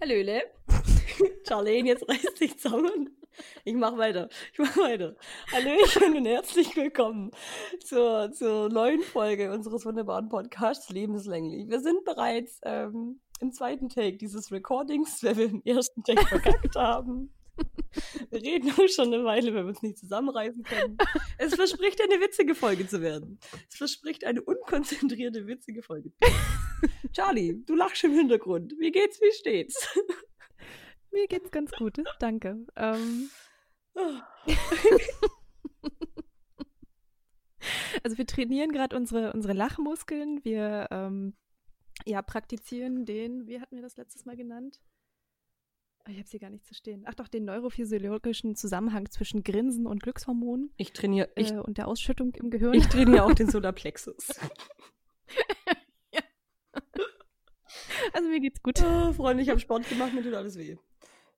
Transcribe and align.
Hallöle. 0.00 0.42
Charlene, 1.48 1.88
jetzt 1.88 2.08
reißt 2.08 2.40
dich 2.40 2.56
zusammen. 2.56 3.16
Ich 3.64 3.74
mach 3.74 3.98
weiter. 3.98 4.28
Ich 4.52 4.58
mach 4.60 4.76
weiter. 4.76 5.16
Hallöchen 5.52 6.16
und 6.16 6.24
herzlich 6.24 6.76
willkommen 6.76 7.32
zur, 7.84 8.30
zur 8.30 8.68
neuen 8.68 9.02
Folge 9.02 9.50
unseres 9.50 9.84
wunderbaren 9.84 10.28
Podcasts 10.28 10.88
Lebenslänglich. 10.90 11.68
Wir 11.68 11.80
sind 11.80 12.04
bereits 12.04 12.60
ähm, 12.62 13.20
im 13.40 13.52
zweiten 13.52 13.88
Take 13.88 14.18
dieses 14.18 14.52
Recordings, 14.52 15.24
weil 15.24 15.36
wir 15.36 15.46
im 15.46 15.62
ersten 15.64 16.04
Take 16.04 16.26
verkackt 16.26 16.76
haben. 16.76 17.34
Wir 18.30 18.42
reden 18.42 18.72
schon 18.88 19.12
eine 19.12 19.24
Weile, 19.24 19.54
wenn 19.54 19.64
wir 19.64 19.70
uns 19.70 19.82
nicht 19.82 19.98
zusammenreißen 19.98 20.62
können. 20.62 20.96
Es 21.38 21.54
verspricht 21.54 22.00
eine 22.00 22.20
witzige 22.20 22.54
Folge 22.54 22.86
zu 22.86 23.00
werden. 23.02 23.40
Es 23.68 23.76
verspricht 23.76 24.24
eine 24.24 24.42
unkonzentrierte, 24.42 25.46
witzige 25.46 25.82
Folge. 25.82 26.12
Charlie, 27.12 27.64
du 27.66 27.74
lachst 27.74 28.04
im 28.04 28.12
Hintergrund. 28.12 28.74
Wie 28.78 28.92
geht's, 28.92 29.20
wie 29.20 29.32
steht's? 29.32 29.88
Mir 31.10 31.26
geht's 31.26 31.50
ganz 31.50 31.72
gut, 31.72 31.98
danke. 32.20 32.64
Ähm. 32.76 33.30
also 38.02 38.18
wir 38.18 38.26
trainieren 38.26 38.70
gerade 38.72 38.94
unsere, 38.96 39.32
unsere 39.32 39.54
Lachmuskeln. 39.54 40.44
Wir 40.44 40.88
ähm, 40.90 41.34
ja, 42.04 42.22
praktizieren 42.22 43.04
den, 43.06 43.46
wie 43.46 43.60
hatten 43.60 43.74
wir 43.76 43.82
das 43.82 43.96
letztes 43.96 44.24
Mal 44.24 44.36
genannt? 44.36 44.80
Ich 46.08 46.16
habe 46.16 46.26
sie 46.26 46.38
gar 46.38 46.48
nicht 46.48 46.64
zu 46.66 46.74
stehen. 46.74 47.04
Ach 47.06 47.12
doch, 47.14 47.28
den 47.28 47.44
neurophysiologischen 47.44 48.56
Zusammenhang 48.56 49.10
zwischen 49.10 49.42
Grinsen 49.42 49.86
und 49.86 50.02
Glückshormonen. 50.02 50.72
Ich 50.78 50.94
trainiere. 50.94 51.28
Äh, 51.36 51.58
und 51.58 51.76
der 51.76 51.86
Ausschüttung 51.86 52.34
im 52.34 52.48
Gehirn. 52.50 52.72
Ich 52.72 52.86
trainiere 52.86 53.24
auch 53.24 53.34
den 53.34 53.50
Solarplexus. 53.50 54.28
ja. 56.12 56.22
Also 58.14 58.28
mir 58.28 58.40
geht's 58.40 58.62
gut. 58.62 58.82
Oh, 58.82 59.12
Freunde, 59.12 59.42
ich 59.42 59.50
habe 59.50 59.60
Sport 59.60 59.86
gemacht, 59.88 60.14
mir 60.14 60.22
tut 60.22 60.32
alles 60.32 60.56
weh. 60.56 60.78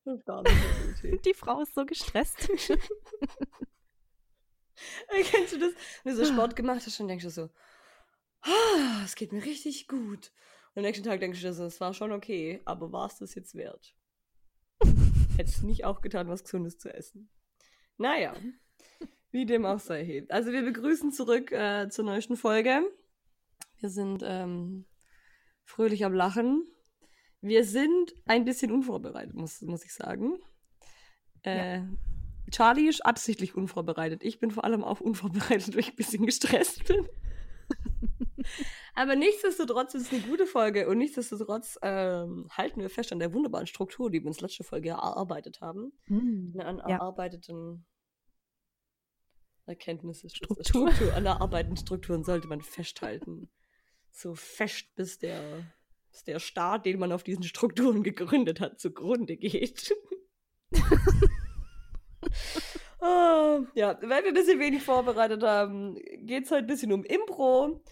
Die 1.24 1.34
Frau 1.34 1.60
ist 1.62 1.74
so 1.74 1.84
gestresst. 1.84 2.48
Kennst 5.08 5.52
du 5.52 5.58
das? 5.58 5.74
Wenn 6.04 6.16
du 6.16 6.24
so 6.24 6.32
Sport 6.32 6.54
gemacht 6.56 6.82
hast, 6.86 6.98
dann 7.00 7.08
denkst 7.08 7.24
du 7.24 7.30
so, 7.30 7.50
ah, 8.42 9.02
es 9.04 9.16
geht 9.16 9.32
mir 9.32 9.44
richtig 9.44 9.88
gut. 9.88 10.32
Und 10.74 10.78
am 10.78 10.82
nächsten 10.82 11.04
Tag 11.04 11.18
denkst 11.20 11.42
du 11.42 11.52
so, 11.52 11.64
es 11.64 11.80
war 11.80 11.92
schon 11.92 12.12
okay, 12.12 12.62
aber 12.64 12.92
war 12.92 13.06
es 13.06 13.18
das 13.18 13.34
jetzt 13.34 13.56
wert? 13.56 13.94
Hättest 15.40 15.62
nicht 15.62 15.86
auch 15.86 16.02
getan, 16.02 16.28
was 16.28 16.44
Gesundes 16.44 16.76
zu 16.76 16.92
essen. 16.92 17.30
Naja, 17.96 18.34
wie 19.30 19.46
dem 19.46 19.64
auch 19.64 19.78
sei. 19.78 20.26
Also 20.28 20.52
wir 20.52 20.62
begrüßen 20.62 21.12
zurück 21.12 21.50
äh, 21.50 21.88
zur 21.88 22.04
neuesten 22.04 22.36
Folge. 22.36 22.82
Wir 23.78 23.88
sind 23.88 24.22
ähm, 24.22 24.84
fröhlich 25.64 26.04
am 26.04 26.12
Lachen. 26.12 26.66
Wir 27.40 27.64
sind 27.64 28.12
ein 28.26 28.44
bisschen 28.44 28.70
unvorbereitet, 28.70 29.32
muss, 29.32 29.62
muss 29.62 29.82
ich 29.82 29.94
sagen. 29.94 30.36
Äh, 31.42 31.78
ja. 31.78 31.88
Charlie 32.50 32.88
ist 32.88 33.06
absichtlich 33.06 33.54
unvorbereitet. 33.54 34.22
Ich 34.22 34.40
bin 34.40 34.50
vor 34.50 34.64
allem 34.64 34.84
auch 34.84 35.00
unvorbereitet, 35.00 35.72
weil 35.72 35.80
ich 35.80 35.92
ein 35.92 35.96
bisschen 35.96 36.26
gestresst 36.26 36.84
bin. 36.84 37.08
Aber 39.00 39.16
nichtsdestotrotz 39.16 39.94
ist 39.94 40.02
es 40.02 40.12
eine 40.12 40.20
gute 40.20 40.44
Folge 40.46 40.86
und 40.86 40.98
nichtsdestotrotz 40.98 41.78
ähm, 41.80 42.46
halten 42.50 42.82
wir 42.82 42.90
fest 42.90 43.12
an 43.12 43.18
der 43.18 43.32
wunderbaren 43.32 43.66
Struktur, 43.66 44.10
die 44.10 44.20
wir 44.20 44.26
uns 44.26 44.42
letzte 44.42 44.62
Folge 44.62 44.90
erarbeitet 44.90 45.62
haben. 45.62 45.94
Hm. 46.04 46.52
An 46.58 46.76
ja. 46.76 46.96
erarbeiteten 46.96 47.86
Erkenntnisse. 49.64 50.28
Struktur. 50.28 50.62
Struktur. 50.66 51.14
An 51.14 51.24
erarbeiteten 51.24 51.78
Strukturen 51.78 52.24
sollte 52.24 52.46
man 52.46 52.60
festhalten. 52.60 53.50
So 54.10 54.34
fest, 54.34 54.94
bis 54.96 55.18
der, 55.18 55.40
bis 56.10 56.24
der 56.24 56.38
Staat, 56.38 56.84
den 56.84 56.98
man 56.98 57.10
auf 57.10 57.22
diesen 57.22 57.44
Strukturen 57.44 58.02
gegründet 58.02 58.60
hat, 58.60 58.80
zugrunde 58.80 59.38
geht. 59.38 59.96
oh, 63.00 63.64
ja, 63.74 63.98
weil 64.02 64.24
wir 64.24 64.28
ein 64.28 64.34
bisschen 64.34 64.60
wenig 64.60 64.82
vorbereitet 64.82 65.42
haben, 65.42 65.94
geht 66.26 66.44
es 66.44 66.50
halt 66.50 66.64
ein 66.64 66.66
bisschen 66.66 66.92
um 66.92 67.02
Impro. 67.02 67.82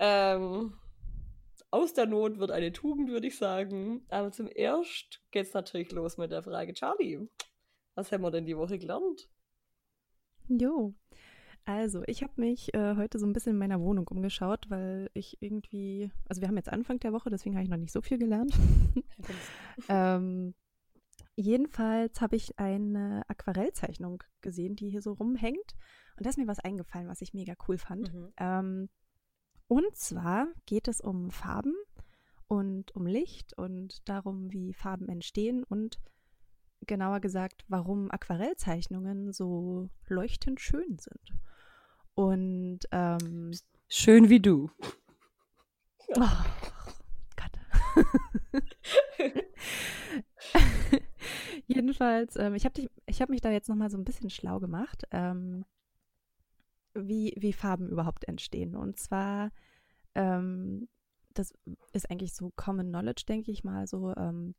Ähm, 0.00 0.72
aus 1.70 1.92
der 1.92 2.06
Not 2.06 2.38
wird 2.38 2.50
eine 2.50 2.72
Tugend, 2.72 3.10
würde 3.10 3.26
ich 3.26 3.36
sagen. 3.36 4.02
Aber 4.08 4.32
zum 4.32 4.48
Erst 4.52 5.22
geht 5.30 5.46
es 5.46 5.54
natürlich 5.54 5.92
los 5.92 6.16
mit 6.16 6.32
der 6.32 6.42
Frage, 6.42 6.72
Charlie, 6.72 7.28
was 7.94 8.10
haben 8.10 8.22
wir 8.22 8.30
denn 8.30 8.46
die 8.46 8.56
Woche 8.56 8.78
gelernt? 8.78 9.28
Jo. 10.48 10.94
Also, 11.66 12.02
ich 12.06 12.22
habe 12.22 12.32
mich 12.36 12.72
äh, 12.74 12.96
heute 12.96 13.18
so 13.18 13.26
ein 13.26 13.34
bisschen 13.34 13.52
in 13.52 13.58
meiner 13.58 13.80
Wohnung 13.80 14.08
umgeschaut, 14.08 14.70
weil 14.70 15.10
ich 15.12 15.36
irgendwie, 15.40 16.10
also 16.28 16.40
wir 16.40 16.48
haben 16.48 16.56
jetzt 16.56 16.72
Anfang 16.72 16.98
der 16.98 17.12
Woche, 17.12 17.28
deswegen 17.28 17.54
habe 17.54 17.64
ich 17.64 17.70
noch 17.70 17.76
nicht 17.76 17.92
so 17.92 18.00
viel 18.00 18.18
gelernt. 18.18 18.54
ähm, 19.88 20.54
jedenfalls 21.36 22.20
habe 22.22 22.36
ich 22.36 22.58
eine 22.58 23.22
Aquarellzeichnung 23.28 24.24
gesehen, 24.40 24.74
die 24.74 24.88
hier 24.88 25.02
so 25.02 25.12
rumhängt. 25.12 25.76
Und 26.16 26.24
da 26.24 26.30
ist 26.30 26.38
mir 26.38 26.48
was 26.48 26.58
eingefallen, 26.58 27.08
was 27.08 27.20
ich 27.20 27.34
mega 27.34 27.54
cool 27.68 27.76
fand. 27.76 28.12
Mhm. 28.12 28.32
Ähm, 28.38 28.88
und 29.70 29.94
zwar 29.94 30.48
geht 30.66 30.88
es 30.88 31.00
um 31.00 31.30
Farben 31.30 31.76
und 32.48 32.92
um 32.96 33.06
Licht 33.06 33.56
und 33.56 34.08
darum, 34.08 34.52
wie 34.52 34.74
Farben 34.74 35.08
entstehen 35.08 35.62
und 35.62 36.00
genauer 36.88 37.20
gesagt, 37.20 37.64
warum 37.68 38.10
Aquarellzeichnungen 38.10 39.32
so 39.32 39.88
leuchtend 40.08 40.60
schön 40.60 40.98
sind. 40.98 41.38
Und 42.14 42.80
ähm, 42.90 43.52
schön 43.88 44.28
wie 44.28 44.40
du. 44.40 44.72
Oh, 46.16 46.44
Gott. 47.36 47.52
Jedenfalls, 51.68 52.34
ähm, 52.34 52.56
ich 52.56 52.64
habe 52.64 52.90
hab 53.08 53.28
mich 53.28 53.40
da 53.40 53.52
jetzt 53.52 53.68
noch 53.68 53.76
mal 53.76 53.88
so 53.88 53.98
ein 53.98 54.04
bisschen 54.04 54.30
schlau 54.30 54.58
gemacht. 54.58 55.04
Ähm, 55.12 55.64
wie, 56.94 57.34
wie 57.38 57.52
Farben 57.52 57.88
überhaupt 57.88 58.26
entstehen. 58.26 58.76
Und 58.76 58.98
zwar, 58.98 59.50
ähm, 60.14 60.88
das 61.34 61.52
ist 61.92 62.10
eigentlich 62.10 62.34
so 62.34 62.52
Common 62.56 62.88
Knowledge, 62.88 63.24
denke 63.28 63.50
ich 63.50 63.64
mal, 63.64 63.86
so 63.86 64.14
ähm, 64.16 64.54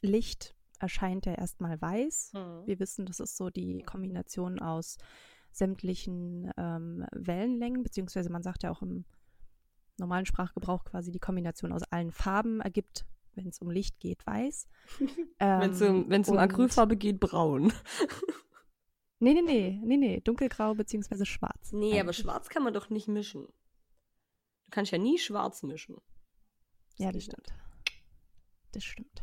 Licht 0.00 0.54
erscheint 0.78 1.26
ja 1.26 1.34
erstmal 1.34 1.80
weiß. 1.80 2.32
Mhm. 2.34 2.66
Wir 2.66 2.80
wissen, 2.80 3.06
das 3.06 3.20
ist 3.20 3.36
so 3.36 3.50
die 3.50 3.82
Kombination 3.82 4.58
aus 4.58 4.96
sämtlichen 5.52 6.50
ähm, 6.56 7.04
Wellenlängen, 7.12 7.82
beziehungsweise 7.82 8.30
man 8.30 8.42
sagt 8.42 8.62
ja 8.62 8.70
auch 8.70 8.82
im 8.82 9.04
normalen 9.98 10.26
Sprachgebrauch 10.26 10.84
quasi 10.84 11.10
die 11.10 11.18
Kombination 11.18 11.72
aus 11.72 11.82
allen 11.84 12.12
Farben 12.12 12.60
ergibt, 12.60 13.04
wenn 13.34 13.48
es 13.48 13.58
um 13.58 13.70
Licht 13.70 14.00
geht, 14.00 14.26
weiß. 14.26 14.68
wenn 16.10 16.20
es 16.22 16.28
um, 16.28 16.34
um 16.34 16.38
Acrylfarbe 16.38 16.96
geht, 16.96 17.20
braun. 17.20 17.72
Nee, 19.22 19.34
nee, 19.34 19.42
nee, 19.42 19.80
nee, 19.84 19.96
nee, 19.98 20.20
dunkelgrau 20.20 20.74
bzw. 20.74 21.26
schwarz. 21.26 21.72
Nee, 21.72 21.86
eigentlich. 21.86 22.00
aber 22.00 22.12
schwarz 22.14 22.48
kann 22.48 22.62
man 22.62 22.72
doch 22.72 22.88
nicht 22.88 23.06
mischen. 23.06 23.46
Du 24.64 24.70
kannst 24.70 24.92
ja 24.92 24.98
nie 24.98 25.18
schwarz 25.18 25.62
mischen. 25.62 25.96
Das 26.96 26.98
ja, 26.98 27.12
das 27.12 27.24
stimmt. 27.24 27.46
Nicht. 27.46 28.02
Das 28.72 28.84
stimmt. 28.84 29.22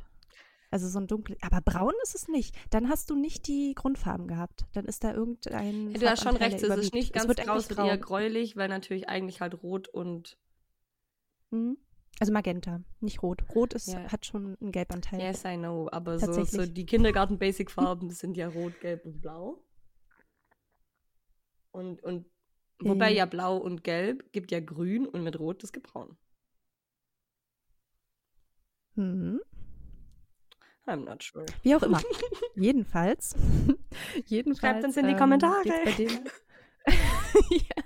Also 0.69 0.87
so 0.89 0.99
ein 0.99 1.07
dunkel, 1.07 1.37
aber 1.41 1.61
braun 1.61 1.93
ist 2.03 2.13
es 2.13 2.27
nicht. 2.27 2.55
Dann 2.69 2.89
hast 2.89 3.09
du 3.09 3.15
nicht 3.15 3.47
die 3.47 3.73
Grundfarben 3.73 4.27
gehabt. 4.27 4.65
Dann 4.73 4.85
ist 4.85 5.03
da 5.03 5.13
irgendein. 5.13 5.91
Ja, 5.91 5.97
du 5.99 6.09
hast 6.09 6.23
schon 6.23 6.35
recht, 6.35 6.61
es 6.61 6.63
ist 6.63 6.93
nicht 6.93 7.13
ganz 7.13 7.33
grau, 7.35 7.55
es 7.55 7.69
wird 7.69 7.79
eher 7.79 7.97
gräulich, 7.97 8.57
weil 8.57 8.67
natürlich 8.67 9.09
eigentlich 9.09 9.41
halt 9.41 9.63
rot 9.63 9.87
und. 9.87 10.37
Mhm. 11.49 11.77
Also 12.19 12.33
Magenta, 12.33 12.81
nicht 12.99 13.23
rot. 13.23 13.43
Rot 13.55 13.73
ist, 13.73 13.87
ja. 13.87 14.11
hat 14.11 14.25
schon 14.25 14.57
einen 14.59 14.71
Gelbanteil. 14.71 15.21
Yes, 15.21 15.43
I 15.45 15.55
know. 15.55 15.87
Aber 15.91 16.19
so, 16.19 16.43
so 16.43 16.65
die 16.65 16.85
Kindergarten-Basic-Farben 16.85 18.09
sind 18.11 18.35
ja 18.37 18.47
rot, 18.47 18.79
gelb 18.81 19.05
und 19.05 19.21
blau. 19.21 19.63
Und, 21.77 22.01
und 22.01 22.25
wobei 22.79 23.13
ja 23.13 23.27
blau 23.27 23.55
und 23.55 23.83
gelb 23.83 24.31
gibt 24.31 24.51
ja 24.51 24.59
grün 24.59 25.05
und 25.05 25.23
mit 25.23 25.37
rot 25.37 25.61
das 25.61 25.71
gibt 25.71 25.93
braun. 25.93 26.17
Mhm. 28.95 29.41
I'm 30.87 31.03
not 31.03 31.21
sure. 31.21 31.45
Wie 31.61 31.75
auch 31.75 31.83
immer. 31.83 32.01
jedenfalls. 32.55 33.35
jedenfalls. 34.25 34.59
Schreibt 34.59 34.85
uns 34.85 34.97
in 34.97 35.05
die 35.05 35.11
ähm, 35.11 35.19
Kommentare. 35.19 35.63
Ja. 37.51 37.83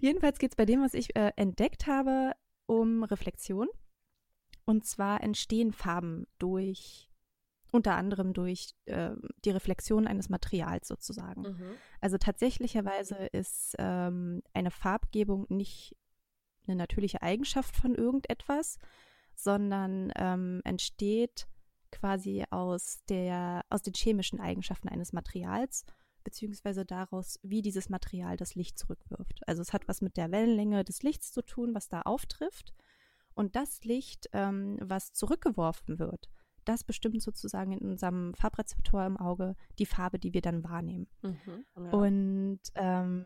Jedenfalls 0.00 0.38
geht 0.38 0.50
es 0.50 0.56
bei 0.56 0.66
dem, 0.66 0.82
was 0.82 0.92
ich 0.92 1.16
äh, 1.16 1.32
entdeckt 1.36 1.86
habe, 1.86 2.32
um 2.66 3.04
Reflexion. 3.04 3.68
Und 4.66 4.84
zwar 4.84 5.22
entstehen 5.22 5.72
Farben 5.72 6.26
durch 6.38 7.08
unter 7.72 7.96
anderem 7.96 8.34
durch 8.34 8.74
äh, 8.84 9.12
die 9.44 9.50
Reflexion 9.50 10.06
eines 10.06 10.28
Materials 10.28 10.86
sozusagen. 10.86 11.42
Mhm. 11.42 11.74
Also 12.00 12.18
tatsächlicherweise 12.18 13.16
ist 13.32 13.74
ähm, 13.78 14.42
eine 14.52 14.70
Farbgebung 14.70 15.46
nicht 15.48 15.96
eine 16.66 16.76
natürliche 16.76 17.22
Eigenschaft 17.22 17.74
von 17.74 17.94
irgendetwas, 17.94 18.78
sondern 19.34 20.12
ähm, 20.16 20.60
entsteht 20.64 21.48
quasi 21.90 22.44
aus, 22.50 23.02
der, 23.08 23.64
aus 23.70 23.82
den 23.82 23.94
chemischen 23.94 24.38
Eigenschaften 24.38 24.88
eines 24.88 25.12
Materials, 25.12 25.84
beziehungsweise 26.24 26.84
daraus, 26.84 27.40
wie 27.42 27.62
dieses 27.62 27.88
Material 27.88 28.36
das 28.36 28.54
Licht 28.54 28.78
zurückwirft. 28.78 29.40
Also 29.48 29.62
es 29.62 29.72
hat 29.72 29.88
was 29.88 30.02
mit 30.02 30.16
der 30.16 30.30
Wellenlänge 30.30 30.84
des 30.84 31.02
Lichts 31.02 31.32
zu 31.32 31.42
tun, 31.42 31.74
was 31.74 31.88
da 31.88 32.02
auftrifft. 32.02 32.74
Und 33.34 33.56
das 33.56 33.82
Licht, 33.84 34.28
ähm, 34.34 34.76
was 34.80 35.14
zurückgeworfen 35.14 35.98
wird, 35.98 36.28
das 36.64 36.84
bestimmt 36.84 37.22
sozusagen 37.22 37.72
in 37.72 37.90
unserem 37.90 38.34
Farbrezeptor 38.34 39.04
im 39.06 39.16
Auge 39.16 39.56
die 39.78 39.86
Farbe, 39.86 40.18
die 40.18 40.32
wir 40.32 40.42
dann 40.42 40.64
wahrnehmen. 40.64 41.06
Mhm, 41.22 41.64
ja. 41.76 41.90
Und 41.90 42.60
ähm, 42.74 43.24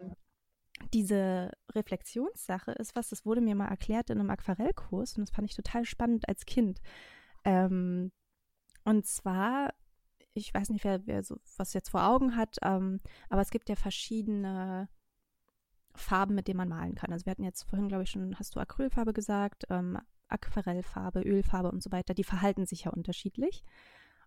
diese 0.93 1.51
Reflexionssache 1.75 2.73
ist 2.73 2.97
was, 2.97 3.09
das 3.09 3.25
wurde 3.25 3.41
mir 3.41 3.55
mal 3.55 3.69
erklärt 3.69 4.11
in 4.11 4.19
einem 4.19 4.31
Aquarellkurs 4.31 5.17
und 5.17 5.23
das 5.23 5.35
fand 5.35 5.49
ich 5.49 5.57
total 5.57 5.85
spannend 5.85 6.29
als 6.29 6.45
Kind. 6.45 6.81
Ähm, 7.45 8.13
und 8.85 9.07
zwar, 9.07 9.73
ich 10.35 10.53
weiß 10.53 10.71
nicht, 10.71 10.85
wer, 10.85 11.07
wer 11.07 11.23
so 11.23 11.39
was 11.57 11.73
jetzt 11.73 11.89
vor 11.89 12.07
Augen 12.07 12.37
hat, 12.37 12.57
ähm, 12.63 13.01
aber 13.29 13.41
es 13.41 13.51
gibt 13.51 13.69
ja 13.69 13.77
verschiedene 13.77 14.89
Farben, 15.95 16.35
mit 16.35 16.47
denen 16.47 16.59
man 16.59 16.69
malen 16.69 16.95
kann. 16.95 17.13
Also 17.13 17.27
wir 17.27 17.31
hatten 17.31 17.45
jetzt 17.45 17.63
vorhin, 17.63 17.89
glaube 17.89 18.05
ich, 18.05 18.11
schon, 18.11 18.39
hast 18.39 18.55
du 18.55 18.61
Acrylfarbe 18.61 19.13
gesagt, 19.13 19.65
ähm, 19.71 19.99
Aquarellfarbe, 20.29 21.23
Ölfarbe 21.23 21.71
und 21.71 21.83
so 21.83 21.93
weiter, 21.93 22.15
die 22.15 22.25
verhalten 22.25 22.67
sich 22.67 22.85
ja 22.85 22.91
unterschiedlich. 22.91 23.63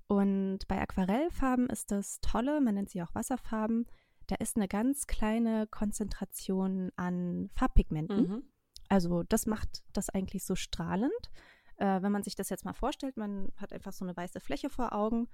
Und 0.08 0.68
bei 0.68 0.80
Aquarellfarben 0.82 1.68
ist 1.68 1.92
das 1.92 2.20
Tolle, 2.22 2.62
man 2.62 2.76
nennt 2.76 2.90
sie 2.90 3.02
auch 3.02 3.14
Wasserfarben, 3.14 3.86
da 4.28 4.36
ist 4.36 4.58
eine 4.58 4.68
ganz 4.68 5.08
kleine 5.08 5.68
Konzentration 5.68 6.92
an 6.96 7.50
Farbpigmenten. 7.56 8.28
Mhm. 8.28 8.44
Also 8.88 9.24
das 9.24 9.46
macht 9.46 9.84
das 9.94 10.10
eigentlich 10.10 10.46
so 10.46 10.56
strahlend. 10.56 11.32
Äh, 11.78 12.02
wenn 12.02 12.12
man 12.12 12.24
sich 12.24 12.36
das 12.36 12.50
jetzt 12.50 12.66
mal 12.66 12.74
vorstellt, 12.74 13.18
man 13.18 13.52
hat 13.56 13.74
einfach 13.74 13.94
so 13.94 14.06
eine 14.06 14.16
weiße 14.16 14.40
Fläche 14.40 14.70
vor 14.70 14.94
Augen 14.94 15.28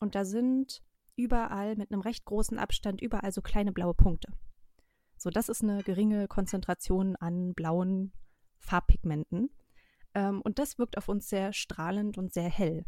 und 0.00 0.14
da 0.14 0.24
sind 0.24 0.82
überall 1.16 1.76
mit 1.76 1.92
einem 1.92 2.00
recht 2.00 2.24
großen 2.24 2.58
Abstand 2.58 3.00
überall 3.00 3.32
so 3.32 3.42
kleine 3.42 3.72
blaue 3.72 3.94
Punkte. 3.94 4.32
So, 5.16 5.30
das 5.30 5.48
ist 5.48 5.62
eine 5.62 5.82
geringe 5.82 6.26
Konzentration 6.26 7.16
an 7.16 7.54
blauen 7.54 8.12
Farbpigmenten. 8.58 9.50
Ähm, 10.14 10.42
und 10.42 10.58
das 10.58 10.78
wirkt 10.78 10.98
auf 10.98 11.08
uns 11.08 11.28
sehr 11.28 11.52
strahlend 11.52 12.18
und 12.18 12.32
sehr 12.32 12.48
hell, 12.48 12.84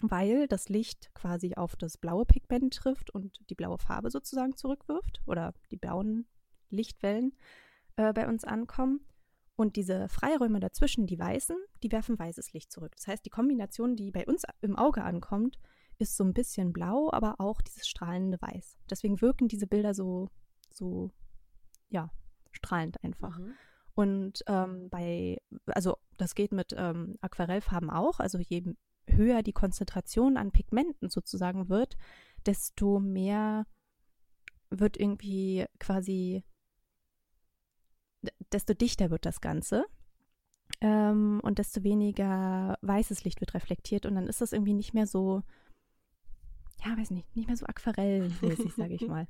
weil 0.00 0.46
das 0.48 0.68
Licht 0.68 1.10
quasi 1.14 1.54
auf 1.54 1.76
das 1.76 1.98
blaue 1.98 2.26
Pigment 2.26 2.74
trifft 2.74 3.10
und 3.10 3.38
die 3.48 3.54
blaue 3.54 3.78
Farbe 3.78 4.10
sozusagen 4.10 4.56
zurückwirft 4.56 5.22
oder 5.26 5.54
die 5.70 5.76
blauen 5.76 6.26
Lichtwellen 6.70 7.36
äh, 7.96 8.12
bei 8.12 8.28
uns 8.28 8.44
ankommen. 8.44 9.00
Und 9.56 9.76
diese 9.76 10.08
Freiräume 10.08 10.58
dazwischen, 10.58 11.06
die 11.06 11.18
weißen, 11.18 11.56
die 11.84 11.92
werfen 11.92 12.18
weißes 12.18 12.52
Licht 12.54 12.72
zurück. 12.72 12.92
Das 12.96 13.06
heißt, 13.06 13.24
die 13.24 13.30
Kombination, 13.30 13.94
die 13.94 14.10
bei 14.10 14.26
uns 14.26 14.42
im 14.62 14.74
Auge 14.74 15.04
ankommt, 15.04 15.58
ist 15.98 16.16
so 16.16 16.24
ein 16.24 16.34
bisschen 16.34 16.72
blau, 16.72 17.10
aber 17.12 17.36
auch 17.38 17.60
dieses 17.60 17.86
strahlende 17.86 18.40
Weiß. 18.40 18.76
Deswegen 18.90 19.20
wirken 19.20 19.46
diese 19.46 19.68
Bilder 19.68 19.94
so, 19.94 20.28
so 20.72 21.12
ja, 21.88 22.10
strahlend 22.50 23.02
einfach. 23.04 23.38
Mhm. 23.38 23.54
Und 23.94 24.42
ähm, 24.46 24.88
bei, 24.90 25.38
also 25.66 25.98
das 26.18 26.34
geht 26.34 26.52
mit 26.52 26.74
ähm, 26.76 27.16
Aquarellfarben 27.20 27.90
auch, 27.90 28.18
also 28.18 28.38
je 28.38 28.74
höher 29.06 29.42
die 29.42 29.52
Konzentration 29.52 30.36
an 30.36 30.50
Pigmenten 30.50 31.10
sozusagen 31.10 31.68
wird, 31.68 31.96
desto 32.46 32.98
mehr 32.98 33.66
wird 34.70 34.98
irgendwie 34.98 35.66
quasi, 35.78 36.44
desto 38.52 38.74
dichter 38.74 39.10
wird 39.10 39.26
das 39.26 39.40
Ganze. 39.40 39.84
Ähm, 40.80 41.40
und 41.42 41.58
desto 41.58 41.84
weniger 41.84 42.78
weißes 42.82 43.22
Licht 43.24 43.40
wird 43.40 43.54
reflektiert 43.54 44.06
und 44.06 44.16
dann 44.16 44.26
ist 44.26 44.40
das 44.40 44.52
irgendwie 44.52 44.74
nicht 44.74 44.92
mehr 44.92 45.06
so, 45.06 45.42
ja, 46.84 46.96
weiß 46.96 47.10
nicht, 47.10 47.36
nicht 47.36 47.46
mehr 47.46 47.56
so 47.56 47.66
aquarellmäßig, 47.68 48.74
sage 48.74 48.94
ich 48.94 49.06
mal. 49.06 49.28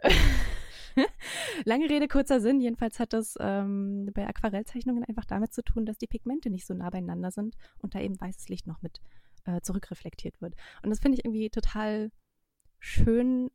Lange 1.64 1.88
Rede, 1.88 2.08
kurzer 2.08 2.40
Sinn. 2.40 2.60
Jedenfalls 2.60 2.98
hat 2.98 3.12
das 3.12 3.36
ähm, 3.40 4.10
bei 4.14 4.26
Aquarellzeichnungen 4.26 5.04
einfach 5.04 5.24
damit 5.24 5.52
zu 5.52 5.62
tun, 5.62 5.86
dass 5.86 5.98
die 5.98 6.06
Pigmente 6.06 6.50
nicht 6.50 6.66
so 6.66 6.74
nah 6.74 6.90
beieinander 6.90 7.30
sind 7.30 7.56
und 7.78 7.94
da 7.94 8.00
eben 8.00 8.20
weißes 8.20 8.48
Licht 8.48 8.66
noch 8.66 8.82
mit 8.82 9.00
äh, 9.44 9.60
zurückreflektiert 9.60 10.40
wird. 10.40 10.54
Und 10.82 10.90
das 10.90 11.00
finde 11.00 11.18
ich 11.18 11.24
irgendwie 11.24 11.50
total 11.50 12.10
schön, 12.78 13.50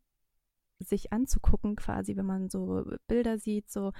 sich 0.79 1.13
anzugucken, 1.13 1.75
quasi, 1.75 2.15
wenn 2.15 2.25
man 2.25 2.49
so 2.49 2.83
Bilder 3.07 3.37
sieht, 3.37 3.69
so, 3.69 3.91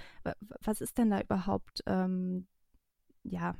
was 0.61 0.81
ist 0.81 0.97
denn 0.97 1.11
da 1.11 1.21
überhaupt, 1.21 1.83
ähm, 1.85 2.47
ja, 3.23 3.55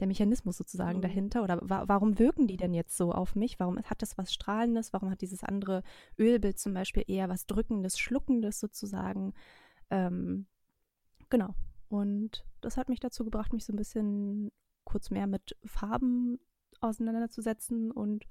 der 0.00 0.06
Mechanismus 0.06 0.56
sozusagen 0.56 0.98
mhm. 0.98 1.02
dahinter? 1.02 1.42
Oder 1.42 1.60
wa 1.62 1.84
warum 1.86 2.18
wirken 2.18 2.46
die 2.46 2.56
denn 2.56 2.74
jetzt 2.74 2.96
so 2.96 3.12
auf 3.12 3.34
mich? 3.34 3.58
Warum 3.60 3.78
hat 3.78 4.02
das 4.02 4.18
was 4.18 4.32
Strahlendes? 4.32 4.92
Warum 4.92 5.10
hat 5.10 5.20
dieses 5.20 5.44
andere 5.44 5.82
Ölbild 6.18 6.58
zum 6.58 6.74
Beispiel 6.74 7.04
eher 7.06 7.28
was 7.28 7.46
Drückendes, 7.46 7.98
Schluckendes 7.98 8.60
sozusagen? 8.60 9.34
Ähm, 9.90 10.46
genau. 11.30 11.54
Und 11.88 12.44
das 12.60 12.76
hat 12.76 12.88
mich 12.88 13.00
dazu 13.00 13.24
gebracht, 13.24 13.52
mich 13.52 13.64
so 13.64 13.72
ein 13.72 13.76
bisschen 13.76 14.50
kurz 14.84 15.10
mehr 15.10 15.26
mit 15.26 15.56
Farben 15.64 16.38
auseinanderzusetzen 16.80 17.90
und 17.90 18.26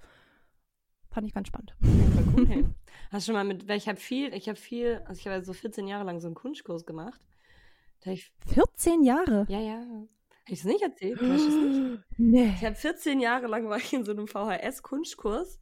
fand 1.10 1.28
ich 1.28 1.34
ganz 1.34 1.48
spannend. 1.48 1.76
cool. 1.82 2.74
Hast 3.12 3.28
du 3.28 3.32
schon 3.32 3.36
mal 3.36 3.46
mit, 3.46 3.68
weil 3.68 3.78
ich 3.78 3.88
habe 3.88 4.00
viel, 4.00 4.34
ich 4.34 4.50
habe 4.50 4.58
viel, 4.58 5.02
also 5.06 5.20
ich 5.20 5.28
habe 5.28 5.44
so 5.46 5.54
14 5.54 5.88
Jahre 5.88 6.04
lang 6.04 6.20
so 6.20 6.28
einen 6.28 6.36
Kunstkurs 6.36 6.86
gemacht. 6.86 7.22
Ich, 8.06 8.34
14 8.48 9.04
Jahre? 9.04 9.46
Ja, 9.48 9.60
ja. 9.60 9.86
Habe 10.46 10.54
ich 10.54 10.62
das 10.62 10.72
nicht 10.72 10.82
erzählt? 10.82 11.22
Ich, 11.22 11.28
nicht. 11.30 12.00
Nee. 12.18 12.54
ich 12.56 12.66
habe 12.66 12.76
14 12.76 13.20
Jahre 13.20 13.48
lang 13.48 13.70
war 13.70 13.78
ich 13.78 13.94
in 13.94 14.04
so 14.04 14.12
einem 14.12 14.28
VHS-Kunstkurs 14.28 15.60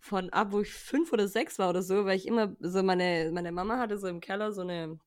von 0.00 0.30
ab, 0.30 0.48
wo 0.50 0.60
ich 0.60 0.72
fünf 0.72 1.12
oder 1.12 1.28
sechs 1.28 1.58
war 1.58 1.70
oder 1.70 1.82
so, 1.82 2.04
weil 2.04 2.16
ich 2.16 2.26
immer 2.26 2.56
so 2.58 2.82
meine, 2.82 3.30
meine 3.32 3.52
Mama 3.52 3.78
hatte 3.78 3.98
so 3.98 4.08
im 4.08 4.20
Keller 4.20 4.52
so 4.52 4.62
eine 4.62 4.98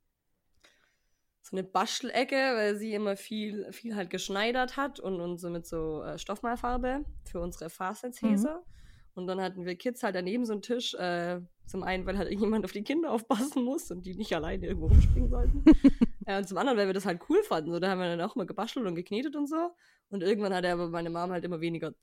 so 1.42 1.56
eine 1.56 1.64
Bastelecke, 1.64 2.36
weil 2.36 2.76
sie 2.76 2.94
immer 2.94 3.16
viel, 3.16 3.72
viel 3.72 3.96
halt 3.96 4.10
geschneidert 4.10 4.78
hat 4.78 5.00
und, 5.00 5.22
und 5.22 5.38
so 5.38 5.52
mit 5.52 5.68
so 5.68 6.02
äh, 6.02 6.18
Stoffmalfarbe 6.18 7.06
für 7.24 7.40
unsere 7.40 7.70
Fastenzhäser. 7.70 8.64
Mhm. 8.66 8.74
Und 9.14 9.28
dann 9.28 9.40
hatten 9.40 9.64
wir 9.64 9.76
Kids 9.76 10.02
halt 10.02 10.16
daneben 10.16 10.46
so 10.46 10.54
einen 10.54 10.64
Tisch. 10.64 10.96
Äh, 10.96 11.42
zum 11.68 11.84
einen, 11.84 12.06
weil 12.08 12.18
halt 12.18 12.30
irgendjemand 12.32 12.66
auf 12.66 12.72
die 12.72 12.84
Kinder 12.84 13.12
aufpassen 13.12 13.64
muss 13.64 13.92
und 13.92 14.06
die 14.06 14.16
nicht 14.16 14.34
alleine 14.34 14.66
irgendwo 14.66 14.88
rumspringen 14.88 15.30
sollten. 15.30 15.64
äh, 16.26 16.38
und 16.38 16.48
zum 16.48 16.58
anderen, 16.58 16.78
weil 16.78 16.88
wir 16.88 16.94
das 16.94 17.06
halt 17.06 17.22
cool 17.30 17.42
fanden. 17.44 17.72
So, 17.72 17.80
da 17.80 17.90
haben 17.90 18.00
wir 18.00 18.16
dann 18.16 18.22
auch 18.22 18.36
mal 18.36 18.46
gebastelt 18.46 18.86
und 18.86 18.96
geknetet 18.96 19.36
und 19.36 19.48
so. 19.48 19.72
Und 20.10 20.24
irgendwann 20.24 20.54
hatte 20.54 20.72
aber 20.72 20.90
meine 20.90 21.10
Mom 21.10 21.32
halt 21.32 21.44
immer 21.46 21.62
weniger 21.62 21.94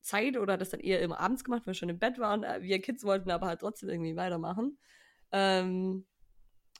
Zeit 0.00 0.36
oder 0.36 0.54
hat 0.54 0.60
das 0.60 0.70
dann 0.70 0.80
eher 0.80 1.00
immer 1.00 1.20
abends 1.20 1.44
gemacht, 1.44 1.62
wenn 1.64 1.72
wir 1.72 1.78
schon 1.78 1.88
im 1.88 1.98
Bett 1.98 2.18
waren. 2.18 2.44
Äh, 2.44 2.62
wir 2.62 2.80
Kids 2.80 3.04
wollten 3.04 3.30
aber 3.30 3.46
halt 3.46 3.60
trotzdem 3.60 3.88
irgendwie 3.88 4.16
weitermachen. 4.16 4.78
Ähm, 5.32 6.06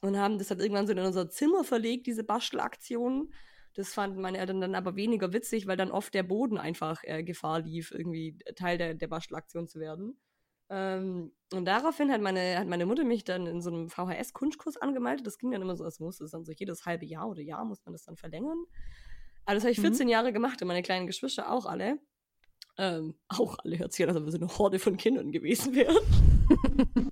und 0.01 0.17
haben 0.17 0.37
das 0.37 0.49
halt 0.49 0.59
irgendwann 0.59 0.85
so 0.85 0.93
in 0.93 0.99
unser 0.99 1.29
Zimmer 1.29 1.63
verlegt, 1.63 2.07
diese 2.07 2.23
Bastelaktionen. 2.23 3.33
Das 3.73 3.93
fanden 3.93 4.21
meine 4.21 4.37
Eltern 4.37 4.61
dann 4.61 4.75
aber 4.75 4.95
weniger 4.95 5.33
witzig, 5.33 5.65
weil 5.65 5.77
dann 5.77 5.91
oft 5.91 6.13
der 6.13 6.23
Boden 6.23 6.57
einfach 6.57 7.01
äh, 7.03 7.23
Gefahr 7.23 7.61
lief, 7.61 7.91
irgendwie 7.91 8.37
Teil 8.55 8.77
der, 8.77 8.93
der 8.95 9.07
Bastelaktion 9.07 9.67
zu 9.67 9.79
werden. 9.79 10.17
Ähm, 10.73 11.31
und 11.53 11.65
daraufhin 11.65 12.11
hat 12.11 12.21
meine, 12.21 12.57
hat 12.57 12.67
meine 12.67 12.87
Mutter 12.87 13.03
mich 13.03 13.23
dann 13.23 13.45
in 13.45 13.61
so 13.61 13.69
einem 13.69 13.89
VHS-Kunstkurs 13.89 14.77
angemeldet. 14.77 15.27
Das 15.27 15.37
ging 15.37 15.51
dann 15.51 15.61
immer 15.61 15.75
so, 15.75 15.83
als 15.83 15.99
musste 15.99 16.23
es 16.23 16.31
dann 16.31 16.45
so 16.45 16.51
jedes 16.51 16.87
halbe 16.87 17.05
Jahr 17.05 17.29
oder 17.29 17.41
Jahr 17.41 17.63
muss 17.63 17.85
man 17.85 17.93
das 17.93 18.03
dann 18.03 18.17
verlängern. 18.17 18.65
Aber 19.45 19.53
das 19.53 19.63
habe 19.63 19.71
ich 19.71 19.79
14 19.79 20.07
mhm. 20.07 20.11
Jahre 20.11 20.33
gemacht 20.33 20.61
und 20.61 20.67
meine 20.67 20.81
kleinen 20.81 21.05
Geschwister 21.05 21.51
auch 21.51 21.67
alle. 21.67 21.99
Ähm, 22.79 23.13
auch 23.27 23.59
alle 23.63 23.77
hört 23.77 23.93
sich 23.93 24.03
an, 24.03 24.09
als 24.09 24.17
ob 24.17 24.25
wir 24.25 24.31
so 24.31 24.37
eine 24.37 24.47
Horde 24.57 24.79
von 24.79 24.97
Kindern 24.97 25.31
gewesen 25.31 25.75
wären. 25.75 25.95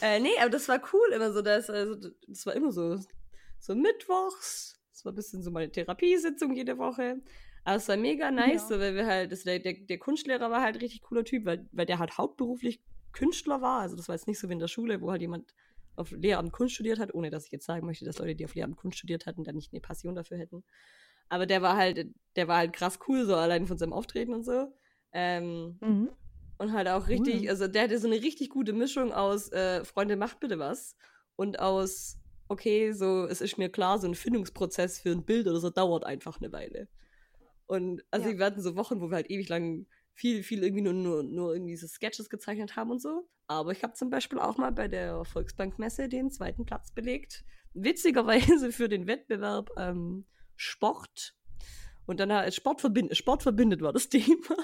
äh, 0.00 0.20
nee, 0.20 0.38
aber 0.40 0.48
das 0.48 0.66
war 0.68 0.80
cool 0.94 1.12
immer 1.14 1.32
so. 1.32 1.42
Das, 1.42 1.68
also, 1.68 1.96
das 2.26 2.46
war 2.46 2.54
immer 2.54 2.72
so, 2.72 2.98
so 3.58 3.74
mittwochs, 3.74 4.80
war 5.04 5.12
ein 5.12 5.16
bisschen 5.16 5.42
so 5.42 5.50
meine 5.50 5.70
Therapiesitzung 5.70 6.54
jede 6.54 6.78
Woche. 6.78 7.20
Aber 7.64 7.76
es 7.76 7.88
war 7.88 7.96
mega 7.96 8.30
nice, 8.30 8.68
ja. 8.68 8.76
so, 8.76 8.78
weil 8.78 8.94
wir 8.94 9.06
halt, 9.06 9.32
das, 9.32 9.44
der, 9.44 9.58
der, 9.58 9.98
Kunstlehrer 9.98 10.50
war 10.50 10.62
halt 10.62 10.80
richtig 10.82 11.00
cooler 11.02 11.24
Typ, 11.24 11.46
weil, 11.46 11.66
weil 11.72 11.86
der 11.86 11.98
halt 11.98 12.18
hauptberuflich 12.18 12.82
Künstler 13.12 13.62
war. 13.62 13.80
Also 13.80 13.96
das 13.96 14.08
war 14.08 14.14
jetzt 14.14 14.26
nicht 14.26 14.38
so 14.38 14.48
wie 14.48 14.52
in 14.52 14.58
der 14.58 14.68
Schule, 14.68 15.00
wo 15.00 15.10
halt 15.10 15.22
jemand 15.22 15.54
auf 15.96 16.10
Lehramt 16.10 16.52
Kunst 16.52 16.74
studiert 16.74 16.98
hat, 16.98 17.14
ohne 17.14 17.30
dass 17.30 17.46
ich 17.46 17.52
jetzt 17.52 17.64
sagen 17.64 17.86
möchte, 17.86 18.04
dass 18.04 18.18
Leute, 18.18 18.34
die 18.34 18.44
auf 18.44 18.54
Lehramt 18.54 18.76
Kunst 18.76 18.98
studiert 18.98 19.26
hatten, 19.26 19.44
dann 19.44 19.54
nicht 19.54 19.72
eine 19.72 19.80
Passion 19.80 20.14
dafür 20.14 20.36
hätten. 20.36 20.62
Aber 21.28 21.46
der 21.46 21.62
war 21.62 21.76
halt, 21.76 22.06
der 22.36 22.48
war 22.48 22.58
halt 22.58 22.74
krass 22.74 22.98
cool, 23.08 23.24
so 23.24 23.34
allein 23.34 23.66
von 23.66 23.78
seinem 23.78 23.92
Auftreten 23.92 24.34
und 24.34 24.44
so. 24.44 24.74
Ähm, 25.12 25.78
mhm. 25.80 26.10
Und 26.58 26.72
halt 26.72 26.88
auch 26.88 27.08
richtig, 27.08 27.42
cool. 27.42 27.48
also 27.48 27.66
der 27.66 27.84
hatte 27.84 27.98
so 27.98 28.08
eine 28.08 28.20
richtig 28.20 28.50
gute 28.50 28.72
Mischung 28.72 29.12
aus 29.12 29.50
äh, 29.52 29.84
Freunde, 29.84 30.16
macht 30.16 30.40
bitte 30.40 30.58
was 30.58 30.96
und 31.36 31.58
aus 31.58 32.18
okay, 32.48 32.92
so, 32.92 33.26
es 33.26 33.40
ist 33.40 33.58
mir 33.58 33.70
klar, 33.70 33.98
so 33.98 34.06
ein 34.06 34.14
Findungsprozess 34.14 35.00
für 35.00 35.10
ein 35.10 35.24
Bild 35.24 35.46
oder 35.46 35.60
so 35.60 35.70
dauert 35.70 36.04
einfach 36.04 36.40
eine 36.40 36.52
Weile. 36.52 36.88
Und 37.66 38.02
also 38.10 38.28
ja. 38.28 38.38
wir 38.38 38.44
hatten 38.44 38.60
so 38.60 38.76
Wochen, 38.76 39.00
wo 39.00 39.10
wir 39.10 39.16
halt 39.16 39.30
ewig 39.30 39.48
lang 39.48 39.86
viel, 40.12 40.42
viel 40.42 40.62
irgendwie 40.62 40.82
nur, 40.82 40.92
nur, 40.92 41.22
nur 41.22 41.54
irgendwie 41.54 41.76
so 41.76 41.86
Sketches 41.86 42.30
gezeichnet 42.30 42.76
haben 42.76 42.90
und 42.90 43.00
so. 43.00 43.28
Aber 43.46 43.72
ich 43.72 43.82
habe 43.82 43.94
zum 43.94 44.10
Beispiel 44.10 44.38
auch 44.38 44.56
mal 44.56 44.72
bei 44.72 44.88
der 44.88 45.24
Volksbankmesse 45.24 46.08
den 46.08 46.30
zweiten 46.30 46.64
Platz 46.64 46.92
belegt. 46.92 47.44
Witzigerweise 47.74 48.72
für 48.72 48.88
den 48.88 49.06
Wettbewerb 49.06 49.70
ähm, 49.76 50.26
Sport. 50.56 51.34
Und 52.06 52.20
dann 52.20 52.32
halt 52.32 52.54
Sport, 52.54 52.80
verbind 52.80 53.16
Sport 53.16 53.42
verbindet 53.42 53.80
war 53.82 53.92
das 53.92 54.08
Thema. 54.10 54.56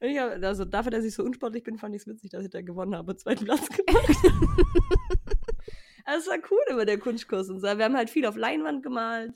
hab, 0.00 0.42
also 0.42 0.64
dafür, 0.64 0.90
dass 0.90 1.04
ich 1.04 1.14
so 1.14 1.22
unsportlich 1.22 1.62
bin, 1.62 1.78
fand 1.78 1.94
ich 1.94 2.02
es 2.02 2.08
witzig, 2.08 2.30
dass 2.30 2.44
ich 2.44 2.50
da 2.50 2.62
gewonnen 2.62 2.94
habe 2.94 3.16
zweiten 3.16 3.44
Platz 3.44 3.68
gemacht. 3.68 4.16
Also 6.08 6.30
es 6.30 6.36
war 6.38 6.50
cool 6.52 6.62
immer 6.70 6.84
der 6.84 7.00
Kunstkurs 7.00 7.50
und 7.50 7.58
so. 7.58 7.66
Wir 7.66 7.84
haben 7.84 7.96
halt 7.96 8.10
viel 8.10 8.26
auf 8.26 8.36
Leinwand 8.36 8.84
gemalt 8.84 9.34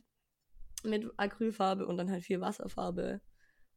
mit 0.85 1.11
Acrylfarbe 1.17 1.87
und 1.87 1.97
dann 1.97 2.11
halt 2.11 2.25
viel 2.25 2.41
Wasserfarbe. 2.41 3.21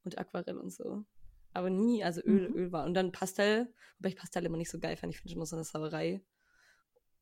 und 0.06 0.18
Aquarell 0.18 0.58
und 0.58 0.70
so. 0.70 1.06
Aber 1.54 1.70
nie, 1.70 2.04
also 2.04 2.20
Öl, 2.22 2.50
Mhm. 2.50 2.56
Öl 2.56 2.72
war. 2.74 2.84
Und 2.86 2.94
dann 2.94 3.14
Pastell, 3.14 3.74
wobei 3.98 4.10
ich 4.10 4.18
Pastell 4.18 4.44
immer 4.46 4.58
nicht 4.58 4.70
so 4.70 4.80
geil 4.80 4.98
fand. 4.98 5.14
Ich 5.14 5.22
finde 5.22 5.36
immer 5.36 5.46
so 5.46 5.56
eine 5.56 5.64
Sauerei. 5.64 6.22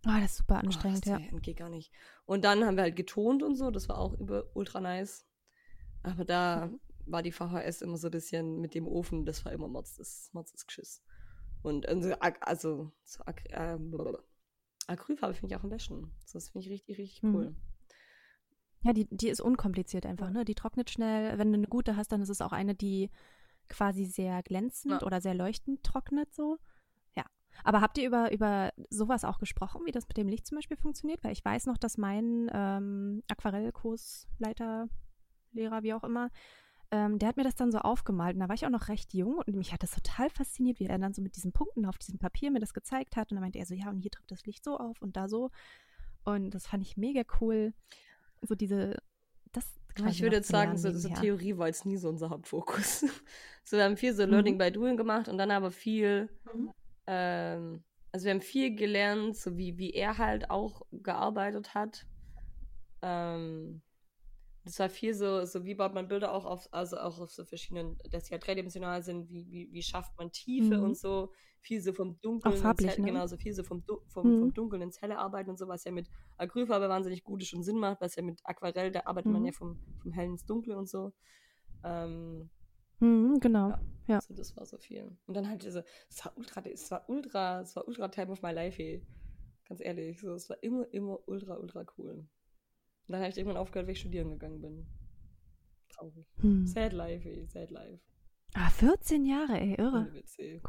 Oh, 0.07 0.17
das 0.19 0.31
ist 0.31 0.37
super 0.37 0.55
Oh, 0.55 0.65
anstrengend, 0.65 1.05
das 1.05 1.21
ja. 1.21 1.39
geht 1.41 1.57
gar 1.57 1.69
nicht. 1.69 1.91
Und 2.25 2.43
dann 2.43 2.65
haben 2.65 2.75
wir 2.75 2.81
halt 2.83 2.95
getont 2.95 3.43
und 3.43 3.55
so, 3.55 3.69
das 3.69 3.87
war 3.87 3.99
auch 3.99 4.19
über 4.19 4.45
ultra 4.55 4.81
nice. 4.81 5.27
Aber 6.01 6.25
da 6.25 6.67
Mhm. 6.67 6.79
war 7.05 7.21
die 7.21 7.31
VHS 7.31 7.83
immer 7.83 7.97
so 7.97 8.07
ein 8.07 8.11
bisschen 8.11 8.61
mit 8.61 8.73
dem 8.73 8.87
Ofen, 8.87 9.25
das 9.25 9.45
war 9.45 9.51
immer 9.51 9.67
Mords, 9.67 9.95
das 9.97 10.29
Mords 10.33 10.53
ist 10.55 10.65
Geschiss. 10.65 11.03
Und 11.61 11.87
also, 11.87 12.15
also 12.39 12.91
so 13.03 13.23
äh. 13.25 13.77
Acrylfarbe 14.87 15.35
finde 15.35 15.53
ich 15.53 15.59
auch 15.59 15.63
am 15.63 15.69
besten. 15.69 16.11
Das 16.33 16.49
finde 16.49 16.65
ich 16.65 16.71
richtig, 16.73 16.97
richtig 16.97 17.21
Mhm. 17.23 17.55
Ja, 18.83 18.93
die, 18.93 19.07
die 19.09 19.29
ist 19.29 19.41
unkompliziert 19.41 20.05
einfach, 20.05 20.27
Ja. 20.27 20.33
ne? 20.33 20.45
Die 20.45 20.55
trocknet 20.55 20.89
schnell. 20.89 21.37
Wenn 21.37 21.51
du 21.51 21.57
eine 21.59 21.67
gute 21.67 21.95
hast, 21.97 22.11
dann 22.11 22.21
ist 22.21 22.29
es 22.29 22.41
auch 22.41 22.51
eine, 22.51 22.73
die 22.75 23.09
quasi 23.69 24.05
sehr 24.05 24.41
glänzend 24.43 25.01
Ja. 25.01 25.05
oder 25.07 25.21
sehr 25.21 25.35
leuchtend 25.35 25.83
trocknet 25.83 26.33
so. 26.33 26.57
Ja. 27.15 27.23
Aber 27.63 27.81
habt 27.81 27.97
ihr 27.97 28.07
über, 28.07 28.31
über 28.31 28.71
sowas 28.89 29.23
auch 29.23 29.37
gesprochen, 29.39 29.81
wie 29.85 29.91
das 29.91 30.07
mit 30.07 30.17
dem 30.17 30.27
Licht 30.27 30.47
zum 30.47 30.57
Beispiel 30.57 30.77
funktioniert? 30.77 31.23
Weil 31.23 31.31
ich 31.33 31.45
weiß 31.45 31.67
noch, 31.67 31.77
dass 31.77 31.97
mein 31.97 32.49
ähm, 32.53 33.23
Aquarellkursleiter, 33.29 34.89
Lehrer, 35.51 35.83
wie 35.83 35.93
auch 35.93 36.03
immer, 36.03 36.29
ähm, 36.91 37.19
der 37.19 37.29
hat 37.29 37.37
mir 37.37 37.43
das 37.43 37.55
dann 37.55 37.71
so 37.71 37.79
aufgemalt. 37.79 38.33
Und 38.35 38.41
da 38.41 38.47
war 38.47 38.55
ich 38.55 38.65
auch 38.65 38.69
noch 38.71 38.87
recht 38.89 39.13
jung 39.13 39.35
und 39.37 39.55
mich 39.55 39.71
hat 39.73 39.83
das 39.83 39.91
total 39.91 40.29
fasziniert, 40.29 40.79
wie 40.79 40.85
er 40.85 40.97
dann 40.97 41.13
so 41.13 41.21
mit 41.21 41.35
diesen 41.35 41.51
Punkten 41.53 41.85
auf 41.85 41.97
diesem 41.97 42.19
Papier 42.19 42.51
mir 42.51 42.59
das 42.59 42.73
gezeigt 42.73 43.15
hat. 43.15 43.31
Und 43.31 43.35
dann 43.35 43.41
meinte 43.43 43.59
er 43.59 43.65
so, 43.65 43.73
ja, 43.73 43.89
und 43.89 43.99
hier 43.99 44.11
trifft 44.11 44.31
das 44.31 44.45
Licht 44.45 44.63
so 44.63 44.77
auf 44.77 45.01
und 45.01 45.15
da 45.15 45.27
so. 45.29 45.51
Und 46.23 46.51
das 46.51 46.67
fand 46.67 46.83
ich 46.83 46.97
mega 46.97 47.21
cool. 47.39 47.73
So 48.47 48.55
diese, 48.55 48.97
das 49.51 49.65
quasi 49.95 50.09
ich 50.11 50.21
würde 50.21 50.37
jetzt 50.37 50.49
sagen, 50.49 50.77
so, 50.77 50.91
so. 50.91 51.09
Theorie 51.09 51.57
war 51.57 51.67
jetzt 51.67 51.85
nie 51.85 51.97
so 51.97 52.09
unser 52.09 52.29
Hauptfokus. 52.29 53.01
so, 53.63 53.77
wir 53.77 53.83
haben 53.83 53.97
viel 53.97 54.13
so 54.13 54.23
Mhm. 54.23 54.29
Learning 54.31 54.57
by 54.57 54.71
Doing 54.71 54.97
gemacht 54.97 55.27
und 55.27 55.37
dann 55.37 55.51
aber 55.51 55.71
viel, 55.71 56.29
Mhm. 56.53 56.71
ähm, 57.07 57.83
also 58.11 58.25
wir 58.25 58.31
haben 58.33 58.41
viel 58.41 58.75
gelernt, 58.75 59.37
so 59.37 59.57
wie, 59.57 59.77
wie 59.77 59.91
er 59.91 60.17
halt 60.17 60.49
auch 60.49 60.81
gearbeitet 60.91 61.73
hat. 61.75 62.05
Ähm, 63.01 63.81
das 64.63 64.79
war 64.79 64.89
viel 64.89 65.13
so, 65.13 65.45
so 65.45 65.65
wie 65.65 65.75
baut 65.75 65.93
man 65.93 66.07
Bilder 66.07 66.33
auch 66.33 66.45
auf, 66.45 66.67
also 66.71 66.97
auch 66.97 67.19
auf 67.19 67.31
so 67.31 67.45
verschiedenen, 67.45 67.97
dass 68.11 68.25
sie 68.27 68.33
halt 68.33 68.45
dreidimensional 68.45 69.01
sind, 69.03 69.29
wie, 69.29 69.49
wie, 69.49 69.71
wie 69.71 69.83
schafft 69.83 70.17
man 70.17 70.31
Tiefe 70.31 70.75
Mhm. 70.77 70.83
und 70.83 70.97
so, 70.97 71.33
viel 71.61 71.81
so 71.81 71.93
vom 71.93 72.19
Dunkeln 72.21 72.53
ins 72.53 72.61
farblich, 72.61 72.91
Helle, 72.91 73.01
ne? 73.01 73.07
genau, 73.07 73.27
so 73.27 73.37
viel 73.37 73.53
so 73.53 73.63
vom, 73.63 73.83
vom, 74.07 74.27
Mhm. 74.35 74.39
vom 74.39 74.53
Dunkeln 74.53 74.81
ins 74.81 75.01
Helle 75.01 75.17
arbeiten 75.17 75.49
und 75.49 75.57
so, 75.57 75.67
was 75.67 75.83
ja 75.83 75.91
mit 75.91 76.09
Acrylfarbe 76.37 76.89
wahnsinnig 76.89 77.23
gut 77.23 77.41
ist 77.43 77.53
und 77.53 77.63
Sinn 77.63 77.77
macht, 77.77 78.01
was 78.01 78.15
ja 78.15 78.23
mit 78.23 78.39
Aquarell, 78.43 78.91
da 78.91 79.01
arbeitet 79.05 79.31
man 79.31 79.41
Mhm. 79.41 79.47
ja 79.47 79.51
vom, 79.53 79.79
vom 80.01 80.11
Hellen 80.11 80.31
ins 80.31 80.45
Dunkle 80.45 80.77
und 80.77 80.89
so. 80.89 81.13
Ähm, 81.83 82.49
Mhm, 82.99 83.39
genau. 83.39 83.69
Ja. 83.69 83.81
Ja. 84.07 84.15
also 84.17 84.33
das 84.35 84.55
war 84.57 84.65
so 84.65 84.77
viel. 84.77 85.17
Und 85.25 85.33
dann 85.35 85.47
halt 85.49 85.63
diese, 85.63 85.83
es 86.09 86.23
war 86.25 86.37
ultra, 86.37 86.61
es 86.67 86.91
war 86.91 87.09
ultra, 87.09 87.61
es 87.61 87.75
war 87.75 87.87
ultra 87.87 88.07
Time 88.09 88.31
of 88.31 88.41
my 88.43 88.51
life, 88.51 88.81
ey. 88.81 89.01
Ganz 89.67 89.81
ehrlich, 89.81 90.19
so, 90.19 90.33
es 90.33 90.49
war 90.49 90.61
immer, 90.61 90.85
immer 90.93 91.17
ultra, 91.27 91.55
ultra 91.57 91.85
cool. 91.97 92.11
Und 92.11 92.29
dann 93.07 93.21
habe 93.21 93.29
ich 93.31 93.37
irgendwann 93.37 93.57
aufgehört, 93.57 93.87
weil 93.87 93.93
ich 93.93 93.99
studieren 94.01 94.29
gegangen 94.31 94.61
bin. 94.61 94.85
Traurig. 95.89 96.27
Hm. 96.41 96.65
Sad 96.67 96.93
life, 96.93 97.27
ey, 97.27 97.45
sad 97.47 97.71
life. 97.71 98.01
Ah, 98.53 98.69
14 98.69 99.25
Jahre, 99.25 99.59
ey, 99.59 99.75
irre. 99.77 100.11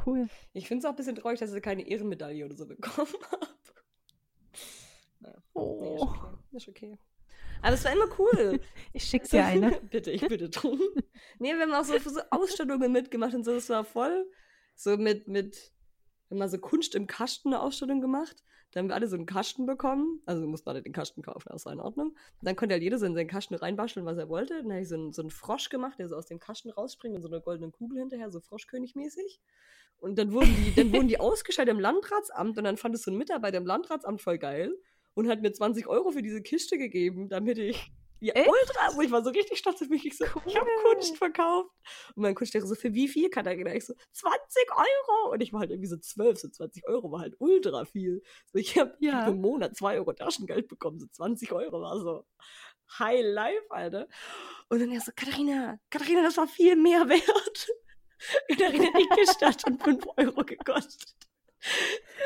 Cool. 0.07 0.29
Ich 0.53 0.69
finde 0.69 0.81
es 0.81 0.85
auch 0.85 0.91
ein 0.91 0.97
bisschen 0.97 1.17
traurig, 1.17 1.41
dass 1.41 1.53
ich 1.53 1.63
keine 1.63 1.87
Ehrenmedaille 1.87 2.45
oder 2.45 2.55
so 2.55 2.67
bekommen 2.67 3.09
habe. 3.31 3.47
Nee, 5.21 5.29
Oh. 5.55 5.95
ist 5.95 6.03
okay. 6.03 6.37
Ist 6.53 6.69
okay. 6.69 6.99
Aber 7.63 7.75
es 7.75 7.85
war 7.85 7.93
immer 7.93 8.07
cool. 8.19 8.61
Ich 8.93 9.05
schick 9.05 9.25
dir 9.25 9.45
eine. 9.45 9.81
bitte, 9.91 10.11
ich 10.11 10.27
bitte 10.27 10.49
drum. 10.51 10.81
Nee, 11.39 11.55
wir 11.55 11.61
haben 11.63 11.75
auch 11.75 11.85
so, 11.85 11.97
so 11.99 12.21
Ausstellungen 12.31 12.93
mitgemacht 12.93 13.35
und 13.35 13.45
so, 13.45 13.53
das 13.55 13.69
war 13.69 13.85
voll 13.85 14.31
so 14.75 14.97
mit, 14.97 15.29
mit, 15.29 15.73
haben 16.33 16.39
mal 16.39 16.49
so 16.49 16.59
Kunst 16.59 16.95
im 16.95 17.07
Kasten 17.07 17.49
eine 17.49 17.61
Ausstellung 17.61 18.01
gemacht. 18.01 18.43
Da 18.73 18.81
haben 18.81 18.89
wir 18.89 18.95
alle 18.95 19.07
so 19.07 19.17
einen 19.17 19.27
Kasten 19.27 19.67
bekommen. 19.67 20.23
Also 20.25 20.47
mussten 20.47 20.69
alle 20.71 20.83
den 20.83 20.93
Kasten 20.93 21.23
kaufen, 21.23 21.49
das 21.51 21.67
war 21.67 21.73
in 21.73 21.81
Ordnung. 21.81 22.09
Und 22.09 22.17
dann 22.41 22.57
konnte 22.57 22.75
halt 22.75 22.83
jeder 22.83 22.99
so 22.99 23.07
in 23.07 23.15
seinen 23.15 23.29
Kasten 23.29 23.55
reinbasteln, 23.55 24.07
was 24.07 24.17
er 24.17 24.29
wollte. 24.29 24.55
Dann 24.63 24.73
habe 24.73 24.81
ich 24.81 24.89
so 24.89 24.95
einen, 24.95 25.13
so 25.13 25.23
einen 25.23 25.31
Frosch 25.31 25.69
gemacht, 25.69 25.99
der 25.99 26.09
so 26.09 26.17
aus 26.17 26.27
dem 26.27 26.41
Kasten 26.41 26.71
rausspringt 26.71 27.15
und 27.15 27.23
so 27.23 27.29
eine 27.29 27.41
goldene 27.41 27.71
Kugel 27.71 27.99
hinterher, 27.99 28.31
so 28.31 28.41
Froschkönig-mäßig. 28.41 29.41
Und 29.99 30.19
dann 30.19 30.33
wurden 30.33 30.55
die, 30.57 30.75
dann 30.75 30.93
wurden 30.93 31.09
die 31.09 31.21
ausgeschaltet 31.21 31.75
im 31.75 31.81
Landratsamt 31.81 32.59
und 32.59 32.65
dann 32.65 32.77
fand 32.77 32.95
es 32.95 33.03
so 33.03 33.11
ein 33.11 33.19
Mitarbeiter 33.19 33.59
im 33.59 33.67
Landratsamt 33.67 34.21
voll 34.21 34.39
geil 34.39 34.75
und 35.15 35.29
hat 35.29 35.43
mir 35.43 35.53
20 35.53 35.87
Euro 35.87 36.11
für 36.11 36.23
diese 36.23 36.43
Kiste 36.43 36.79
gegeben, 36.79 37.29
damit 37.29 37.59
ich 37.59 37.93
ja, 38.23 38.35
Echt? 38.35 38.49
ultra, 38.49 38.97
wo 38.97 39.03
ich 39.03 39.11
war 39.11 39.23
so 39.25 39.31
richtig 39.31 39.59
stolz 39.59 39.83
auf 39.83 39.89
mich. 39.89 40.05
Ich 40.07 40.17
so, 40.17 40.25
ich 40.47 40.57
habe 40.57 40.69
Cool. 40.85 40.93
Kunst 40.95 41.17
verkauft. 41.19 41.71
Und 42.15 42.23
mein 42.23 42.35
Kunstlehrer 42.35 42.67
so, 42.67 42.75
für 42.75 42.95
wie 42.95 43.09
viel, 43.09 43.29
Katharina? 43.31 43.75
Ich 43.75 43.85
so, 43.85 43.95
20 44.13 44.37
Euro. 44.77 45.33
Und 45.33 45.41
ich 45.41 45.53
war 45.53 45.61
halt 45.61 45.71
irgendwie 45.71 45.89
so 45.89 45.97
12, 45.97 46.39
so 46.39 46.49
20 46.49 46.87
Euro 46.89 47.11
war 47.11 47.21
halt 47.21 47.35
ultra 47.41 47.85
viel. 47.85 48.23
So, 48.53 48.59
ich 48.59 48.79
habe 48.79 48.95
Ja. 49.01 49.27
im 49.27 49.41
Monat 49.41 49.77
2 49.77 49.97
Euro 49.99 50.13
Taschengeld 50.13 50.69
bekommen, 50.69 51.01
so 51.01 51.07
20 51.07 51.51
Euro 51.53 51.81
war 51.83 51.99
so 51.99 52.25
High 52.99 53.23
Life, 53.25 53.67
Alter. 53.71 54.07
Und 54.69 54.81
dann 54.81 54.93
er 54.93 55.01
so, 55.01 55.11
Katharina, 55.17 55.79
Katharina, 55.91 56.23
das 56.23 56.37
war 56.37 56.47
viel 56.47 56.77
mehr 56.77 57.01
wert. 57.09 57.69
Katharina, 58.49 58.87
die 58.99 59.09
Kiste 59.17 59.47
hat 59.47 59.61
schon 59.63 59.79
5 59.79 60.05
Euro 60.17 60.45
gekostet. 60.45 61.15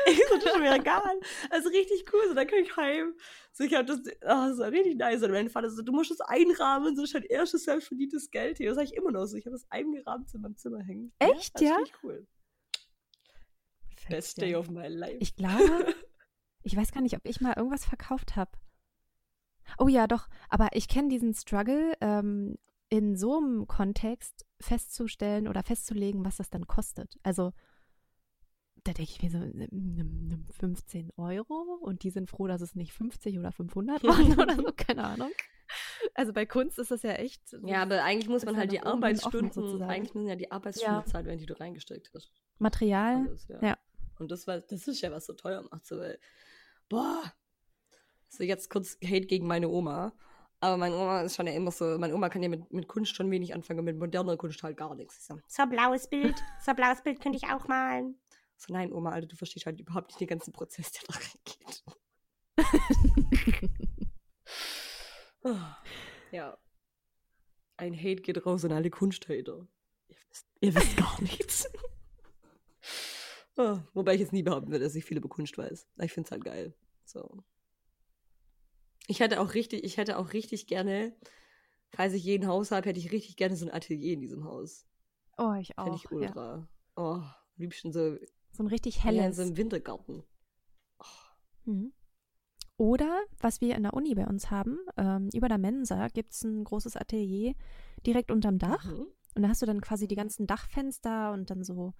Ich 0.07 0.17
so, 0.29 0.37
das 0.37 0.53
ist 0.53 0.59
mir 0.59 0.75
egal. 0.75 1.19
Also 1.49 1.69
richtig 1.69 2.05
cool, 2.13 2.21
so 2.27 2.33
dann 2.33 2.47
kann 2.47 2.59
ich 2.59 2.75
heim. 2.75 3.13
So, 3.51 3.63
ich 3.63 3.73
hab 3.73 3.85
das, 3.85 3.99
ah, 4.21 4.49
das 4.49 4.57
war 4.57 4.71
richtig 4.71 4.97
nice. 4.97 5.21
Und 5.23 5.31
mein 5.31 5.49
Vater 5.49 5.69
so, 5.69 5.81
du 5.81 5.91
musst 5.91 6.11
das 6.11 6.21
einrahmen, 6.21 6.95
so 6.95 7.03
ist 7.03 7.13
dein 7.13 7.23
erstes 7.23 7.65
selbstverdientes 7.65 8.31
Geld 8.31 8.57
hier. 8.57 8.69
Das 8.69 8.77
sag 8.77 8.85
ich 8.85 8.93
immer 8.93 9.11
noch 9.11 9.25
so. 9.25 9.37
Ich 9.37 9.45
habe 9.45 9.55
das 9.55 9.65
eingerahmt 9.69 10.33
in 10.33 10.41
meinem 10.41 10.57
Zimmer 10.57 10.81
hängen. 10.81 11.11
Echt, 11.19 11.55
das 11.55 11.61
ja? 11.61 11.75
ist 11.75 11.81
richtig 11.81 12.03
cool. 12.03 12.27
Best 14.09 14.41
day 14.41 14.55
of 14.55 14.69
my 14.69 14.87
life. 14.87 15.17
Ich 15.19 15.35
glaube, 15.35 15.93
ich 16.63 16.75
weiß 16.75 16.91
gar 16.91 17.01
nicht, 17.01 17.15
ob 17.15 17.25
ich 17.25 17.41
mal 17.41 17.53
irgendwas 17.57 17.85
verkauft 17.85 18.35
habe. 18.35 18.51
Oh 19.77 19.87
ja, 19.87 20.07
doch. 20.07 20.29
Aber 20.49 20.69
ich 20.71 20.87
kenne 20.87 21.09
diesen 21.09 21.33
Struggle, 21.33 21.93
ähm, 21.99 22.57
in 22.89 23.17
so 23.17 23.37
einem 23.37 23.67
Kontext 23.67 24.45
festzustellen 24.61 25.47
oder 25.47 25.63
festzulegen, 25.63 26.23
was 26.23 26.37
das 26.37 26.49
dann 26.49 26.67
kostet. 26.67 27.17
Also 27.23 27.51
da 28.87 28.93
denke 28.93 29.11
ich 29.11 29.21
mir 29.21 29.29
so, 29.29 29.37
nimm- 29.37 29.69
nimm- 29.71 30.27
nimm 30.27 30.45
15 30.59 31.11
Euro 31.17 31.77
und 31.81 32.03
die 32.03 32.09
sind 32.09 32.29
froh, 32.29 32.47
dass 32.47 32.61
es 32.61 32.75
nicht 32.75 32.93
50 32.93 33.37
oder 33.39 33.51
500 33.51 34.03
waren 34.03 34.39
oder 34.39 34.55
so, 34.55 34.71
keine 34.75 35.03
Ahnung. 35.03 35.31
Also 36.13 36.31
bei 36.33 36.45
Kunst 36.45 36.79
ist 36.79 36.91
das 36.91 37.03
ja 37.03 37.11
echt. 37.13 37.41
ja, 37.65 37.81
aber 37.81 38.03
eigentlich 38.03 38.29
muss 38.29 38.45
man 38.45 38.55
halt 38.55 38.71
die 38.71 38.79
offen 38.79 38.87
Arbeitsstunden, 38.87 39.51
sozusagen. 39.51 39.91
eigentlich 39.91 40.13
müssen 40.13 40.27
ja 40.29 40.35
die 40.35 40.51
Arbeitsstunden 40.51 40.95
Ja. 40.95 41.01
bezahlt 41.01 41.25
werden, 41.25 41.39
die 41.39 41.45
du 41.45 41.59
reingesteckt 41.59 42.11
hast. 42.15 42.31
Material. 42.59 43.25
Alles, 43.27 43.47
ja. 43.49 43.59
ja. 43.61 43.77
Und 44.19 44.31
das 44.31 44.47
war, 44.47 44.59
das 44.61 44.87
ist 44.87 45.01
ja, 45.01 45.11
was 45.11 45.25
so 45.25 45.33
teuer 45.33 45.63
macht, 45.69 45.85
so, 45.85 45.97
weil, 45.97 46.17
boah, 46.89 47.21
so 48.29 48.43
jetzt 48.43 48.69
kurz 48.69 48.97
Hate 49.03 49.27
gegen 49.27 49.45
meine 49.47 49.69
Oma. 49.69 50.13
Aber 50.59 50.77
meine 50.77 50.95
Oma 50.95 51.21
ist 51.21 51.35
schon 51.35 51.45
ja 51.45 51.53
immer 51.53 51.69
so, 51.71 51.97
meine 51.99 52.15
Oma 52.15 52.29
kann 52.29 52.41
ja 52.41 52.49
mit, 52.49 52.71
mit 52.73 52.87
Kunst 52.87 53.15
schon 53.15 53.29
wenig 53.29 53.53
anfangen, 53.53 53.85
mit 53.85 53.97
moderner 53.97 54.37
Kunst 54.37 54.63
halt 54.63 54.75
gar 54.77 54.95
nichts. 54.95 55.17
Ich 55.19 55.25
so, 55.25 55.37
So 55.47 55.63
ein 55.63 55.69
blaues 55.69 56.07
Bild. 56.09 56.35
So 56.63 56.71
ein 56.71 56.75
blaues 56.75 57.01
Bild 57.03 57.21
könnte 57.21 57.37
ich 57.37 57.43
auch 57.51 57.67
malen. 57.67 58.15
So, 58.57 58.73
nein, 58.73 58.91
Oma, 58.91 59.11
Alter, 59.11 59.27
du 59.27 59.35
verstehst 59.35 59.65
halt 59.65 59.79
überhaupt 59.79 60.09
nicht 60.09 60.19
den 60.19 60.27
ganzen 60.27 60.51
Prozess, 60.51 60.91
der 60.91 61.01
da 61.07 61.13
reingeht. 61.15 61.83
Ja. 66.31 66.57
Ein 67.77 67.95
Hate 67.95 68.21
geht 68.21 68.45
raus 68.45 68.65
an 68.65 68.71
alle 68.71 68.89
Kunsthater. 68.89 69.67
Ihr 70.07 70.17
wisst, 70.29 70.47
ihr 70.61 70.75
wisst 70.75 70.97
gar 70.97 71.21
nichts. 71.21 71.69
Ah, 73.55 73.83
wobei 73.93 74.15
ich 74.15 74.21
jetzt 74.21 74.33
nie 74.33 74.43
behaupten 74.43 74.71
würde, 74.71 74.83
dass 74.83 74.95
ich 74.95 75.05
viel 75.05 75.17
über 75.17 75.29
Kunst 75.29 75.57
weiß. 75.57 75.87
Ich 76.01 76.11
finde 76.11 76.27
es 76.27 76.31
halt 76.31 76.43
geil. 76.43 76.75
So. 77.05 77.43
Ich 79.07 79.19
hätte 79.19 79.39
auch 79.39 79.53
richtig, 79.53 79.83
ich 79.83 79.97
hätte 79.97 80.17
auch 80.17 80.33
richtig 80.33 80.67
gerne, 80.67 81.15
falls 81.89 82.13
ich 82.13 82.23
jeden 82.23 82.47
Haus 82.47 82.71
habe, 82.71 82.89
hätte 82.89 82.99
ich 82.99 83.11
richtig 83.11 83.37
gerne 83.37 83.55
so 83.55 83.65
ein 83.65 83.73
Atelier 83.73 84.13
in 84.13 84.21
diesem 84.21 84.43
Haus. 84.43 84.85
Oh, 85.37 85.53
ich 85.53 85.73
Fände 85.75 85.91
auch. 85.91 85.95
ich 85.95 86.03
ja. 86.03 86.11
ultra. 86.11 86.69
Oh, 86.95 87.21
am 87.21 87.33
liebsten 87.55 87.93
so, 87.93 88.17
So 88.57 88.63
ein 88.63 88.67
richtig 88.67 89.03
ja, 89.03 89.11
in 89.11 89.17
helles. 89.19 89.35
so 89.35 89.43
einem 89.43 89.55
Wintergarten. 89.55 90.23
Mhm. 91.65 91.93
Oder, 92.77 93.23
was 93.39 93.61
wir 93.61 93.75
in 93.75 93.83
der 93.83 93.93
Uni 93.93 94.15
bei 94.15 94.25
uns 94.25 94.49
haben, 94.49 94.79
ähm, 94.97 95.29
über 95.31 95.47
der 95.47 95.59
Mensa 95.59 96.07
gibt 96.07 96.33
es 96.33 96.43
ein 96.43 96.63
großes 96.63 96.95
Atelier 96.97 97.53
direkt 98.05 98.31
unterm 98.31 98.57
Dach. 98.57 98.83
Mhm. 98.85 99.05
Und 99.35 99.43
da 99.43 99.49
hast 99.49 99.61
du 99.61 99.67
dann 99.67 99.79
quasi 99.79 100.07
die 100.07 100.15
ganzen 100.15 100.47
Dachfenster 100.47 101.33
und 101.33 101.51
dann 101.51 101.63
so 101.63 101.93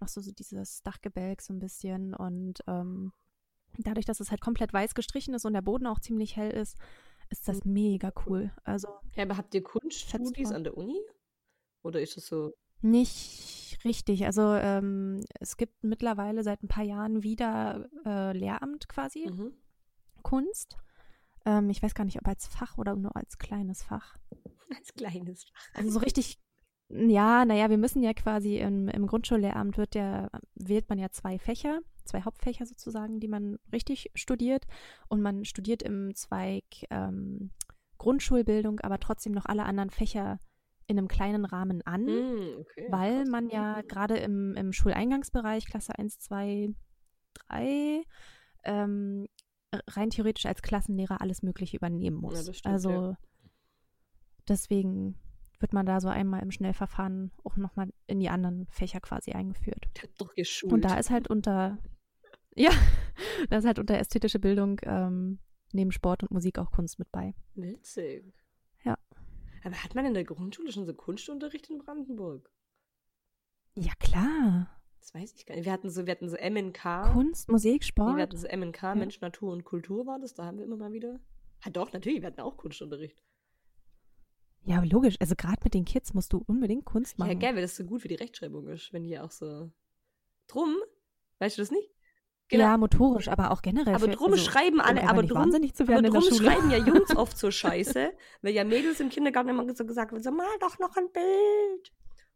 noch 0.00 0.08
so, 0.08 0.20
so 0.20 0.32
dieses 0.32 0.82
Dachgebälk 0.82 1.40
so 1.40 1.54
ein 1.54 1.60
bisschen. 1.60 2.12
Und 2.14 2.60
ähm, 2.66 3.12
dadurch, 3.78 4.04
dass 4.04 4.20
es 4.20 4.30
halt 4.30 4.42
komplett 4.42 4.74
weiß 4.74 4.94
gestrichen 4.94 5.32
ist 5.32 5.46
und 5.46 5.54
der 5.54 5.62
Boden 5.62 5.86
auch 5.86 6.00
ziemlich 6.00 6.36
hell 6.36 6.50
ist, 6.50 6.76
ist 7.30 7.48
das 7.48 7.64
mega 7.64 8.12
cool. 8.26 8.52
Also 8.64 8.88
Ja, 9.14 9.22
aber 9.22 9.38
habt 9.38 9.54
ihr 9.54 9.62
Kunststudis 9.62 10.48
vor. 10.48 10.56
an 10.56 10.64
der 10.64 10.76
Uni? 10.76 11.00
Oder 11.82 12.02
ist 12.02 12.18
das 12.18 12.26
so? 12.26 12.52
nicht 12.82 13.71
richtig. 13.84 14.26
Also 14.26 14.54
ähm, 14.54 15.20
es 15.40 15.56
gibt 15.56 15.82
mittlerweile 15.82 16.42
seit 16.42 16.62
ein 16.62 16.68
paar 16.68 16.84
Jahren 16.84 17.22
wieder 17.22 17.88
äh, 18.04 18.36
Lehramt 18.36 18.88
quasi. 18.88 19.28
Mhm. 19.30 19.52
Kunst. 20.22 20.76
Ähm, 21.44 21.70
ich 21.70 21.82
weiß 21.82 21.94
gar 21.94 22.04
nicht, 22.04 22.18
ob 22.18 22.28
als 22.28 22.46
Fach 22.46 22.78
oder 22.78 22.94
nur 22.94 23.16
als 23.16 23.38
kleines 23.38 23.82
Fach. 23.82 24.16
Als 24.74 24.94
kleines 24.94 25.44
Fach. 25.44 25.74
Also 25.74 25.90
so 25.90 25.98
richtig, 25.98 26.40
Ja, 26.88 27.44
naja, 27.44 27.68
wir 27.68 27.76
müssen 27.76 28.02
ja 28.02 28.14
quasi 28.14 28.56
im, 28.56 28.88
im 28.88 29.06
Grundschullehramt 29.06 29.76
wird 29.76 29.94
ja, 29.94 30.30
wählt 30.54 30.88
man 30.88 30.98
ja 30.98 31.10
zwei 31.10 31.38
Fächer, 31.38 31.80
zwei 32.04 32.22
Hauptfächer 32.22 32.64
sozusagen, 32.66 33.20
die 33.20 33.28
man 33.28 33.58
richtig 33.72 34.10
studiert. 34.14 34.66
Und 35.08 35.20
man 35.20 35.44
studiert 35.44 35.82
im 35.82 36.14
Zweig 36.14 36.64
ähm, 36.90 37.50
Grundschulbildung, 37.98 38.80
aber 38.80 38.98
trotzdem 38.98 39.32
noch 39.32 39.46
alle 39.46 39.64
anderen 39.64 39.90
Fächer 39.90 40.38
in 40.86 40.98
einem 40.98 41.08
kleinen 41.08 41.44
Rahmen 41.44 41.82
an, 41.82 42.06
Hm, 42.06 42.56
okay. 42.60 42.86
weil 42.90 43.24
man 43.26 43.48
ja 43.48 43.82
gerade 43.82 44.18
im, 44.18 44.54
im 44.54 44.72
Schuleingangsbereich, 44.72 45.66
Klasse 45.66 45.98
1, 45.98 46.18
2, 46.20 46.74
3, 47.48 48.02
ähm, 48.64 49.28
rein 49.88 50.10
theoretisch 50.10 50.46
als 50.46 50.62
Klassenlehrer 50.62 51.20
alles 51.20 51.42
Mögliche 51.42 51.76
übernehmen 51.76 52.16
muss. 52.16 52.34
Ja, 52.34 52.44
das 52.44 52.56
stimmt, 52.58 52.72
also 52.72 52.90
ja. 52.90 53.16
deswegen 54.48 55.18
wird 55.58 55.72
man 55.72 55.86
da 55.86 56.00
so 56.00 56.08
einmal 56.08 56.42
im 56.42 56.50
Schnellverfahren 56.50 57.30
auch 57.44 57.56
nochmal 57.56 57.88
in 58.06 58.20
die 58.20 58.28
anderen 58.28 58.66
Fächer 58.66 59.00
quasi 59.00 59.32
eingeführt. 59.32 59.86
Doch 60.18 60.34
geschult. 60.34 60.72
Und 60.72 60.84
da 60.84 60.98
ist 60.98 61.10
halt 61.10 61.28
unter, 61.28 61.78
ja, 62.56 62.72
da 63.48 63.58
ist 63.58 63.64
halt 63.64 63.78
unter 63.78 63.96
ästhetische 63.96 64.40
Bildung 64.40 64.80
ähm, 64.82 65.38
neben 65.72 65.92
Sport 65.92 66.22
und 66.22 66.32
Musik 66.32 66.58
auch 66.58 66.70
Kunst 66.70 66.98
mit 66.98 67.10
bei. 67.12 67.34
Witzig. 67.54 68.24
Ja. 69.62 69.66
Aber 69.70 69.82
hat 69.82 69.94
man 69.94 70.04
in 70.06 70.14
der 70.14 70.24
Grundschule 70.24 70.72
schon 70.72 70.86
so 70.86 70.94
Kunstunterricht 70.94 71.68
in 71.70 71.78
Brandenburg? 71.78 72.50
Ja, 73.74 73.92
klar. 73.98 74.68
Das 75.00 75.14
weiß 75.14 75.32
ich 75.34 75.46
gar 75.46 75.56
nicht. 75.56 75.64
Wir 75.64 75.72
hatten 75.72 75.90
so, 75.90 76.06
wir 76.06 76.12
hatten 76.12 76.28
so 76.28 76.36
MNK. 76.36 77.12
Kunst, 77.12 77.48
Musik, 77.50 77.80
Nee, 77.80 77.86
Sport. 77.86 78.16
wir 78.16 78.22
hatten 78.22 78.36
so 78.36 78.46
MNK, 78.46 78.94
Mensch, 78.94 79.20
Natur 79.20 79.52
und 79.52 79.64
Kultur 79.64 80.06
war 80.06 80.18
das. 80.20 80.34
Da 80.34 80.44
haben 80.44 80.58
wir 80.58 80.64
immer 80.64 80.76
mal 80.76 80.92
wieder. 80.92 81.18
Ah, 81.64 81.70
doch, 81.70 81.92
natürlich, 81.92 82.20
wir 82.22 82.26
hatten 82.28 82.40
auch 82.40 82.56
Kunstunterricht. 82.56 83.22
Ja, 84.64 84.80
logisch. 84.84 85.16
Also 85.20 85.34
gerade 85.34 85.58
mit 85.64 85.74
den 85.74 85.84
Kids 85.84 86.14
musst 86.14 86.32
du 86.32 86.38
unbedingt 86.46 86.84
Kunst 86.84 87.18
machen. 87.18 87.30
Ja, 87.32 87.38
gell, 87.38 87.54
weil 87.56 87.62
das 87.62 87.74
so 87.76 87.84
gut 87.84 88.02
für 88.02 88.08
die 88.08 88.14
Rechtschreibung 88.14 88.68
ist, 88.68 88.92
wenn 88.92 89.02
die 89.02 89.18
auch 89.18 89.30
so. 89.32 89.70
Drum, 90.46 90.76
weißt 91.38 91.58
du 91.58 91.62
das 91.62 91.70
nicht? 91.72 91.90
Ja, 92.50 92.76
motorisch, 92.76 93.28
aber 93.28 93.50
auch 93.50 93.62
generell. 93.62 93.94
Aber 93.94 94.08
drum 94.08 94.32
also, 94.32 94.44
schreiben 94.44 94.80
alle, 94.80 95.08
aber 95.08 95.22
drum, 95.22 95.38
wahnsinnig 95.38 95.74
zu 95.74 95.84
aber 95.84 95.92
werden 95.92 96.12
der 96.12 96.20
drum 96.20 96.34
schreiben 96.34 96.70
ja 96.70 96.78
Jungs 96.78 97.10
oft 97.16 97.38
so 97.38 97.50
scheiße, 97.50 98.12
weil 98.42 98.52
ja 98.52 98.64
Mädels 98.64 99.00
im 99.00 99.08
Kindergarten 99.08 99.48
immer 99.48 99.74
so 99.74 99.86
gesagt 99.86 100.12
wird, 100.12 100.22
so 100.22 100.30
mal 100.30 100.46
doch 100.60 100.78
noch 100.78 100.94
ein 100.96 101.10
Bild. 101.12 101.92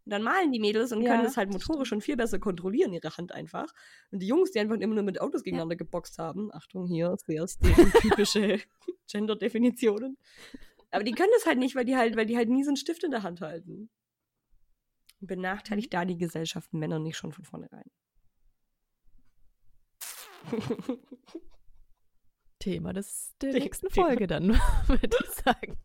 Und 0.06 0.12
dann 0.12 0.22
malen 0.22 0.52
die 0.52 0.60
Mädels 0.60 0.92
und 0.92 1.02
Ja, 1.02 1.10
können 1.10 1.24
das 1.24 1.36
halt 1.36 1.50
motorisch 1.50 1.88
schon 1.88 2.00
viel 2.00 2.16
besser 2.16 2.38
kontrollieren, 2.38 2.92
ihre 2.92 3.16
Hand 3.16 3.32
einfach. 3.32 3.66
Und 4.12 4.20
die 4.20 4.28
Jungs, 4.28 4.52
die 4.52 4.60
einfach 4.60 4.76
immer 4.76 4.94
nur 4.94 5.02
mit 5.02 5.20
Autos 5.20 5.42
gegeneinander 5.42 5.74
geboxt 5.74 6.18
haben, 6.18 6.52
Achtung, 6.54 6.86
hier, 6.86 7.16
sehr 7.26 7.46
stereotypische 7.48 8.60
Gender-Definitionen. 9.10 10.16
Aber 10.92 11.02
die 11.02 11.10
können 11.12 11.32
das 11.34 11.44
halt 11.44 11.58
nicht, 11.58 11.74
weil 11.74 11.84
die 11.84 11.96
halt, 11.96 12.16
weil 12.16 12.26
die 12.26 12.36
halt 12.36 12.48
nie 12.48 12.62
so 12.62 12.70
einen 12.70 12.76
Stift 12.76 13.02
in 13.02 13.10
der 13.10 13.24
Hand 13.24 13.40
halten. 13.40 13.90
Benachteiligt 15.18 15.92
da 15.92 16.04
die 16.04 16.16
Gesellschaft 16.16 16.72
Männer 16.72 17.00
nicht 17.00 17.16
schon 17.16 17.32
von 17.32 17.44
vornherein. 17.44 17.90
Thema 22.58 22.92
des, 22.92 23.34
der 23.40 23.52
The- 23.52 23.58
nächsten 23.60 23.88
Thema. 23.88 24.06
Folge 24.08 24.26
dann, 24.26 24.48
würde 24.86 25.16
ich 25.22 25.30
sagen. 25.44 25.76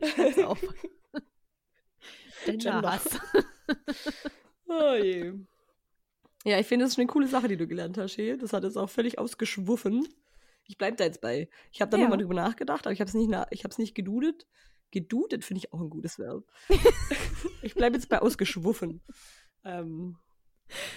Ich 0.00 0.10
schreib's 0.12 0.38
auf. 0.38 0.60
Gender. 2.44 2.72
Genderhass. 2.72 3.18
Oh 4.68 4.94
je. 5.02 5.32
Ja, 6.44 6.60
ich 6.60 6.66
finde, 6.66 6.84
das 6.84 6.92
ist 6.92 6.98
eine 6.98 7.08
coole 7.08 7.26
Sache, 7.26 7.48
die 7.48 7.56
du 7.56 7.66
gelernt 7.66 7.98
hast, 7.98 8.14
hier. 8.14 8.36
Das 8.36 8.52
hat 8.52 8.62
jetzt 8.64 8.76
auch 8.76 8.88
völlig 8.90 9.18
ausgeschwuffen. 9.18 10.06
Ich 10.68 10.76
bleib 10.78 10.96
da 10.98 11.04
jetzt 11.04 11.20
bei. 11.20 11.48
Ich 11.72 11.80
habe 11.80 11.90
da 11.90 11.96
Ja. 11.96 12.04
nochmal 12.04 12.18
drüber 12.18 12.34
nachgedacht, 12.34 12.86
aber 12.86 12.92
ich 12.92 13.00
habe 13.00 13.08
es 13.08 13.14
nicht, 13.14 13.28
na 13.30 13.46
ich 13.50 13.64
hab's 13.64 13.78
nicht 13.78 13.94
gedudet. 13.94 14.46
Gedudet 14.92 15.44
finde 15.44 15.58
ich 15.58 15.72
auch 15.72 15.80
ein 15.80 15.90
gutes 15.90 16.18
Verb. 16.18 16.44
ich 17.62 17.74
bleibe 17.74 17.96
jetzt 17.96 18.08
bei 18.08 18.20
ausgeschwuffen. 18.20 19.00
Ähm, 19.64 20.18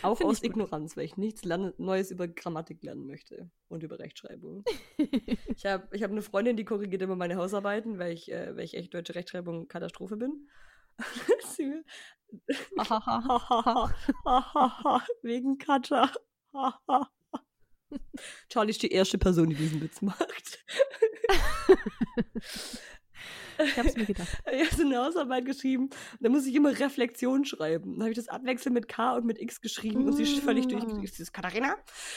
auch 0.01 0.17
Find 0.17 0.29
aus. 0.29 0.43
Ignoranz, 0.43 0.97
weil 0.97 1.05
ich 1.05 1.17
nichts 1.17 1.43
lernen, 1.43 1.73
Neues 1.77 2.11
über 2.11 2.27
Grammatik 2.27 2.83
lernen 2.83 3.07
möchte 3.07 3.49
und 3.67 3.83
über 3.83 3.99
Rechtschreibung. 3.99 4.63
Ich 5.55 5.65
habe 5.65 5.87
ich 5.91 6.03
hab 6.03 6.11
eine 6.11 6.21
Freundin, 6.21 6.55
die 6.55 6.63
korrigiert 6.63 7.01
immer 7.01 7.15
meine 7.15 7.35
Hausarbeiten, 7.35 7.99
weil 7.99 8.13
ich, 8.13 8.31
äh, 8.31 8.55
weil 8.55 8.63
ich 8.63 8.75
echt 8.75 8.93
deutsche 8.93 9.15
Rechtschreibung 9.15 9.67
Katastrophe 9.67 10.15
bin. 10.15 10.47
Wegen 15.21 15.57
Katja. 15.57 16.11
Charlie 18.49 18.71
ist 18.71 18.83
die 18.83 18.91
erste 18.91 19.17
Person, 19.17 19.49
die 19.49 19.55
diesen 19.55 19.81
Witz 19.81 20.01
macht. 20.01 20.63
Ich 23.63 23.77
hab's 23.77 23.95
mir 23.95 24.05
gedacht. 24.05 24.27
Ich 24.53 24.65
habe 24.65 24.75
so 24.75 24.83
eine 24.83 24.97
Hausarbeit 24.97 25.45
geschrieben. 25.45 25.89
Da 26.19 26.29
muss 26.29 26.45
ich 26.45 26.55
immer 26.55 26.77
Reflexion 26.77 27.45
schreiben. 27.45 27.93
Dann 27.93 28.01
habe 28.01 28.11
ich 28.11 28.17
das 28.17 28.27
abwechselnd 28.29 28.73
mit 28.73 28.87
K 28.87 29.15
und 29.15 29.25
mit 29.25 29.39
X 29.39 29.61
geschrieben 29.61 30.05
und 30.05 30.13
sie 30.13 30.23
ist 30.23 30.39
völlig 30.39 30.65
Mm. 30.65 30.69
durchgedreht. 30.69 31.13
Sie 31.13 31.23
ist 31.23 31.33
Katharina, 31.33 31.75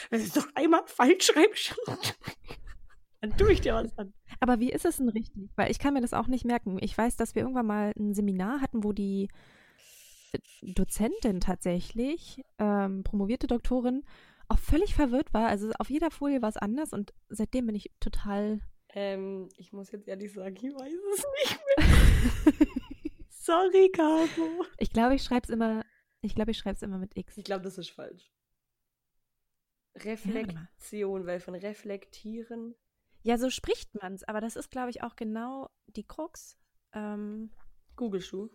wenn 0.09 0.19
du 0.19 0.25
es 0.25 0.33
doch 0.33 0.47
einmal 0.55 0.81
falsch 0.85 1.25
schreibst, 1.27 1.75
dann 3.21 3.37
tue 3.37 3.51
ich 3.53 3.61
dir 3.61 3.73
was 3.75 3.97
an. 3.97 4.13
Aber 4.39 4.59
wie 4.59 4.71
ist 4.71 4.85
es 4.85 4.97
denn 4.97 5.09
richtig? 5.09 5.49
Weil 5.55 5.71
ich 5.71 5.79
kann 5.79 5.93
mir 5.93 6.01
das 6.01 6.13
auch 6.13 6.27
nicht 6.27 6.45
merken. 6.45 6.77
Ich 6.81 6.97
weiß, 6.97 7.15
dass 7.17 7.35
wir 7.35 7.43
irgendwann 7.43 7.67
mal 7.67 7.93
ein 7.97 8.13
Seminar 8.13 8.59
hatten, 8.61 8.83
wo 8.83 8.91
die 8.93 9.29
Dozentin 10.61 11.39
tatsächlich, 11.39 12.41
ähm, 12.57 13.03
promovierte 13.03 13.47
Doktorin, 13.47 14.03
auch 14.49 14.57
völlig 14.59 14.95
verwirrt 14.95 15.33
war. 15.33 15.47
Also 15.47 15.71
auf 15.79 15.89
jeder 15.89 16.11
Folie 16.11 16.41
war 16.41 16.49
es 16.49 16.57
anders 16.57 16.91
und 16.93 17.13
seitdem 17.29 17.67
bin 17.67 17.75
ich 17.75 17.91
total. 17.99 18.59
Ähm, 18.95 19.49
ich 19.57 19.73
muss 19.73 19.91
jetzt 19.91 20.07
ehrlich 20.07 20.31
sagen, 20.33 20.55
ich 20.55 20.63
weiß 20.63 20.93
es 20.93 21.25
nicht 21.41 21.59
mehr. 21.77 22.67
Sorry, 23.29 23.89
Caro. 23.91 24.65
Ich 24.77 24.91
glaube, 24.91 25.15
ich 25.15 25.23
schreibe 25.23 25.43
es 25.43 25.49
immer. 25.49 25.83
Ich 26.21 26.35
glaube, 26.35 26.51
ich 26.51 26.57
schreibe 26.57 26.75
es 26.75 26.81
immer 26.83 26.97
mit 26.99 27.17
X. 27.17 27.37
Ich 27.37 27.43
glaube, 27.43 27.63
das 27.63 27.77
ist 27.77 27.89
falsch. 27.89 28.31
Reflexion, 29.95 31.25
weil 31.25 31.39
von 31.39 31.55
reflektieren. 31.55 32.75
Ja, 33.23 33.37
so 33.37 33.49
spricht 33.49 33.93
man 33.95 34.13
es, 34.13 34.23
aber 34.23 34.41
das 34.41 34.55
ist, 34.55 34.69
glaube 34.71 34.89
ich, 34.89 35.01
auch 35.03 35.15
genau 35.15 35.69
die 35.87 36.05
Krux. 36.05 36.57
Ähm, 36.93 37.51
Google-Schuh. 37.95 38.49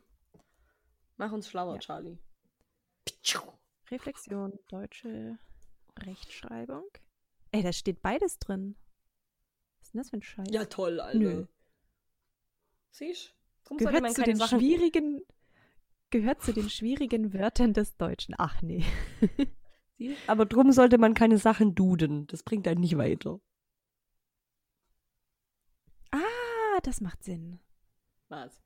Mach 1.17 1.33
uns 1.33 1.49
schlauer, 1.49 1.75
Ja. 1.75 1.81
Charlie. 1.81 2.19
Reflexion, 3.91 4.59
deutsche 4.69 5.39
Rechtschreibung. 5.99 6.85
Ey, 7.53 7.63
da 7.63 7.73
steht 7.73 8.03
beides 8.03 8.39
drin. 8.39 8.77
Was 9.89 9.95
ist 9.95 9.95
denn 9.95 10.01
das 10.01 10.11
für 10.11 10.17
ein 10.17 10.23
Scheiß? 10.23 10.49
Ja, 10.51 10.65
toll, 10.67 11.01
Alter. 11.01 11.19
Nö. 11.19 11.47
Siehst 12.91 13.35
Drum 13.65 13.79
sollte 13.79 13.93
gehört 13.93 14.03
man 14.03 14.15
zu 14.15 14.23
den 14.23 14.37
Sachen. 14.37 14.59
schwierigen 14.59 15.23
gehört 16.11 16.43
zu 16.43 16.53
den 16.53 16.69
schwierigen 16.71 17.33
Wörtern 17.33 17.73
des 17.73 17.97
Deutschen. 17.97 18.35
Ach 18.39 18.61
nee. 18.63 18.85
Aber 20.27 20.47
drum 20.47 20.73
sollte 20.73 20.99
man 20.99 21.15
keine 21.15 21.39
Sachen 21.39 21.75
duden. 21.75 22.27
Das 22.29 22.43
bringt 22.43 22.67
einen 22.69 22.81
nicht 22.81 22.97
weiter. 22.97 23.41
Ah, 26.11 26.81
das 26.83 27.01
macht 27.01 27.25
Sinn. 27.25 27.61
Was? 28.29 28.63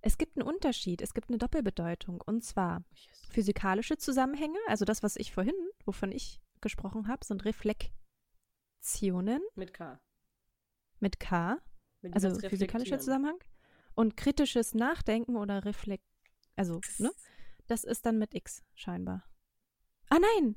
Es 0.00 0.18
gibt 0.18 0.36
einen 0.36 0.46
Unterschied, 0.46 1.00
es 1.00 1.14
gibt 1.14 1.30
eine 1.30 1.38
Doppelbedeutung 1.38 2.20
und 2.20 2.44
zwar 2.44 2.84
physikalische 3.30 3.96
Zusammenhänge, 3.96 4.58
also 4.66 4.84
das, 4.84 5.02
was 5.02 5.16
ich 5.16 5.32
vorhin, 5.32 5.54
wovon 5.86 6.12
ich 6.12 6.42
gesprochen 6.60 7.08
habe, 7.08 7.24
sind 7.24 7.46
Reflexionen 7.46 9.40
Mit 9.54 9.72
K. 9.72 9.98
mit 11.00 11.20
K, 11.20 11.58
Mit 12.02 12.14
also 12.14 12.28
physikalischer 12.28 12.96
Reflektieren. 12.96 13.00
Zusammenhang 13.00 13.38
und 13.94 14.16
kritisches 14.16 14.74
Nachdenken 14.74 15.36
oder 15.36 15.64
Reflekt, 15.64 16.04
also 16.56 16.80
ne, 16.98 17.10
das 17.66 17.84
ist 17.84 18.06
dann 18.06 18.18
mit 18.18 18.34
X 18.34 18.62
scheinbar. 18.74 19.24
Ah 20.10 20.18
nein. 20.20 20.56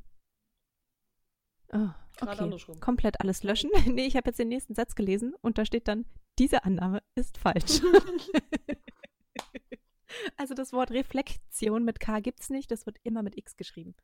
Oh, 1.74 1.90
okay. 2.22 2.80
Komplett 2.80 3.20
alles 3.22 3.44
löschen. 3.44 3.70
nee, 3.88 4.06
ich 4.06 4.16
habe 4.16 4.30
jetzt 4.30 4.40
den 4.40 4.50
nächsten 4.50 4.76
Satz 4.76 4.96
gelesen 4.96 5.34
und 5.42 5.58
da 5.58 5.66
steht 5.66 5.88
dann, 5.88 6.06
diese 6.40 6.64
Annahme 6.64 7.02
ist 7.16 7.38
falsch. 7.38 7.82
also 10.38 10.54
das 10.54 10.74
Wort 10.74 10.92
Reflexion 10.92 11.84
mit 11.84 12.00
K 12.00 12.20
gibt's 12.20 12.50
nicht, 12.50 12.72
das 12.72 12.86
wird 12.86 12.98
immer 13.04 13.24
mit 13.24 13.38
X 13.38 13.56
geschrieben. 13.58 13.96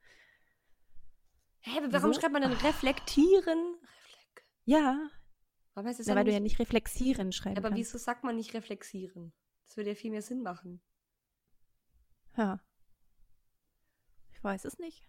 Hä, 1.61 1.77
aber 1.77 1.93
warum 1.93 2.13
So? 2.13 2.19
schreibt 2.19 2.33
man 2.33 2.41
dann 2.41 2.53
reflektieren? 2.53 3.75
Reflek. 3.75 4.45
Ja, 4.65 5.09
Aber 5.75 5.89
es 5.89 5.99
ist 5.99 6.07
na, 6.07 6.13
ja 6.13 6.17
weil 6.17 6.25
du 6.25 6.31
ja 6.31 6.39
nicht, 6.39 6.53
nicht 6.53 6.59
reflexieren 6.59 7.31
schreiben 7.31 7.57
aber 7.57 7.69
kannst. 7.69 7.79
wieso 7.79 7.97
sagt 7.97 8.23
man 8.23 8.35
nicht 8.35 8.53
reflexieren? 8.53 9.33
Das 9.65 9.77
würde 9.77 9.91
ja 9.91 9.95
viel 9.95 10.11
mehr 10.11 10.21
Sinn 10.21 10.43
machen. 10.43 10.81
Ja. 12.37 12.59
Ich 14.31 14.43
weiß 14.43 14.65
es 14.65 14.77
nicht. 14.77 15.03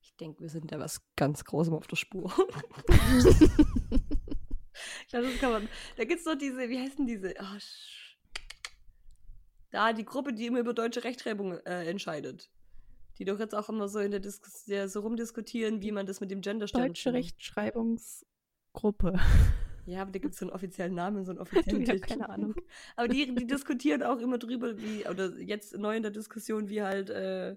Ich 0.00 0.16
denke, 0.16 0.40
wir 0.40 0.48
sind 0.48 0.72
da 0.72 0.78
was 0.78 1.02
ganz 1.16 1.44
Großem 1.44 1.74
auf 1.74 1.86
der 1.86 1.96
Spur. 1.96 2.30
ich 5.00 5.08
glaube, 5.08 5.28
das 5.30 5.38
kann 5.40 5.52
man. 5.52 5.68
Da 5.96 6.04
gibt 6.04 6.18
es 6.20 6.24
doch 6.24 6.36
diese, 6.36 6.68
wie 6.68 6.78
heißen 6.80 7.06
diese? 7.06 7.28
Sch- 7.30 8.16
da, 9.70 9.92
die 9.92 10.04
Gruppe, 10.04 10.32
die 10.32 10.46
immer 10.46 10.60
über 10.60 10.74
deutsche 10.74 11.04
Rechtschreibung 11.04 11.58
äh, 11.66 11.88
entscheidet. 11.88 12.50
Die 13.18 13.24
doch 13.24 13.38
jetzt 13.38 13.54
auch 13.54 13.68
immer 13.68 13.88
so 13.88 13.98
in 13.98 14.10
der 14.10 14.20
Diskussion 14.20 14.88
so 14.88 15.00
rumdiskutieren, 15.00 15.82
wie 15.82 15.92
man 15.92 16.06
das 16.06 16.20
mit 16.20 16.30
dem 16.30 16.40
Gender 16.40 16.66
Deutsche 16.66 17.12
Rechtschreibungsgruppe. 17.12 19.18
Ja, 19.86 20.02
aber 20.02 20.10
da 20.10 20.18
gibt 20.18 20.34
es 20.34 20.40
so 20.40 20.46
einen 20.46 20.52
offiziellen 20.52 20.94
Namen, 20.94 21.24
so 21.24 21.30
einen 21.30 21.38
Du, 21.68 21.78
offiziellen 21.78 21.82
ich 21.82 21.88
habe 21.88 22.00
Titel. 22.00 22.08
keine 22.08 22.28
Ahnung. 22.28 22.54
Aber 22.96 23.08
die, 23.08 23.32
die 23.34 23.46
diskutieren 23.46 24.02
auch 24.02 24.18
immer 24.18 24.38
drüber, 24.38 24.76
wie, 24.78 25.06
oder 25.08 25.38
jetzt 25.38 25.76
neu 25.78 25.96
in 25.96 26.02
der 26.02 26.10
Diskussion, 26.10 26.68
wie 26.68 26.82
halt, 26.82 27.08
äh, 27.10 27.56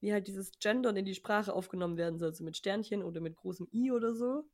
wie 0.00 0.12
halt 0.12 0.26
dieses 0.28 0.52
Gendern 0.60 0.96
in 0.96 1.04
die 1.06 1.14
Sprache 1.14 1.52
aufgenommen 1.54 1.96
werden 1.96 2.18
soll, 2.18 2.34
so 2.34 2.44
mit 2.44 2.56
Sternchen 2.56 3.02
oder 3.02 3.20
mit 3.20 3.34
großem 3.36 3.66
I 3.72 3.90
oder 3.92 4.14
so. 4.14 4.44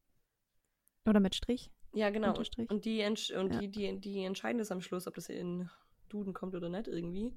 Oder 1.04 1.20
mit 1.20 1.34
Strich. 1.34 1.70
Ja, 1.92 2.10
genau. 2.10 2.28
Und, 2.28 2.38
Unterstrich. 2.38 2.70
und, 2.70 2.84
die, 2.84 3.04
und 3.04 3.28
Ja. 3.52 3.58
die, 3.60 3.68
die, 3.70 4.00
die 4.00 4.24
entscheiden 4.24 4.58
das 4.58 4.70
am 4.70 4.80
Schluss, 4.80 5.06
ob 5.06 5.14
das 5.14 5.28
in 5.28 5.68
Duden 6.08 6.32
kommt 6.32 6.54
oder 6.54 6.68
nicht 6.68 6.86
irgendwie. 6.88 7.32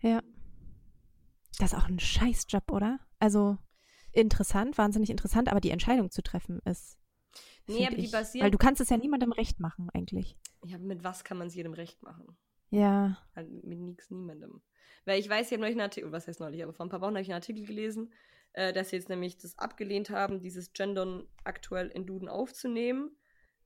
Ja. 0.00 0.20
Das 1.58 1.72
ist 1.72 1.78
auch 1.78 1.88
ein 1.88 1.98
Scheißjob, 1.98 2.70
oder? 2.72 3.00
Also 3.18 3.58
interessant, 4.12 4.78
wahnsinnig 4.78 5.10
interessant, 5.10 5.48
aber 5.48 5.60
die 5.60 5.70
Entscheidung 5.70 6.10
zu 6.10 6.22
treffen 6.22 6.60
ist. 6.64 6.96
Nee, 7.66 7.86
aber 7.86 7.96
die 7.96 8.08
basieren- 8.08 8.44
Weil 8.44 8.50
du 8.50 8.58
kannst 8.58 8.80
es 8.80 8.88
ja 8.88 8.96
niemandem 8.96 9.32
recht 9.32 9.60
machen, 9.60 9.88
eigentlich. 9.92 10.36
Ja, 10.64 10.78
mit 10.78 11.04
was 11.04 11.24
kann 11.24 11.36
man 11.38 11.48
es 11.48 11.54
jedem 11.54 11.74
recht 11.74 12.02
machen? 12.02 12.36
Ja. 12.70 13.18
Halt 13.34 13.50
mit 13.64 13.78
nix, 13.78 14.10
niemandem. 14.10 14.62
Weil 15.04 15.20
ich 15.20 15.28
weiß, 15.28 15.46
ich 15.46 15.52
habe 15.52 15.60
neulich 15.60 15.74
einen 15.74 15.82
Artikel, 15.82 16.12
was 16.12 16.26
heißt 16.26 16.40
neulich, 16.40 16.62
aber 16.62 16.72
vor 16.72 16.86
ein 16.86 16.90
paar 16.90 17.00
Wochen 17.00 17.10
habe 17.12 17.20
ich 17.22 17.28
einen 17.28 17.34
Artikel 17.40 17.64
gelesen, 17.64 18.12
äh, 18.52 18.72
dass 18.72 18.90
sie 18.90 18.96
jetzt 18.96 19.08
nämlich 19.08 19.38
das 19.38 19.58
abgelehnt 19.58 20.10
haben, 20.10 20.40
dieses 20.40 20.72
Gendern 20.72 21.26
aktuell 21.44 21.88
in 21.88 22.06
Duden 22.06 22.28
aufzunehmen, 22.28 23.16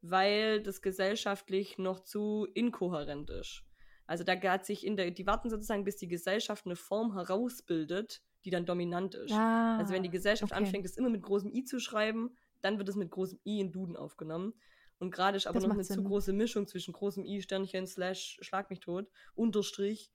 weil 0.02 0.62
das 0.62 0.82
gesellschaftlich 0.82 1.78
noch 1.78 2.00
zu 2.00 2.46
inkohärent 2.54 3.30
ist. 3.30 3.64
Also 4.06 4.24
da 4.24 4.34
hat 4.40 4.66
sich 4.66 4.84
in 4.84 4.96
der, 4.96 5.10
die 5.12 5.26
warten 5.26 5.48
sozusagen, 5.48 5.84
bis 5.84 5.96
die 5.96 6.08
Gesellschaft 6.08 6.66
eine 6.66 6.76
Form 6.76 7.14
herausbildet, 7.14 8.22
die 8.44 8.50
dann 8.50 8.66
dominant 8.66 9.14
ist. 9.14 9.32
Ah, 9.32 9.78
Also 9.78 9.94
wenn 9.94 10.02
die 10.02 10.10
Gesellschaft 10.10 10.52
okay. 10.52 10.60
anfängt, 10.64 10.84
es 10.84 10.96
immer 10.96 11.08
mit 11.10 11.22
großem 11.22 11.52
I 11.52 11.64
zu 11.64 11.78
schreiben, 11.78 12.36
dann 12.62 12.78
wird 12.78 12.88
es 12.88 12.96
mit 12.96 13.10
großem 13.10 13.38
I 13.46 13.60
in 13.60 13.72
Duden 13.72 13.96
aufgenommen. 13.96 14.54
Und 14.98 15.10
gerade 15.10 15.36
ist 15.36 15.46
aber 15.46 15.54
Das 15.58 15.64
noch 15.64 15.74
eine 15.74 15.82
zu 15.82 15.94
Sinn. 15.94 16.04
große 16.04 16.32
Mischung 16.32 16.66
zwischen 16.68 16.92
großem 16.92 17.24
I, 17.24 17.42
Sternchen, 17.42 17.86
Slash, 17.86 18.38
Schlag 18.40 18.70
mich 18.70 18.80
tot, 18.80 19.10
Unterstrich. 19.34 20.10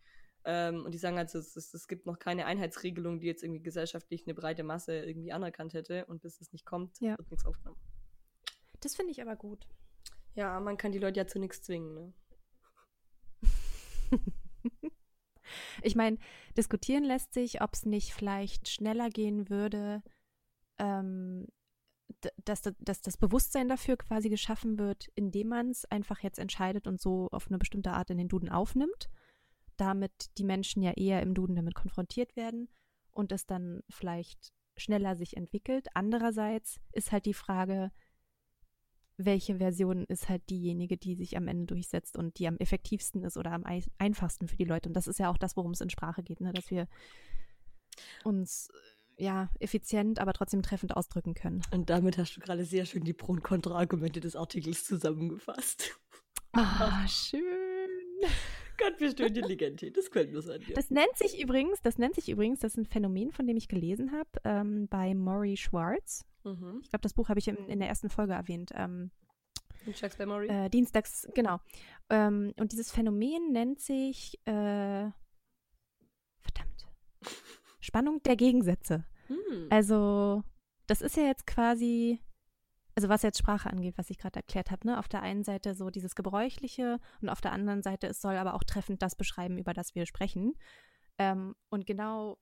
Ähm, 0.45 0.85
und 0.85 0.93
die 0.93 0.97
sagen 0.97 1.17
also, 1.17 1.39
es, 1.39 1.55
es, 1.57 1.73
es 1.73 1.87
gibt 1.89 2.05
noch 2.05 2.19
keine 2.19 2.45
Einheitsregelung, 2.45 3.19
die 3.19 3.27
jetzt 3.27 3.43
irgendwie 3.43 3.61
gesellschaftlich 3.61 4.25
eine 4.25 4.33
breite 4.33 4.63
Masse 4.63 4.97
irgendwie 5.03 5.33
anerkannt 5.33 5.73
hätte. 5.73 6.05
Und 6.05 6.21
bis 6.21 6.39
es 6.39 6.53
nicht 6.53 6.65
kommt, 6.65 6.99
Ja. 7.01 7.17
wird 7.17 7.29
nichts 7.29 7.45
aufgenommen. 7.45 7.77
Das 8.79 8.95
finde 8.95 9.11
ich 9.11 9.21
aber 9.21 9.35
gut. 9.35 9.67
Ja, 10.35 10.59
man 10.61 10.77
kann 10.77 10.91
die 10.93 10.99
Leute 10.99 11.19
ja 11.19 11.27
zu 11.27 11.39
nichts 11.39 11.61
zwingen. 11.61 11.93
Ne? 11.93 12.13
Ich 15.81 15.95
meine, 15.95 16.17
diskutieren 16.57 17.03
lässt 17.03 17.33
sich, 17.33 17.61
ob 17.61 17.73
es 17.73 17.85
nicht 17.85 18.13
vielleicht 18.13 18.67
schneller 18.67 19.09
gehen 19.09 19.49
würde, 19.49 20.03
ähm, 20.77 21.47
dass, 22.45 22.61
da- 22.61 22.71
dass 22.79 23.01
das 23.01 23.17
Bewusstsein 23.17 23.67
dafür 23.67 23.97
quasi 23.97 24.29
geschaffen 24.29 24.77
wird, 24.79 25.07
indem 25.15 25.49
man 25.49 25.69
es 25.69 25.85
einfach 25.85 26.19
jetzt 26.21 26.39
entscheidet 26.39 26.87
und 26.87 26.99
so 27.01 27.27
auf 27.31 27.47
eine 27.47 27.57
bestimmte 27.57 27.91
Art 27.91 28.09
in 28.09 28.17
den 28.17 28.29
Duden 28.29 28.49
aufnimmt, 28.49 29.09
damit 29.75 30.31
die 30.37 30.43
Menschen 30.43 30.81
ja 30.81 30.91
eher 30.93 31.21
im 31.21 31.33
Duden 31.33 31.55
damit 31.55 31.75
konfrontiert 31.75 32.35
werden 32.35 32.69
und 33.11 33.31
es 33.31 33.45
dann 33.45 33.81
vielleicht 33.89 34.51
schneller 34.77 35.15
sich 35.15 35.35
entwickelt. 35.37 35.87
Andererseits 35.93 36.79
ist 36.91 37.11
halt 37.11 37.25
die 37.25 37.33
Frage, 37.33 37.91
welche 39.19 39.57
Version 39.57 40.03
ist 40.05 40.29
halt 40.29 40.47
diejenige, 40.49 40.95
die 40.97 41.15
sich 41.15 41.35
am 41.37 41.47
Ende 41.47 41.65
durchsetzt 41.65 42.15
und 42.17 42.37
die 42.37 42.47
am 42.47 42.57
effektivsten 42.57 43.23
ist 43.23 43.35
oder 43.35 43.51
am 43.51 43.65
ei- 43.65 43.83
einfachsten 43.97 44.47
für 44.47 44.57
die 44.57 44.63
Leute. 44.65 44.89
Und 44.89 44.93
das 44.93 45.07
ist 45.07 45.17
ja 45.17 45.29
auch 45.31 45.37
das, 45.39 45.57
worum 45.57 45.71
es 45.71 45.81
in 45.81 45.89
Sprache 45.89 46.21
geht, 46.21 46.39
ne? 46.39 46.53
dass 46.53 46.69
wir 46.69 46.87
uns 48.23 48.69
ja 49.17 49.49
effizient, 49.59 50.19
aber 50.19 50.33
trotzdem 50.33 50.61
treffend 50.61 50.95
ausdrücken 50.95 51.33
können. 51.33 51.61
Und 51.71 51.89
damit 51.89 52.17
hast 52.17 52.35
du 52.35 52.39
gerade 52.39 52.65
sehr 52.65 52.85
schön 52.85 53.03
die 53.03 53.13
Pro- 53.13 53.31
und 53.33 53.43
Kontra-Argumente 53.43 54.19
des 54.19 54.35
Artikels 54.35 54.85
zusammengefasst. 54.85 55.99
Ah, 56.53 57.07
schön. 57.07 57.41
Gott, 58.79 58.97
bist 58.99 59.17
du 59.19 59.25
intelligent. 59.25 59.79
hier. 59.79 59.91
Das 59.91 60.05
gefällt 60.05 60.31
mir 60.31 60.41
so 60.41 60.51
an 60.53 60.59
dir. 60.61 60.75
Das 60.75 60.91
nennt 60.91 61.15
sich 61.17 61.41
übrigens, 61.41 61.81
das 61.81 61.97
nennt 61.97 62.13
sich 62.15 62.29
übrigens, 62.29 62.59
das 62.59 62.73
ist 62.73 62.77
ein 62.77 62.85
Phänomen, 62.85 63.31
von 63.31 63.47
dem 63.47 63.57
ich 63.57 63.67
gelesen 63.67 64.11
habe, 64.11 64.29
ähm, 64.43 64.87
bei 64.87 65.13
Maury 65.15 65.57
Schwartz. 65.57 66.25
mhm. 66.43 66.79
Ich 66.83 66.89
glaube, 66.89 67.01
das 67.01 67.13
Buch 67.13 67.29
habe 67.29 67.39
ich 67.39 67.47
in, 67.47 67.57
in 67.67 67.79
der 67.79 67.89
ersten 67.89 68.09
Folge 68.09 68.33
erwähnt. 68.33 68.71
Ähm, 68.75 69.09
Und 69.87 69.95
Chuck's 69.95 70.17
Memory? 70.19 70.47
äh, 70.47 70.69
dienstags, 70.69 71.27
genau. 71.33 71.59
Ähm, 72.09 72.53
und 72.59 72.71
dieses 72.71 72.91
Phänomen 72.91 73.51
nennt 73.51 73.81
sich, 73.81 74.37
äh, 74.45 75.09
verdammt, 76.39 76.87
Spannung 77.87 78.21
der 78.23 78.35
Gegensätze. 78.35 79.05
Hm. 79.27 79.67
Also, 79.69 80.43
das 80.87 81.01
ist 81.01 81.17
ja 81.17 81.23
jetzt 81.23 81.47
quasi, 81.47 82.21
also 82.95 83.09
was 83.09 83.23
jetzt 83.23 83.39
Sprache 83.39 83.69
angeht, 83.69 83.97
was 83.97 84.09
ich 84.09 84.17
gerade 84.17 84.37
erklärt 84.37 84.71
habe, 84.71 84.87
ne? 84.87 84.99
Auf 84.99 85.07
der 85.07 85.21
einen 85.21 85.43
Seite 85.43 85.73
so 85.73 85.89
dieses 85.89 86.15
Gebräuchliche 86.15 86.99
und 87.21 87.29
auf 87.29 87.41
der 87.41 87.51
anderen 87.51 87.81
Seite, 87.81 88.07
es 88.07 88.21
soll 88.21 88.35
aber 88.35 88.53
auch 88.53 88.63
treffend 88.63 89.01
das 89.01 89.15
beschreiben, 89.15 89.57
über 89.57 89.73
das 89.73 89.95
wir 89.95 90.05
sprechen. 90.05 90.53
Ähm, 91.17 91.55
und 91.69 91.85
genau 91.85 92.37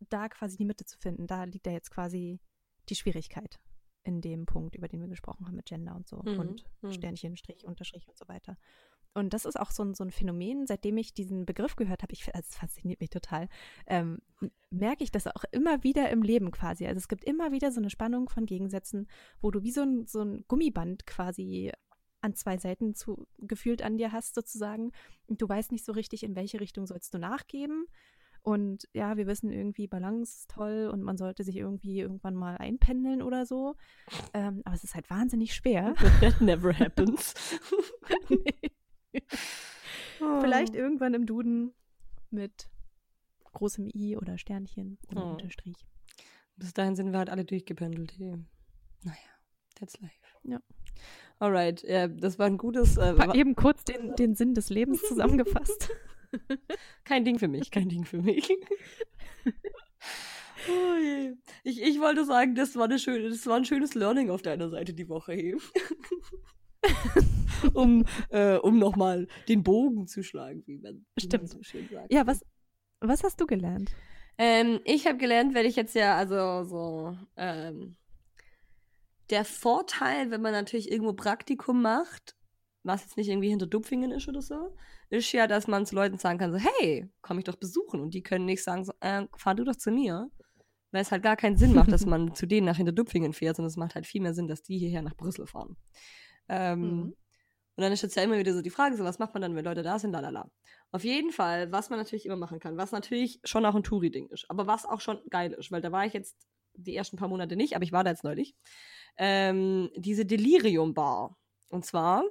da 0.00 0.28
quasi 0.28 0.56
die 0.56 0.64
Mitte 0.64 0.84
zu 0.84 0.98
finden, 0.98 1.26
da 1.26 1.44
liegt 1.44 1.66
ja 1.66 1.72
jetzt 1.72 1.90
quasi 1.90 2.40
die 2.88 2.96
Schwierigkeit 2.96 3.58
in 4.02 4.20
dem 4.20 4.46
Punkt, 4.46 4.76
über 4.76 4.88
den 4.88 5.00
wir 5.00 5.08
gesprochen 5.08 5.46
haben 5.46 5.56
mit 5.56 5.66
Gender 5.66 5.96
und 5.96 6.06
so 6.08 6.22
Mhm, 6.22 6.38
und 6.38 6.64
mhm. 6.82 6.92
Sternchen, 6.92 7.36
Strich, 7.36 7.64
Unterstrich 7.64 8.06
und 8.08 8.16
so 8.16 8.28
weiter. 8.28 8.56
Und 9.16 9.32
das 9.32 9.46
ist 9.46 9.58
auch 9.58 9.70
so 9.70 9.82
ein, 9.82 9.94
so 9.94 10.04
ein 10.04 10.10
Phänomen, 10.10 10.66
seitdem 10.66 10.98
ich 10.98 11.14
diesen 11.14 11.46
Begriff 11.46 11.74
gehört 11.74 12.02
habe, 12.02 12.12
ich, 12.12 12.26
also 12.34 12.46
es 12.50 12.56
fasziniert 12.56 13.00
mich 13.00 13.08
total, 13.08 13.48
ähm, 13.86 14.18
merke 14.70 15.04
ich 15.04 15.10
das 15.10 15.26
auch 15.26 15.44
immer 15.52 15.82
wieder 15.82 16.10
im 16.10 16.20
Leben 16.22 16.50
quasi. 16.50 16.86
Also 16.86 16.98
es 16.98 17.08
gibt 17.08 17.24
immer 17.24 17.50
wieder 17.50 17.72
so 17.72 17.80
eine 17.80 17.88
Spannung 17.88 18.28
von 18.28 18.44
Gegensätzen, 18.44 19.08
wo 19.40 19.50
du 19.50 19.62
wie 19.62 19.70
so 19.70 19.80
ein, 19.80 20.06
so 20.06 20.20
ein 20.20 20.44
Gummiband 20.48 21.06
quasi 21.06 21.72
an 22.20 22.34
zwei 22.34 22.58
Seiten 22.58 22.94
zu, 22.94 23.26
gefühlt 23.38 23.80
an 23.80 23.96
dir 23.96 24.12
hast 24.12 24.34
sozusagen. 24.34 24.92
Und 25.28 25.40
du 25.40 25.48
weißt 25.48 25.72
nicht 25.72 25.86
so 25.86 25.92
richtig, 25.92 26.22
in 26.22 26.36
welche 26.36 26.60
Richtung 26.60 26.86
sollst 26.86 27.14
du 27.14 27.18
nachgeben. 27.18 27.86
Und 28.42 28.86
ja, 28.92 29.16
wir 29.16 29.26
wissen 29.26 29.50
irgendwie, 29.50 29.86
Balance 29.86 30.40
ist 30.40 30.50
toll 30.50 30.90
und 30.92 31.02
man 31.02 31.16
sollte 31.16 31.42
sich 31.42 31.56
irgendwie 31.56 32.00
irgendwann 32.00 32.34
mal 32.34 32.58
einpendeln 32.58 33.22
oder 33.22 33.46
so. 33.46 33.76
Ähm, 34.34 34.60
aber 34.66 34.74
es 34.74 34.84
ist 34.84 34.94
halt 34.94 35.08
wahnsinnig 35.08 35.54
schwer. 35.54 35.94
That 36.20 36.42
never 36.42 36.78
happens. 36.78 37.32
Vielleicht 40.40 40.74
irgendwann 40.74 41.14
im 41.14 41.26
Duden 41.26 41.74
mit 42.30 42.68
großem 43.52 43.88
I 43.94 44.16
oder 44.16 44.38
Sternchen 44.38 44.98
oder 45.10 45.24
Oh. 45.24 45.30
Unterstrich. 45.32 45.86
Bis 46.56 46.72
dahin 46.72 46.96
sind 46.96 47.12
wir 47.12 47.18
halt 47.18 47.30
alle 47.30 47.44
durchgependelt. 47.44 48.14
Hey. 48.18 48.36
Naja, 49.02 49.16
that's 49.74 50.00
life. 50.00 50.14
Ja. 50.44 50.60
Alright, 51.38 51.82
ja, 51.82 52.08
das 52.08 52.38
war 52.38 52.46
ein 52.46 52.56
gutes. 52.56 52.96
Äh, 52.96 53.18
war 53.18 53.34
eben 53.34 53.54
kurz 53.54 53.84
den, 53.84 54.14
den 54.16 54.34
Sinn 54.34 54.54
des 54.54 54.70
Lebens 54.70 55.02
zusammengefasst. 55.08 55.90
kein 57.04 57.24
Ding 57.24 57.38
für 57.38 57.48
mich, 57.48 57.70
kein 57.70 57.88
Ding 57.88 58.04
für 58.04 58.22
mich. 58.22 58.48
oh 60.68 60.96
je. 60.98 61.34
ich, 61.62 61.82
ich 61.82 62.00
wollte 62.00 62.24
sagen, 62.24 62.54
das 62.54 62.74
war, 62.76 62.84
eine 62.84 62.98
schöne, 62.98 63.28
das 63.28 63.46
war 63.46 63.56
ein 63.56 63.66
schönes 63.66 63.94
Learning 63.94 64.30
auf 64.30 64.40
deiner 64.40 64.70
Seite 64.70 64.94
die 64.94 65.08
Woche. 65.08 65.56
Um 67.72 68.04
äh, 68.28 68.56
um 68.56 68.78
nochmal 68.78 69.26
den 69.48 69.62
Bogen 69.62 70.06
zu 70.06 70.22
schlagen, 70.22 70.62
wie 70.66 70.76
man, 70.76 70.92
wie 70.92 70.92
man 70.92 71.24
Stimmt. 71.24 71.48
so 71.48 71.62
schön 71.62 71.88
sagt. 71.90 72.12
ja, 72.12 72.26
was, 72.26 72.44
was 73.00 73.24
hast 73.24 73.40
du 73.40 73.46
gelernt? 73.46 73.90
Ähm, 74.36 74.80
ich 74.84 75.06
habe 75.06 75.16
gelernt, 75.16 75.54
weil 75.54 75.64
ich 75.64 75.74
jetzt 75.74 75.94
ja, 75.94 76.16
also 76.16 76.64
so, 76.64 77.16
ähm, 77.36 77.96
der 79.30 79.44
Vorteil, 79.44 80.30
wenn 80.30 80.42
man 80.42 80.52
natürlich 80.52 80.90
irgendwo 80.90 81.14
Praktikum 81.14 81.80
macht, 81.80 82.36
was 82.82 83.02
jetzt 83.02 83.16
nicht 83.16 83.28
irgendwie 83.28 83.48
hinter 83.48 83.66
Dupfingen 83.66 84.12
ist 84.12 84.28
oder 84.28 84.42
so, 84.42 84.76
ist 85.10 85.32
ja, 85.32 85.46
dass 85.46 85.66
man 85.66 85.86
zu 85.86 85.94
Leuten 85.94 86.18
sagen 86.18 86.38
kann, 86.38 86.52
so, 86.52 86.58
hey, 86.58 87.08
komm 87.22 87.36
mich 87.36 87.44
doch 87.44 87.56
besuchen. 87.56 88.00
Und 88.00 88.14
die 88.14 88.22
können 88.22 88.44
nicht 88.44 88.62
sagen, 88.62 88.84
so, 88.84 88.92
äh, 89.00 89.26
fahr 89.36 89.54
du 89.54 89.64
doch 89.64 89.76
zu 89.76 89.90
mir. 89.90 90.30
Weil 90.92 91.02
es 91.02 91.10
halt 91.10 91.24
gar 91.24 91.36
keinen 91.36 91.56
Sinn 91.56 91.74
macht, 91.74 91.90
dass 91.90 92.06
man 92.06 92.34
zu 92.34 92.46
denen 92.46 92.66
nach 92.66 92.76
Hintertupfingen 92.76 93.32
fährt, 93.32 93.56
sondern 93.56 93.70
es 93.70 93.76
macht 93.76 93.96
halt 93.96 94.06
viel 94.06 94.22
mehr 94.22 94.34
Sinn, 94.34 94.46
dass 94.46 94.62
die 94.62 94.78
hierher 94.78 95.02
nach 95.02 95.16
Brüssel 95.16 95.46
fahren. 95.46 95.76
Ähm, 96.48 96.80
Mhm. 96.80 97.16
Und 97.76 97.82
dann 97.82 97.92
ist 97.92 98.02
jetzt 98.02 98.16
ja 98.16 98.22
immer 98.22 98.38
wieder 98.38 98.54
so 98.54 98.62
die 98.62 98.70
Frage, 98.70 98.96
so, 98.96 99.04
was 99.04 99.18
macht 99.18 99.34
man 99.34 99.42
dann, 99.42 99.54
wenn 99.54 99.64
Leute 99.64 99.82
da 99.82 99.98
sind, 99.98 100.12
lalala. 100.12 100.50
Auf 100.92 101.04
jeden 101.04 101.30
Fall, 101.30 101.70
was 101.72 101.90
man 101.90 101.98
natürlich 101.98 102.24
immer 102.24 102.36
machen 102.36 102.58
kann, 102.58 102.78
was 102.78 102.90
natürlich 102.90 103.38
schon 103.44 103.66
auch 103.66 103.74
ein 103.74 103.82
Touri-Ding 103.82 104.28
ist, 104.28 104.46
aber 104.48 104.66
was 104.66 104.86
auch 104.86 105.00
schon 105.02 105.20
geil 105.28 105.52
ist, 105.52 105.70
weil 105.70 105.82
da 105.82 105.92
war 105.92 106.06
ich 106.06 106.14
jetzt 106.14 106.36
die 106.72 106.96
ersten 106.96 107.18
paar 107.18 107.28
Monate 107.28 107.54
nicht, 107.54 107.74
aber 107.74 107.84
ich 107.84 107.92
war 107.92 108.02
da 108.02 108.10
jetzt 108.10 108.24
neulich, 108.24 108.54
ähm, 109.18 109.90
diese 109.94 110.24
Delirium-Bar. 110.24 111.36
Und 111.68 111.84
zwar 111.84 112.24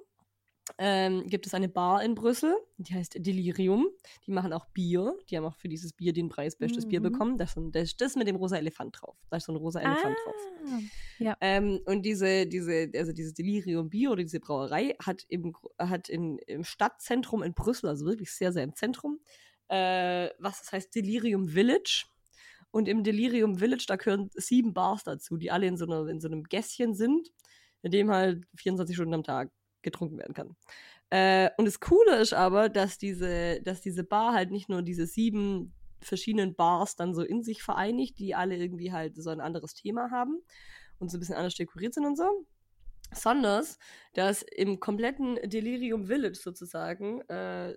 ähm, 0.79 1.27
gibt 1.27 1.45
es 1.45 1.53
eine 1.53 1.69
Bar 1.69 2.03
in 2.03 2.15
Brüssel, 2.15 2.55
die 2.77 2.93
heißt 2.93 3.15
Delirium. 3.25 3.87
Die 4.25 4.31
machen 4.31 4.51
auch 4.51 4.65
Bier. 4.67 5.15
Die 5.29 5.37
haben 5.37 5.45
auch 5.45 5.55
für 5.55 5.69
dieses 5.69 5.93
Bier 5.93 6.11
den 6.11 6.27
Preis 6.29 6.55
Bestes 6.55 6.87
Bier 6.87 6.99
Mhm. 6.99 7.03
bekommen. 7.03 7.37
Da 7.37 7.43
ist, 7.43 7.53
so 7.53 7.61
ein, 7.61 7.71
da 7.71 7.79
ist 7.81 8.01
das 8.01 8.15
mit 8.15 8.27
dem 8.27 8.35
rosa 8.35 8.57
Elefant 8.57 8.97
drauf. 8.99 9.15
Da 9.29 9.37
ist 9.37 9.45
so 9.45 9.53
ein 9.53 9.57
rosa 9.57 9.79
Elefant 9.81 10.15
drauf. 10.25 10.35
ja. 11.19 11.37
Ähm, 11.39 11.79
und 11.85 12.01
diese, 12.03 12.47
diese, 12.47 12.89
also 12.95 13.13
dieses 13.13 13.33
Delirium 13.33 13.89
Bier 13.89 14.11
oder 14.11 14.23
diese 14.23 14.39
Brauerei 14.39 14.95
hat 15.03 15.23
im, 15.29 15.55
hat 15.77 16.09
in, 16.09 16.39
im 16.39 16.63
Stadtzentrum 16.63 17.43
in 17.43 17.53
Brüssel, 17.53 17.87
also 17.89 18.05
wirklich 18.05 18.31
sehr, 18.33 18.51
sehr 18.51 18.63
im 18.63 18.73
Zentrum, 18.75 19.19
äh, 19.67 20.29
was 20.39 20.59
das 20.61 20.71
heißt 20.71 20.95
Delirium 20.95 21.47
Village. 21.47 22.05
Und 22.71 22.89
im 22.89 23.03
Delirium 23.03 23.57
Village, 23.59 23.85
da 23.87 23.95
gehören 23.95 24.29
sieben 24.33 24.73
Bars 24.73 25.03
dazu, 25.03 25.37
die 25.37 25.51
alle 25.51 25.67
in 25.67 25.77
so, 25.77 25.85
einer, 25.85 26.07
in 26.07 26.19
so 26.19 26.27
einem 26.27 26.43
Gässchen 26.43 26.93
sind, 26.95 27.29
in 27.83 27.91
dem 27.91 28.09
halt 28.11 28.43
24 28.57 28.95
Stunden 28.95 29.13
am 29.13 29.23
Tag 29.23 29.51
getrunken 29.85 30.17
werden 30.17 30.33
kann. 30.33 30.55
Äh, 31.09 31.49
und 31.57 31.65
das 31.65 31.79
Coole 31.79 32.17
ist 32.17 32.33
aber, 32.33 32.67
dass 32.67 32.97
diese, 32.97 33.61
dass 33.61 33.79
diese 33.79 34.03
Bar 34.03 34.33
halt 34.33 34.51
nicht 34.51 34.67
nur 34.67 34.81
diese 34.81 35.07
sieben 35.07 35.73
verschiedenen 36.01 36.55
Bars 36.55 36.95
dann 36.95 37.13
so 37.13 37.21
in 37.21 37.43
sich 37.43 37.63
vereinigt, 37.63 38.19
die 38.19 38.35
alle 38.35 38.57
irgendwie 38.57 38.91
halt 38.91 39.15
so 39.15 39.29
ein 39.29 39.39
anderes 39.39 39.73
Thema 39.73 40.11
haben 40.11 40.41
und 40.99 41.09
so 41.09 41.17
ein 41.17 41.19
bisschen 41.19 41.35
anders 41.35 41.55
dekoriert 41.55 41.93
sind 41.93 42.05
und 42.05 42.17
so, 42.17 42.45
sondern 43.13 43.65
dass 44.13 44.41
im 44.43 44.79
kompletten 44.79 45.35
Delirium 45.43 46.05
Village 46.05 46.39
sozusagen 46.39 47.21
äh, 47.29 47.75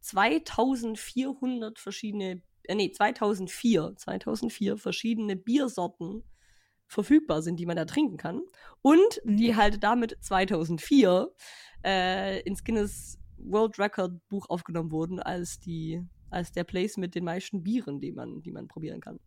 2400 0.00 1.78
verschiedene, 1.78 2.42
äh, 2.64 2.74
nee, 2.74 2.90
2004, 2.90 3.94
2004 3.96 4.76
verschiedene 4.76 5.36
Biersorten 5.36 6.24
verfügbar 6.92 7.42
sind, 7.42 7.58
die 7.58 7.66
man 7.66 7.76
da 7.76 7.84
trinken 7.84 8.16
kann. 8.16 8.42
Und 8.82 9.20
die 9.24 9.56
halt 9.56 9.82
damit 9.82 10.16
2004 10.20 11.28
äh, 11.84 12.40
ins 12.42 12.62
Guinness 12.64 13.18
World 13.38 13.78
Record 13.78 14.12
Buch 14.28 14.48
aufgenommen 14.48 14.92
wurden 14.92 15.18
als 15.20 15.58
die 15.58 16.02
als 16.30 16.50
der 16.52 16.64
Place 16.64 16.96
mit 16.96 17.14
den 17.14 17.24
meisten 17.24 17.62
Bieren, 17.62 18.00
die 18.00 18.10
man, 18.10 18.40
die 18.40 18.52
man 18.52 18.66
probieren 18.66 19.00
kann. 19.02 19.20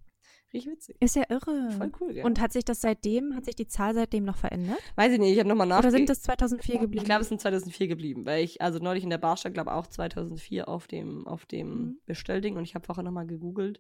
Richtig 0.52 0.72
witzig. 0.72 0.96
Ist 1.00 1.16
ja 1.16 1.24
irre. 1.30 1.70
Voll 1.78 1.92
cool, 2.00 2.16
ja. 2.16 2.26
Und 2.26 2.42
hat 2.42 2.52
sich 2.52 2.66
das 2.66 2.82
seitdem, 2.82 3.36
hat 3.36 3.46
sich 3.46 3.56
die 3.56 3.68
Zahl 3.68 3.94
seitdem 3.94 4.24
noch 4.24 4.38
verändert? 4.38 4.80
Weiß 4.96 5.12
ich 5.14 5.20
nicht, 5.20 5.34
ich 5.34 5.38
habe 5.38 5.48
nochmal 5.50 5.68
Oder 5.68 5.76
nachgeguckt. 5.76 5.98
sind 5.98 6.10
es 6.10 6.24
2004 6.24 6.80
geblieben? 6.80 7.02
Ich 7.02 7.06
glaube, 7.06 7.22
es 7.22 7.30
sind 7.30 7.40
2004 7.42 7.88
geblieben, 7.88 8.26
weil 8.26 8.44
ich, 8.44 8.60
also 8.62 8.80
neulich 8.80 9.04
in 9.04 9.12
der 9.12 9.20
Bar 9.20 9.38
stand, 9.38 9.54
glaube 9.54 9.74
auch 9.74 9.86
2004 9.86 10.68
auf 10.68 10.88
dem, 10.88 11.28
auf 11.28 11.46
dem 11.46 11.68
Mhm. 11.70 12.00
Bestellding 12.08 12.56
und 12.58 12.64
ich 12.64 12.74
habe 12.74 12.86
vorher 12.86 13.04
nochmal 13.04 13.28
gegoogelt 13.28 13.80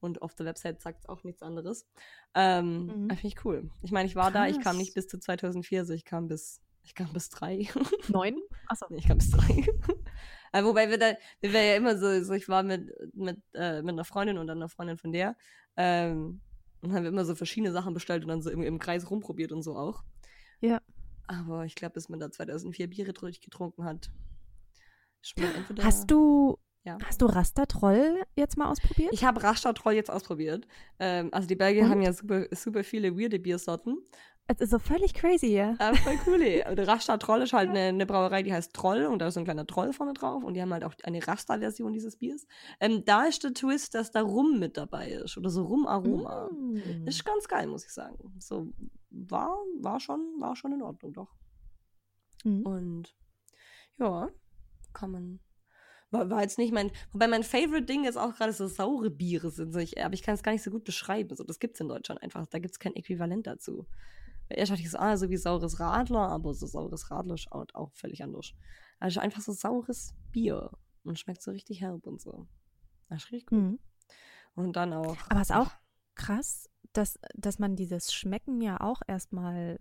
und 0.00 0.22
auf 0.22 0.34
der 0.34 0.46
Website 0.46 0.80
sagt 0.80 1.00
es 1.00 1.08
auch 1.08 1.24
nichts 1.24 1.42
anderes. 1.42 1.86
Ähm, 2.34 2.86
Mhm. 2.86 3.10
Finde 3.10 3.26
ich 3.26 3.44
cool. 3.44 3.70
Ich 3.82 3.92
meine, 3.92 4.06
ich 4.06 4.16
war 4.16 4.30
da, 4.30 4.46
ich 4.46 4.56
kam 4.56 4.62
Krass. 4.62 4.76
nicht 4.76 4.94
bis 4.94 5.06
zu 5.06 5.18
2004, 5.18 5.80
also 5.80 5.92
ich 5.92 6.04
kam 6.04 6.28
bis, 6.28 6.60
ich 6.82 6.94
kam 6.94 7.12
bis 7.12 7.28
drei. 7.30 7.68
Neun? 8.08 8.38
Achso. 8.66 8.86
Nee, 8.90 8.98
ich 8.98 9.08
kam 9.08 9.18
bis 9.18 9.30
drei. 9.30 9.66
Aber 10.52 10.66
wobei 10.68 10.90
wir 10.90 10.98
da, 10.98 11.14
wir 11.40 11.52
waren 11.52 11.66
ja 11.66 11.76
immer 11.76 11.96
so, 11.98 12.22
so 12.22 12.32
ich 12.34 12.48
war 12.48 12.62
mit, 12.62 12.90
mit, 13.14 13.40
äh, 13.54 13.82
mit 13.82 13.92
einer 13.92 14.04
Freundin 14.04 14.38
und 14.38 14.46
dann 14.46 14.58
einer 14.58 14.68
Freundin 14.68 14.98
von 14.98 15.12
der. 15.12 15.36
Ähm, 15.76 16.40
und 16.82 16.92
haben 16.92 17.02
wir 17.02 17.08
immer 17.10 17.24
so 17.24 17.34
verschiedene 17.34 17.72
Sachen 17.72 17.94
bestellt 17.94 18.22
und 18.24 18.28
dann 18.28 18.42
so 18.42 18.50
im, 18.50 18.62
im 18.62 18.78
Kreis 18.78 19.10
rumprobiert 19.10 19.52
und 19.52 19.62
so 19.62 19.76
auch. 19.76 20.04
Ja. 20.60 20.80
Aber 21.26 21.64
ich 21.64 21.74
glaube, 21.74 21.94
bis 21.94 22.10
man 22.10 22.20
da 22.20 22.30
2004 22.30 22.88
Biere 22.90 23.14
durchgetrunken 23.14 23.84
hat. 23.84 24.10
Hast 25.82 26.10
du, 26.10 26.58
Ja. 26.84 26.98
hast 27.02 27.22
du 27.22 27.26
Rastertroll 27.26 28.22
jetzt 28.36 28.58
mal 28.58 28.70
ausprobiert? 28.70 29.10
Ich 29.12 29.24
habe 29.24 29.42
Rastatroll 29.42 29.94
jetzt 29.94 30.10
ausprobiert. 30.10 30.66
Ähm, 30.98 31.30
also 31.32 31.48
die 31.48 31.56
Belgier 31.56 31.84
Und? 31.84 31.90
haben 31.90 32.02
ja 32.02 32.12
super, 32.12 32.44
super 32.50 32.84
viele 32.84 33.18
weirde 33.18 33.38
Biersorten. 33.38 33.98
Es 34.46 34.60
ist 34.60 34.70
so 34.70 34.78
völlig 34.78 35.14
crazy, 35.14 35.46
ja. 35.46 35.74
Aber 35.78 35.96
voll 35.96 36.18
cool. 36.26 36.62
Rasta 36.84 37.16
Troll 37.16 37.42
ist 37.42 37.54
halt 37.54 37.70
eine, 37.70 37.80
eine 37.80 38.04
Brauerei, 38.04 38.42
die 38.42 38.52
heißt 38.52 38.74
Troll 38.74 39.06
und 39.06 39.20
da 39.20 39.28
ist 39.28 39.34
so 39.34 39.40
ein 39.40 39.44
kleiner 39.44 39.66
Troll 39.66 39.94
vorne 39.94 40.12
drauf 40.12 40.44
und 40.44 40.52
die 40.52 40.60
haben 40.60 40.72
halt 40.72 40.84
auch 40.84 40.92
eine 41.02 41.26
Rasta-Version 41.26 41.94
dieses 41.94 42.16
Biers. 42.16 42.46
Ähm, 42.78 43.04
da 43.06 43.24
ist 43.24 43.42
der 43.42 43.54
Twist, 43.54 43.94
dass 43.94 44.10
da 44.10 44.20
Rum 44.20 44.58
mit 44.58 44.76
dabei 44.76 45.12
ist 45.12 45.38
oder 45.38 45.48
so 45.48 45.64
Rum-Aroma. 45.64 46.50
Mm. 46.52 47.06
Ist 47.06 47.24
ganz 47.24 47.48
geil, 47.48 47.66
muss 47.66 47.86
ich 47.86 47.92
sagen. 47.92 48.18
So 48.38 48.68
war, 49.08 49.56
war, 49.80 49.98
schon, 49.98 50.20
war 50.38 50.56
schon 50.56 50.72
in 50.72 50.82
Ordnung, 50.82 51.14
doch. 51.14 51.34
Mhm. 52.44 52.66
Und 52.66 53.16
ja, 53.98 54.28
kann 54.92 55.10
man. 55.10 55.40
War, 56.14 56.30
war 56.30 56.42
jetzt 56.42 56.58
nicht 56.58 56.72
mein. 56.72 56.90
Wobei 57.12 57.28
mein 57.28 57.42
Favorite-Ding 57.42 58.04
jetzt 58.04 58.16
auch 58.16 58.34
gerade 58.34 58.52
so 58.52 58.66
saure 58.66 59.10
Biere 59.10 59.50
sind. 59.50 59.72
So 59.72 59.80
ich, 59.80 60.02
aber 60.02 60.14
ich 60.14 60.22
kann 60.22 60.34
es 60.34 60.42
gar 60.42 60.52
nicht 60.52 60.62
so 60.62 60.70
gut 60.70 60.84
beschreiben. 60.84 61.34
So, 61.36 61.44
das 61.44 61.58
gibt 61.58 61.74
es 61.74 61.80
in 61.80 61.88
Deutschland 61.88 62.22
einfach. 62.22 62.46
Da 62.46 62.58
gibt 62.58 62.72
es 62.72 62.78
kein 62.78 62.94
Äquivalent 62.94 63.46
dazu. 63.46 63.86
Erst 64.48 64.70
dachte 64.72 64.82
ich 64.82 64.90
so, 64.90 64.98
ah, 64.98 65.16
so 65.16 65.28
wie 65.30 65.36
saures 65.36 65.80
Radler, 65.80 66.28
aber 66.28 66.54
so 66.54 66.66
saures 66.66 67.10
Radler 67.10 67.34
ist 67.34 67.50
auch, 67.50 67.92
völlig 67.92 68.22
anders. 68.22 68.52
Also 69.00 69.20
einfach 69.20 69.40
so 69.40 69.52
saures 69.52 70.14
Bier. 70.32 70.70
Und 71.02 71.18
schmeckt 71.18 71.42
so 71.42 71.50
richtig 71.50 71.82
herb 71.82 72.06
und 72.06 72.20
so. 72.20 72.46
Das 73.08 73.24
ist 73.24 73.32
richtig 73.32 73.46
gut. 73.46 73.58
Mhm. 73.58 73.78
Und 74.54 74.76
dann 74.76 74.92
auch. 74.92 75.16
Aber 75.28 75.40
es 75.40 75.50
ist 75.50 75.56
auch 75.56 75.70
krass, 76.14 76.70
dass, 76.92 77.18
dass 77.34 77.58
man 77.58 77.76
dieses 77.76 78.12
Schmecken 78.14 78.60
ja 78.60 78.80
auch 78.80 79.02
erstmal 79.06 79.78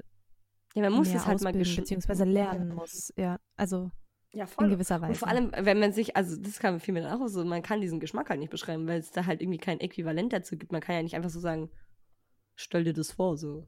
Ja, 0.74 0.82
man 0.82 0.94
muss 0.94 1.14
es 1.14 1.26
halt 1.26 1.42
mal 1.42 1.54
beziehungsweise 1.54 2.26
lernen 2.26 2.74
muss. 2.74 3.14
Ja, 3.16 3.40
also 3.56 3.92
Ja, 4.34 4.46
in 4.46 4.48
voll. 4.48 4.70
gewisser 4.70 5.00
Weise. 5.00 5.12
Und 5.12 5.18
vor 5.18 5.28
allem, 5.28 5.52
wenn 5.56 5.80
man 5.80 5.94
sich, 5.94 6.18
also 6.18 6.36
das 6.36 6.60
kann 6.60 6.80
viel 6.80 6.96
dann 6.96 7.06
auch 7.06 7.28
so, 7.28 7.46
man 7.46 7.62
kann 7.62 7.82
diesen 7.82 8.00
Geschmack 8.00 8.30
halt 8.30 8.40
nicht 8.40 8.50
beschreiben, 8.50 8.88
weil 8.88 9.00
es 9.00 9.12
da 9.12 9.26
halt 9.28 9.42
irgendwie 9.42 9.60
kein 9.60 9.80
Äquivalent 9.80 10.34
dazu 10.34 10.58
gibt. 10.58 10.72
Man 10.72 10.82
kann 10.82 10.96
ja 10.96 11.04
nicht 11.04 11.16
einfach 11.16 11.30
so 11.30 11.40
sagen, 11.40 11.70
stell 12.56 12.84
dir 12.84 12.94
das 12.94 13.12
vor, 13.12 13.38
so. 13.38 13.68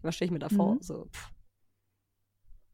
Was 0.00 0.16
stelle 0.16 0.26
ich 0.26 0.32
mir 0.32 0.38
da 0.38 0.48
vor? 0.48 0.76
Mhm. 0.76 0.82
So. 0.82 1.06
pff. 1.12 1.30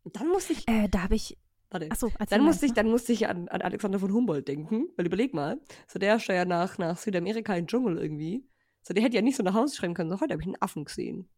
Und 0.05 0.17
dann 0.17 0.29
musste 0.29 0.53
ich, 0.53 0.69
äh, 0.69 0.89
da 0.89 1.03
habe 1.03 1.17
ich. 1.17 1.37
warte, 1.71 1.91
Achso, 1.91 2.11
dann 2.29 2.43
musste 2.43 2.67
ich, 2.67 2.73
dann 2.73 2.89
musste 2.89 3.13
ich 3.13 3.29
an, 3.29 3.49
an 3.49 3.63
Alexander 3.63 3.99
von 3.99 4.13
Humboldt 4.13 4.47
denken, 4.47 4.89
weil 4.97 5.07
überleg 5.07 5.35
mal, 5.35 5.61
so 5.89 5.99
der 5.99 6.17
ist 6.17 6.27
ja 6.29 6.45
nach, 6.45 6.79
nach 6.79 6.97
Südamerika 6.97 7.55
in 7.55 7.63
den 7.63 7.69
Dschungel 7.69 7.99
irgendwie. 7.99 8.49
So, 8.83 8.95
der 8.95 9.03
hätte 9.03 9.17
ja 9.17 9.23
nicht 9.23 9.37
so 9.37 9.43
nach 9.43 9.55
Hause 9.55 9.77
schreiben 9.77 9.95
können, 9.95 10.11
so 10.11 10.21
heute 10.21 10.33
habe 10.33 10.43
ich 10.43 10.49
einen 10.49 10.61
Affen 10.61 10.85
gesehen. 10.85 11.29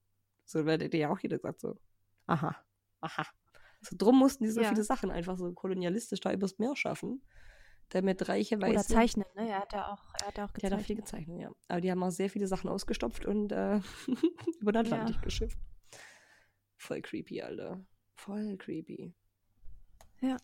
So, 0.47 0.65
weil 0.67 0.79
der, 0.79 0.89
der 0.89 1.01
ja 1.01 1.11
auch 1.11 1.19
jeder 1.19 1.37
gesagt 1.37 1.61
so, 1.61 1.79
aha, 2.27 2.57
aha. 3.01 3.27
So 3.89 3.97
drum 3.99 4.19
mussten 4.19 4.45
die 4.45 4.51
so 4.51 4.61
Ja. 4.63 4.69
viele 4.69 4.83
Sachen 4.85 5.11
einfach 5.11 5.37
so 5.37 5.53
kolonialistisch 5.53 6.21
da 6.21 6.33
übers 6.33 6.59
Meer 6.59 6.75
schaffen, 6.77 7.23
damit 7.91 8.29
reiche 8.29 8.57
Oder 8.57 8.69
Weiße... 8.77 8.95
zeichnen, 8.95 9.27
ne? 9.35 9.49
Er 9.51 9.61
hat 9.61 9.73
ja 9.73 9.93
auch, 9.93 10.03
er 10.21 10.27
hat 10.29 10.39
ja 10.39 10.45
auch 10.47 10.51
Der 10.53 10.71
hat 10.71 10.79
auch 10.79 10.85
viel 10.85 10.97
gezeichnet. 10.97 11.27
gezeichnet, 11.37 11.41
ja. 11.43 11.51
Aber 11.69 11.81
die 11.81 11.91
haben 11.91 12.03
auch 12.03 12.11
sehr 12.11 12.31
viele 12.31 12.47
Sachen 12.47 12.69
ausgestopft 12.71 13.27
und 13.27 13.53
äh, 13.53 13.81
über 14.61 14.73
den 14.73 14.79
Atlantik 14.87 15.17
Ja. 15.17 15.23
geschifft. 15.23 15.59
Voll 16.77 17.03
creepy, 17.03 17.43
Alter. 17.43 17.85
Voll 18.17 18.57
creepy. 18.57 19.13
Ja. 20.21 20.37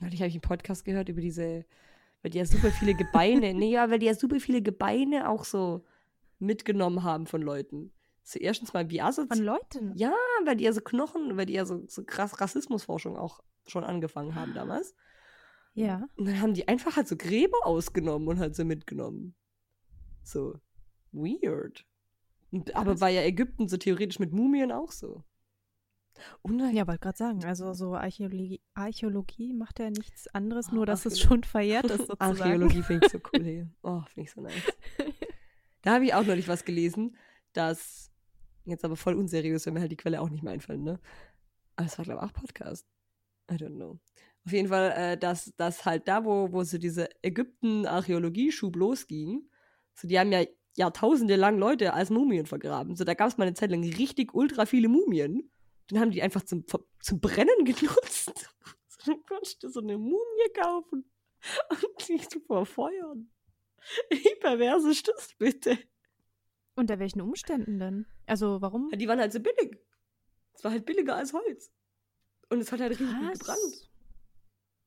Neulich 0.00 0.20
habe 0.20 0.28
ich 0.28 0.34
einen 0.34 0.40
Podcast 0.42 0.84
gehört 0.84 1.08
über 1.08 1.20
diese, 1.20 1.64
weil 2.22 2.30
die 2.30 2.38
ja 2.38 2.44
super 2.46 2.70
viele 2.70 2.94
Gebeine, 2.94 3.54
nee, 3.54 3.70
ja, 3.70 3.88
weil 3.90 3.98
die 3.98 4.06
ja 4.06 4.14
super 4.14 4.40
viele 4.40 4.62
Gebeine 4.62 5.28
auch 5.28 5.44
so 5.44 5.84
mitgenommen 6.38 7.02
haben 7.04 7.26
von 7.26 7.40
Leuten. 7.42 7.92
So 8.24 8.38
erstens 8.38 8.72
mal 8.72 8.88
wie 8.90 8.98
Von 8.98 9.06
asozial. 9.08 9.44
Leuten. 9.44 9.92
Ja, 9.96 10.14
weil 10.44 10.56
die 10.56 10.64
ja 10.64 10.72
so 10.72 10.80
Knochen, 10.80 11.36
weil 11.36 11.46
die 11.46 11.54
ja 11.54 11.64
so, 11.64 11.84
so 11.88 12.04
krass 12.04 12.40
Rassismusforschung 12.40 13.16
auch 13.16 13.40
schon 13.66 13.84
angefangen 13.84 14.34
haben 14.34 14.54
damals. 14.54 14.94
Ja. 15.74 16.06
Und 16.16 16.26
dann 16.28 16.40
haben 16.40 16.54
die 16.54 16.68
einfach 16.68 16.96
halt 16.96 17.08
so 17.08 17.16
Gräber 17.16 17.58
ausgenommen 17.64 18.28
und 18.28 18.38
halt 18.38 18.54
so 18.54 18.64
mitgenommen. 18.64 19.34
So 20.22 20.60
weird. 21.12 21.84
Und, 22.50 22.76
aber 22.76 23.00
war 23.00 23.08
ja 23.08 23.22
Ägypten 23.22 23.68
so 23.68 23.76
theoretisch 23.76 24.18
mit 24.18 24.32
Mumien 24.32 24.70
auch 24.72 24.92
so. 24.92 25.24
Und 26.42 26.60
Ja, 26.72 26.86
wollte 26.86 27.00
gerade 27.00 27.16
sagen, 27.18 27.44
also 27.44 27.72
so 27.72 27.94
Archäologie, 27.94 28.60
Archäologie 28.74 29.54
macht 29.54 29.78
ja 29.80 29.90
nichts 29.90 30.28
anderes, 30.28 30.68
Oh, 30.70 30.74
nur 30.76 30.86
dass 30.86 31.06
es 31.06 31.18
schon 31.18 31.42
verjährt 31.42 31.86
ist 31.86 32.06
sozusagen. 32.06 32.40
Archäologie 32.40 32.82
finde 32.82 33.06
ich 33.06 33.12
so 33.12 33.18
cool, 33.32 33.42
hey. 33.44 33.66
Oh, 33.82 34.02
finde 34.12 34.28
ich 34.28 34.30
so 34.30 34.40
nice. 34.42 34.52
Da 35.80 35.94
habe 35.94 36.04
ich 36.04 36.14
auch 36.14 36.24
neulich 36.24 36.46
was 36.48 36.64
gelesen, 36.64 37.16
das 37.54 38.11
jetzt 38.64 38.84
aber 38.84 38.96
voll 38.96 39.14
unseriös, 39.14 39.66
wenn 39.66 39.74
mir 39.74 39.80
halt 39.80 39.92
die 39.92 39.96
Quelle 39.96 40.20
auch 40.20 40.30
nicht 40.30 40.42
mehr 40.42 40.52
einfällt, 40.52 40.80
ne? 40.80 41.00
Aber 41.76 41.86
es 41.86 41.98
war, 41.98 42.04
glaube 42.04 42.20
ich, 42.22 42.30
auch 42.30 42.32
Podcast. 42.32 42.86
I 43.50 43.54
don't 43.54 43.76
know. 43.76 43.98
Auf 44.44 44.52
jeden 44.52 44.68
Fall, 44.68 44.92
äh, 44.96 45.18
dass, 45.18 45.54
dass 45.56 45.84
halt 45.84 46.08
da, 46.08 46.24
wo, 46.24 46.52
wo 46.52 46.64
so 46.64 46.78
diese 46.78 47.08
Ägypten-Archäologie-Schub 47.22 48.76
losging, 48.76 49.48
so 49.94 50.08
die 50.08 50.18
haben 50.18 50.32
ja 50.32 50.44
Jahrtausende 50.74 51.36
lang 51.36 51.58
Leute 51.58 51.92
als 51.92 52.10
Mumien 52.10 52.46
vergraben. 52.46 52.96
So, 52.96 53.04
da 53.04 53.14
gab 53.14 53.28
es 53.28 53.36
mal 53.36 53.44
eine 53.44 53.54
Zeit 53.54 53.70
lang 53.70 53.84
richtig 53.84 54.34
ultra 54.34 54.66
viele 54.66 54.88
Mumien. 54.88 55.50
Dann 55.88 56.00
haben 56.00 56.10
die 56.10 56.22
einfach 56.22 56.42
zum, 56.42 56.64
zum 57.00 57.20
Brennen 57.20 57.64
genutzt. 57.64 58.48
So, 58.88 58.98
dann 59.12 59.22
konntest 59.26 59.62
du 59.62 59.68
so 59.68 59.80
eine 59.80 59.98
Mumie 59.98 60.52
kaufen 60.54 61.04
und 61.70 62.08
die 62.08 62.26
zu 62.26 62.40
verfeuern. 62.40 63.30
Wie 64.10 64.34
pervers 64.40 64.84
ist 64.84 65.08
das 65.08 65.34
bitte? 65.36 65.78
Unter 66.74 66.98
welchen 66.98 67.20
Umständen 67.20 67.78
denn? 67.78 68.06
Also 68.26 68.62
warum? 68.62 68.88
Ja, 68.90 68.96
die 68.96 69.08
waren 69.08 69.20
halt 69.20 69.32
so 69.32 69.40
billig. 69.40 69.78
Es 70.54 70.64
war 70.64 70.70
halt 70.70 70.86
billiger 70.86 71.16
als 71.16 71.32
Holz. 71.32 71.72
Und 72.48 72.60
es 72.60 72.72
hat 72.72 72.80
halt 72.80 72.90
richtig 72.92 73.08
gut 73.08 73.32
gebrannt. 73.32 73.90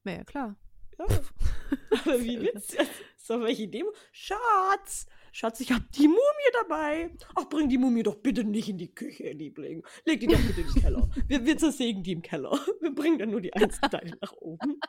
Ja, 0.06 0.12
ja, 0.14 0.24
klar. 0.24 0.56
Ja. 0.98 1.06
Aber 2.06 2.24
wie 2.24 2.42
witzig. 2.42 2.80
So, 3.18 3.42
welche 3.42 3.68
Demo? 3.68 3.92
Schatz! 4.12 5.08
Schatz, 5.32 5.60
ich 5.60 5.72
hab 5.72 5.92
die 5.94 6.08
Mumie 6.08 6.52
dabei. 6.62 7.10
Ach, 7.34 7.50
bring 7.50 7.68
die 7.68 7.80
Mumie 7.80 8.04
doch 8.04 8.18
bitte 8.18 8.44
nicht 8.44 8.70
in 8.70 8.78
die 8.78 8.94
Küche, 8.94 9.32
Liebling. 9.32 9.84
Leg 10.06 10.20
die 10.20 10.28
doch 10.28 10.40
bitte 10.40 10.62
in 10.62 10.68
den 10.68 10.82
Keller. 10.84 11.10
Wir, 11.28 11.44
wir 11.44 11.58
zersägen 11.58 12.04
die 12.04 12.12
im 12.12 12.22
Keller. 12.22 12.52
Wir 12.82 12.94
bringen 12.94 13.18
dann 13.18 13.32
nur 13.32 13.42
die 13.42 13.52
Einzelteile 13.52 14.16
nach 14.22 14.32
oben. 14.34 14.80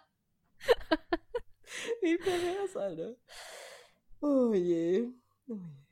Wie 2.03 2.19
pervers, 2.19 2.77
Alter. 2.77 3.17
Oh 4.21 4.53
je. 4.53 5.09
Oh 5.49 5.55
je. 5.55 5.86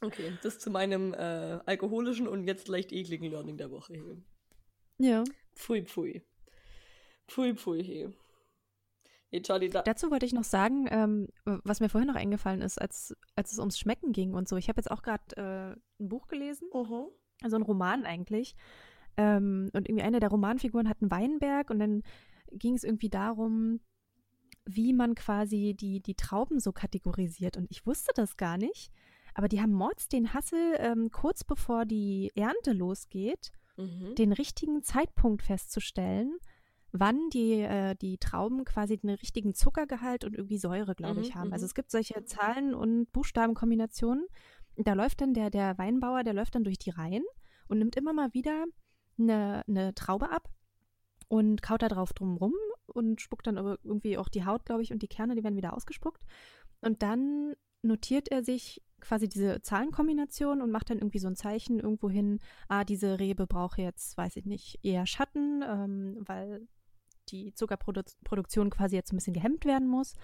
Okay, 0.00 0.32
das 0.42 0.58
zu 0.58 0.70
meinem 0.70 1.12
äh, 1.12 1.58
alkoholischen 1.66 2.26
und 2.26 2.44
jetzt 2.46 2.68
leicht 2.68 2.92
ekligen 2.92 3.30
Learning 3.30 3.56
der 3.58 3.70
Woche 3.70 3.94
hier. 3.94 4.16
Ja. 4.98 5.24
Pfui, 5.54 5.82
pfui. 5.82 6.22
Pfui, 7.28 7.54
pfui, 7.54 7.82
hey. 7.84 8.08
Hey, 9.30 9.42
Charlie, 9.42 9.68
da. 9.68 9.82
Dazu 9.82 10.10
wollte 10.10 10.26
ich 10.26 10.32
noch 10.32 10.44
sagen, 10.44 10.88
ähm, 10.90 11.28
was 11.44 11.80
mir 11.80 11.88
vorhin 11.88 12.08
noch 12.08 12.16
eingefallen 12.16 12.62
ist, 12.62 12.80
als, 12.80 13.14
als 13.36 13.52
es 13.52 13.58
ums 13.58 13.78
Schmecken 13.78 14.12
ging 14.12 14.34
und 14.34 14.48
so. 14.48 14.56
Ich 14.56 14.68
habe 14.68 14.78
jetzt 14.80 14.90
auch 14.90 15.02
gerade 15.02 15.36
äh, 15.36 16.02
ein 16.02 16.08
Buch 16.08 16.26
gelesen, 16.26 16.68
Mhm. 16.72 17.06
also 17.42 17.56
ein 17.56 17.62
Roman 17.62 18.04
eigentlich. 18.04 18.56
Ähm, 19.16 19.70
und 19.72 19.88
irgendwie 19.88 20.02
eine 20.02 20.18
der 20.18 20.30
Romanfiguren 20.30 20.88
hat 20.88 21.00
einen 21.00 21.10
Weinberg 21.10 21.70
und 21.70 21.78
dann 21.78 22.02
ging 22.50 22.74
es 22.74 22.84
irgendwie 22.84 23.08
darum, 23.10 23.80
wie 24.64 24.92
man 24.92 25.14
quasi 25.14 25.76
die, 25.78 26.00
die 26.00 26.14
Trauben 26.14 26.58
so 26.58 26.72
kategorisiert. 26.72 27.56
Und 27.56 27.70
ich 27.70 27.86
wusste 27.86 28.12
das 28.14 28.36
gar 28.36 28.56
nicht. 28.56 28.90
Aber 29.34 29.48
die 29.48 29.60
haben 29.60 29.72
Mords 29.72 30.08
den 30.08 30.34
Hassel, 30.34 30.74
ähm, 30.78 31.10
kurz 31.10 31.44
bevor 31.44 31.84
die 31.84 32.30
Ernte 32.34 32.72
losgeht, 32.72 33.50
Mhm. 33.76 34.14
den 34.16 34.32
richtigen 34.32 34.82
Zeitpunkt 34.82 35.42
festzustellen, 35.42 36.36
wann 36.92 37.30
die, 37.30 37.60
äh, 37.60 37.94
die 37.94 38.18
Trauben 38.18 38.64
quasi 38.64 38.98
den 38.98 39.10
richtigen 39.10 39.54
Zuckergehalt 39.54 40.24
und 40.24 40.34
irgendwie 40.36 40.58
Säure, 40.58 40.94
glaube 40.94 41.20
ich, 41.20 41.34
Mhm, 41.34 41.38
haben. 41.38 41.52
Also 41.52 41.64
mhm. 41.64 41.66
es 41.68 41.74
gibt 41.74 41.90
solche 41.90 42.24
Zahlen- 42.24 42.74
und 42.74 43.10
Buchstabenkombinationen. 43.12 44.26
Da 44.76 44.94
läuft 44.94 45.20
dann 45.20 45.34
der, 45.34 45.50
der 45.50 45.78
Weinbauer, 45.78 46.24
der 46.24 46.34
läuft 46.34 46.54
dann 46.54 46.64
durch 46.64 46.78
die 46.78 46.90
Reihen 46.90 47.24
und 47.68 47.78
nimmt 47.78 47.96
immer 47.96 48.12
mal 48.12 48.34
wieder 48.34 48.64
eine, 49.18 49.62
eine 49.68 49.94
Traube 49.94 50.30
ab 50.30 50.48
und 51.28 51.62
kaut 51.62 51.82
da 51.82 51.88
drauf 51.88 52.12
drum 52.12 52.36
rum 52.36 52.54
und 52.86 53.20
spuckt 53.20 53.46
dann 53.46 53.58
aber 53.58 53.78
irgendwie 53.84 54.18
auch 54.18 54.28
die 54.28 54.44
Haut, 54.44 54.64
glaube 54.64 54.82
ich, 54.82 54.92
und 54.92 55.00
die 55.02 55.08
Kerne, 55.08 55.36
die 55.36 55.44
werden 55.44 55.56
wieder 55.56 55.74
ausgespuckt. 55.74 56.22
Und 56.80 57.02
dann 57.02 57.54
notiert 57.82 58.30
er 58.30 58.42
sich 58.42 58.82
quasi 59.00 59.28
diese 59.28 59.60
Zahlenkombination 59.62 60.60
und 60.62 60.70
macht 60.70 60.90
dann 60.90 60.98
irgendwie 60.98 61.18
so 61.18 61.28
ein 61.28 61.36
Zeichen 61.36 61.80
irgendwo 61.80 62.10
hin, 62.10 62.38
ah, 62.68 62.84
diese 62.84 63.18
Rebe 63.18 63.46
braucht 63.46 63.78
jetzt, 63.78 64.16
weiß 64.16 64.36
ich 64.36 64.46
nicht, 64.46 64.78
eher 64.82 65.06
Schatten, 65.06 65.62
ähm, 65.66 66.22
weil 66.26 66.68
die 67.28 67.52
Zuckerproduktion 67.54 68.70
quasi 68.70 68.96
jetzt 68.96 69.12
ein 69.12 69.16
bisschen 69.16 69.34
gehemmt 69.34 69.64
werden 69.64 69.88
muss. 69.88 70.14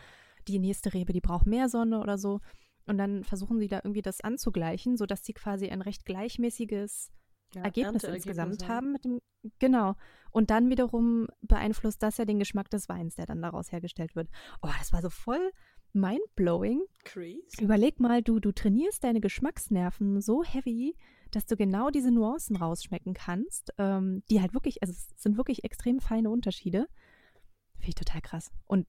Die 0.48 0.58
nächste 0.58 0.94
Rebe, 0.94 1.12
die 1.12 1.20
braucht 1.20 1.46
mehr 1.46 1.68
Sonne 1.68 2.00
oder 2.00 2.18
so. 2.18 2.40
Und 2.86 2.98
dann 2.98 3.24
versuchen 3.24 3.58
sie 3.58 3.68
da 3.68 3.80
irgendwie 3.82 4.02
das 4.02 4.20
anzugleichen, 4.20 4.96
sodass 4.96 5.24
sie 5.24 5.32
quasi 5.32 5.68
ein 5.68 5.82
recht 5.82 6.04
gleichmäßiges 6.04 7.10
Ja, 7.54 7.62
Ergebnis 7.62 8.04
insgesamt 8.04 8.68
haben 8.68 8.92
mit 8.92 9.04
dem 9.04 9.20
genau 9.58 9.94
und 10.30 10.50
dann 10.50 10.68
wiederum 10.70 11.28
beeinflusst 11.40 12.02
das 12.02 12.16
ja 12.18 12.24
den 12.24 12.38
Geschmack 12.38 12.68
des 12.70 12.88
Weins, 12.88 13.14
der 13.14 13.26
dann 13.26 13.42
daraus 13.42 13.72
hergestellt 13.72 14.16
wird. 14.16 14.28
Oh, 14.62 14.68
das 14.78 14.92
war 14.92 15.02
so 15.02 15.10
voll 15.10 15.52
mindblowing. 15.96 16.82
Crazy. 17.04 17.60
Überleg 17.60 17.98
mal, 17.98 18.22
du 18.22 18.38
du 18.38 18.52
trainierst 18.52 19.02
deine 19.02 19.20
Geschmacksnerven 19.20 20.20
so 20.20 20.44
heavy, 20.44 20.94
dass 21.30 21.46
du 21.46 21.56
genau 21.56 21.90
diese 21.90 22.12
Nuancen 22.12 22.56
rausschmecken 22.56 23.14
kannst, 23.14 23.72
ähm, 23.78 24.22
die 24.30 24.40
halt 24.40 24.54
wirklich, 24.54 24.82
also 24.82 24.92
es 24.92 25.08
sind 25.16 25.36
wirklich 25.36 25.64
extrem 25.64 26.00
feine 26.00 26.30
Unterschiede. 26.30 26.86
Finde 27.74 27.88
ich 27.88 27.94
total 27.94 28.20
krass. 28.20 28.52
Und 28.66 28.86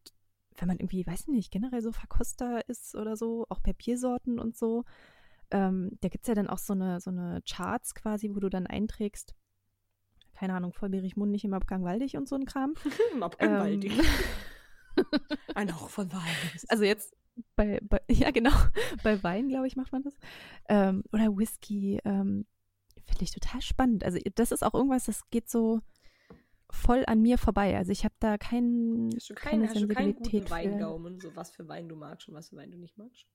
wenn 0.58 0.68
man 0.68 0.78
irgendwie, 0.78 1.06
weiß 1.06 1.28
nicht, 1.28 1.52
generell 1.52 1.82
so 1.82 1.92
Verkoster 1.92 2.68
ist 2.68 2.96
oder 2.96 3.16
so, 3.16 3.46
auch 3.50 3.60
bei 3.60 3.74
Biersorten 3.74 4.40
und 4.40 4.56
so, 4.56 4.86
ähm, 5.52 5.92
da 6.02 6.10
gibt 6.10 6.24
es 6.24 6.28
ja 6.28 6.36
dann 6.36 6.48
auch 6.48 6.58
so 6.58 6.74
eine, 6.74 7.00
so 7.00 7.10
eine 7.10 7.42
Charts 7.48 7.96
quasi, 7.96 8.36
wo 8.36 8.40
du 8.40 8.50
dann 8.50 8.68
einträgst, 8.68 9.36
keine 10.34 10.54
Ahnung, 10.54 10.74
vollbeerig, 10.74 11.16
mundig 11.16 11.46
im 11.46 11.54
Abgang 11.54 11.84
waldig 11.84 12.18
und 12.18 12.28
so 12.28 12.36
ein 12.36 12.46
Kram. 12.46 12.74
Im 13.14 13.24
Abgang 13.24 13.54
Ähm, 13.54 13.60
waldig. 13.60 13.92
Ein 15.56 15.76
Hauch 15.76 15.90
von 15.90 16.12
Wein. 16.12 16.36
Also 16.70 16.84
jetzt 16.84 17.16
bei, 17.56 17.80
bei 17.82 18.02
ja 18.10 18.32
genau, 18.32 18.52
bei 19.04 19.22
Wein, 19.24 19.50
glaube 19.50 19.68
ich, 19.68 19.76
macht 19.76 19.92
man 19.92 20.04
das. 20.04 20.18
Ähm, 20.70 21.04
oder 21.12 21.38
Whisky, 21.38 22.00
ähm, 22.06 22.46
finde 23.06 23.24
ich 23.24 23.32
total 23.32 23.62
spannend. 23.62 24.04
Also 24.04 24.20
das 24.36 24.52
ist 24.52 24.64
auch 24.64 24.74
irgendwas, 24.74 25.06
das 25.06 25.30
geht 25.30 25.50
so 25.50 25.82
voll 26.70 27.04
an 27.08 27.22
mir 27.22 27.38
vorbei. 27.38 27.78
Also 27.78 27.92
ich 27.92 28.04
habe 28.04 28.16
da 28.20 28.38
kein, 28.38 29.10
Hast 29.16 29.30
du, 29.30 29.36
keinen, 29.36 29.52
keine 29.52 29.70
hast 29.70 29.82
du 29.82 29.88
keinen 29.88 30.14
Sensibilität 30.14 30.32
guten 30.32 30.48
für. 30.48 30.52
Weingaumen? 30.52 31.20
So 31.20 31.36
was 31.36 31.52
für 31.52 31.68
Wein 31.68 31.88
du 31.88 31.96
magst 31.96 32.28
und 32.28 32.36
was 32.36 32.50
für 32.50 32.58
Wein 32.58 32.72
du 32.72 32.78
nicht 32.78 32.98
magst? 32.98 33.26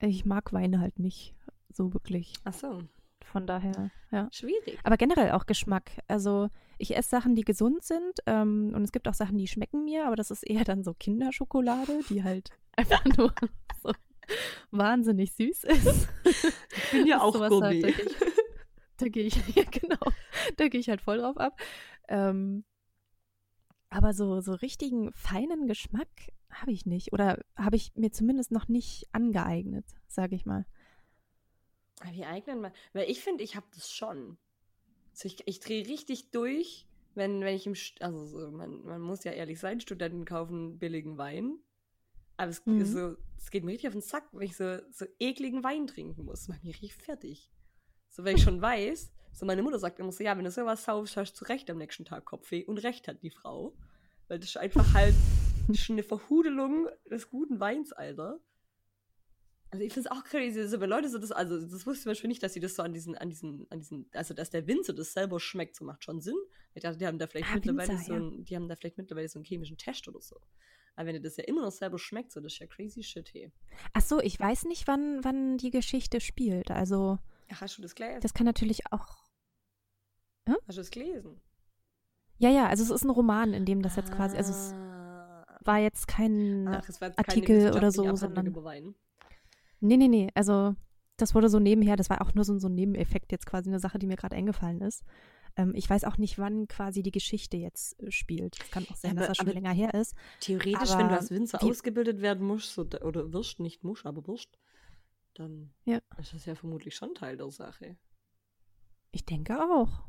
Ich 0.00 0.24
mag 0.24 0.52
Weine 0.52 0.80
halt 0.80 0.98
nicht 0.98 1.34
so 1.72 1.94
wirklich. 1.94 2.34
Ach 2.44 2.52
so. 2.52 2.82
Von 3.24 3.46
daher, 3.46 3.90
ja. 4.10 4.28
Schwierig. 4.30 4.78
Aber 4.84 4.96
generell 4.96 5.32
auch 5.32 5.46
Geschmack. 5.46 5.90
Also 6.08 6.50
ich 6.78 6.96
esse 6.96 7.08
Sachen, 7.08 7.34
die 7.34 7.42
gesund 7.42 7.82
sind 7.82 8.20
ähm, 8.26 8.72
und 8.74 8.82
es 8.82 8.92
gibt 8.92 9.08
auch 9.08 9.14
Sachen, 9.14 9.38
die 9.38 9.48
schmecken 9.48 9.84
mir, 9.84 10.06
aber 10.06 10.16
das 10.16 10.30
ist 10.30 10.42
eher 10.42 10.64
dann 10.64 10.84
so 10.84 10.94
Kinderschokolade, 10.94 12.00
die 12.08 12.22
halt 12.22 12.50
einfach 12.76 13.04
nur 13.16 13.32
so 13.82 13.92
wahnsinnig 14.70 15.32
süß 15.32 15.64
ist. 15.64 16.08
Ich 16.24 16.90
bin 16.92 17.06
ja 17.06 17.20
auch 17.20 17.34
Gourmet. 17.34 17.82
halt, 17.82 18.16
da 18.96 19.08
gehe 19.08 19.24
ich, 19.24 19.34
da 19.34 19.42
gehe 19.42 19.48
ich, 19.48 19.48
ja 19.56 19.64
genau, 19.64 20.12
da 20.56 20.68
gehe 20.68 20.80
ich 20.80 20.88
halt 20.88 21.00
voll 21.00 21.18
drauf 21.18 21.36
ab. 21.36 21.58
Ähm, 22.08 22.64
aber 23.90 24.12
so, 24.12 24.40
so 24.40 24.54
richtigen 24.54 25.12
feinen 25.12 25.66
Geschmack 25.66 26.08
habe 26.50 26.72
ich 26.72 26.86
nicht 26.86 27.12
oder 27.12 27.38
habe 27.56 27.76
ich 27.76 27.92
mir 27.94 28.10
zumindest 28.10 28.50
noch 28.50 28.68
nicht 28.68 29.06
angeeignet, 29.12 29.86
sage 30.08 30.34
ich 30.34 30.46
mal. 30.46 30.66
Aber 32.00 32.12
Wie 32.12 32.24
eignen 32.24 32.60
mal. 32.60 32.72
Weil 32.92 33.10
ich 33.10 33.20
finde, 33.20 33.44
ich 33.44 33.56
habe 33.56 33.66
das 33.74 33.92
schon. 33.92 34.36
Also 35.12 35.26
ich, 35.26 35.46
ich 35.46 35.60
drehe 35.60 35.86
richtig 35.86 36.30
durch, 36.30 36.86
wenn, 37.14 37.40
wenn 37.40 37.54
ich 37.54 37.66
im. 37.66 37.74
St 37.74 38.02
also, 38.02 38.26
so, 38.26 38.50
man, 38.50 38.84
man 38.84 39.00
muss 39.00 39.24
ja 39.24 39.32
ehrlich 39.32 39.60
sein, 39.60 39.80
Studenten 39.80 40.24
kaufen 40.24 40.78
billigen 40.78 41.18
Wein. 41.18 41.58
Aber 42.36 42.50
es, 42.50 42.64
Mhm. 42.66 42.84
so, 42.84 43.16
es 43.38 43.50
geht 43.50 43.62
mir 43.64 43.72
richtig 43.72 43.88
auf 43.88 43.94
den 43.94 44.02
Sack, 44.02 44.24
wenn 44.32 44.46
ich 44.48 44.56
so, 44.56 44.78
so 44.90 45.06
ekligen 45.20 45.62
Wein 45.62 45.86
trinken 45.86 46.24
muss. 46.24 46.40
Das 46.40 46.48
macht 46.48 46.64
mich 46.64 46.82
richtig 46.82 46.94
fertig. 46.94 47.52
So, 48.08 48.24
wenn 48.24 48.36
ich 48.36 48.42
schon 48.42 48.60
weiß, 48.62 49.12
so 49.32 49.46
meine 49.46 49.62
Mutter 49.62 49.78
sagt 49.78 50.00
immer 50.00 50.10
so: 50.12 50.24
Ja, 50.24 50.36
wenn 50.36 50.44
du 50.44 50.50
sowas 50.50 50.84
saufst, 50.84 51.16
hast 51.16 51.32
du 51.34 51.38
zu 51.38 51.44
Recht 51.44 51.70
am 51.70 51.78
nächsten 51.78 52.04
Tag 52.04 52.24
Kopfweh. 52.24 52.64
Und 52.64 52.78
recht 52.78 53.06
hat 53.06 53.22
die 53.22 53.30
Frau. 53.30 53.76
Weil 54.26 54.40
das 54.40 54.50
ist 54.50 54.56
einfach 54.56 54.94
halt 54.94 55.14
ist 55.68 55.90
eine 55.90 56.02
Verhudelung 56.02 56.88
des 57.08 57.30
guten 57.30 57.60
Weins, 57.60 57.92
Alter. 57.92 58.40
Also 59.74 59.84
ich 59.84 59.92
finde 59.92 60.08
es 60.08 60.16
auch 60.16 60.22
crazy, 60.22 60.68
so, 60.68 60.78
wenn 60.80 60.88
Leute 60.88 61.08
so 61.08 61.18
das, 61.18 61.32
also 61.32 61.60
das 61.60 61.84
wusste 61.84 61.92
ich 61.92 62.00
zum 62.02 62.10
Beispiel 62.10 62.28
nicht, 62.28 62.42
dass 62.44 62.52
sie 62.52 62.60
das 62.60 62.76
so 62.76 62.82
an 62.84 62.92
diesen, 62.92 63.16
an 63.18 63.28
diesen, 63.28 63.66
an 63.72 63.80
diesen, 63.80 64.06
also 64.12 64.32
dass 64.32 64.50
der 64.50 64.68
Winzer 64.68 64.92
das 64.92 65.12
selber 65.12 65.40
schmeckt, 65.40 65.74
so 65.74 65.84
macht 65.84 66.04
schon 66.04 66.20
Sinn. 66.20 66.36
Ich 66.74 66.82
dachte, 66.84 66.96
die 66.98 67.06
haben 67.08 67.18
da 67.18 67.26
vielleicht 67.26 67.50
Ah, 67.50 67.54
mittlerweile 67.56 67.88
Winzer, 67.94 68.04
so 68.04 68.12
ja. 68.12 68.18
einen, 68.20 68.44
die 68.44 68.54
haben 68.54 68.68
da 68.68 68.76
vielleicht 68.76 68.98
mittlerweile 68.98 69.28
so 69.28 69.38
einen 69.40 69.44
chemischen 69.44 69.76
Test 69.76 70.06
oder 70.06 70.20
so. 70.20 70.40
Aber 70.94 71.06
wenn 71.08 71.14
dir 71.14 71.20
das 71.22 71.36
ja 71.36 71.42
immer 71.44 71.62
noch 71.62 71.72
selber 71.72 71.98
schmeckt, 71.98 72.30
so, 72.30 72.40
das 72.40 72.52
ist 72.52 72.58
ja 72.60 72.68
crazy 72.68 73.02
shit, 73.02 73.34
hey. 73.34 73.50
Ach 73.94 74.00
so, 74.00 74.20
ich 74.20 74.38
weiß 74.38 74.66
nicht, 74.66 74.86
wann, 74.86 75.24
wann 75.24 75.58
die 75.58 75.70
Geschichte 75.70 76.20
spielt. 76.20 76.70
Also 76.70 77.18
Ach, 77.50 77.60
hast 77.60 77.76
du 77.78 77.82
das 77.82 77.96
gelesen? 77.96 78.20
das 78.20 78.32
kann 78.32 78.46
natürlich 78.46 78.80
auch. 78.92 79.24
hast 80.46 80.76
du 80.78 80.80
das 80.82 80.90
gelesen? 80.90 81.40
Ja, 82.38 82.50
ja, 82.50 82.68
also 82.68 82.84
es 82.84 82.90
ist 82.90 83.02
ein 83.04 83.10
Roman, 83.10 83.52
in 83.54 83.64
dem 83.66 83.82
das 83.82 83.96
jetzt 83.96 84.12
quasi, 84.12 84.36
also 84.36 84.52
es 84.52 84.72
Ah. 84.72 85.58
war 85.64 85.78
jetzt 85.78 86.06
kein 86.06 86.68
Ach, 86.68 86.88
es 86.88 87.00
war 87.00 87.08
jetzt 87.08 87.18
Artikel 87.18 87.72
oder 87.72 87.90
so, 87.90 88.14
sondern-. 88.14 88.52
Nee, 89.84 89.96
nee, 89.96 90.08
nee. 90.08 90.30
Also, 90.34 90.74
das 91.16 91.34
wurde 91.34 91.48
so 91.48 91.58
nebenher, 91.58 91.96
das 91.96 92.10
war 92.10 92.22
auch 92.22 92.34
nur 92.34 92.44
so, 92.44 92.58
so 92.58 92.68
ein 92.68 92.74
Nebeneffekt, 92.74 93.30
jetzt 93.32 93.46
quasi 93.46 93.68
eine 93.70 93.78
Sache, 93.80 93.98
die 93.98 94.06
mir 94.06 94.16
gerade 94.16 94.34
eingefallen 94.36 94.80
ist. 94.80 95.04
Ähm, 95.56 95.72
ich 95.74 95.88
weiß 95.88 96.04
auch 96.04 96.18
nicht, 96.18 96.38
wann 96.38 96.66
quasi 96.68 97.02
die 97.02 97.12
Geschichte 97.12 97.56
jetzt 97.56 98.00
äh, 98.02 98.10
spielt. 98.10 98.56
Es 98.60 98.70
kann 98.70 98.86
auch 98.90 98.96
sein, 98.96 99.12
Ja, 99.14 99.20
dass 99.20 99.28
das 99.28 99.36
schon 99.36 99.46
länger 99.46 99.72
her 99.72 99.94
ist. 99.94 100.16
Theoretisch, 100.40 100.90
Aber 100.90 100.98
wenn 101.00 101.08
du 101.08 101.14
als 101.16 101.30
Winzer 101.30 101.58
wie- 101.60 101.70
ausgebildet 101.70 102.20
werden 102.22 102.44
musst, 102.46 102.76
oder 102.78 103.32
wirst, 103.32 103.60
nicht 103.60 103.84
musst, 103.84 104.06
aber 104.06 104.26
wirst, 104.26 104.58
dann 105.34 105.72
Ja. 105.84 106.00
ist 106.18 106.32
das 106.34 106.46
ja 106.46 106.54
vermutlich 106.54 106.96
schon 106.96 107.14
Teil 107.14 107.36
der 107.36 107.50
Sache. 107.50 107.96
Ich 109.12 109.24
denke 109.26 109.60
auch. 109.60 110.04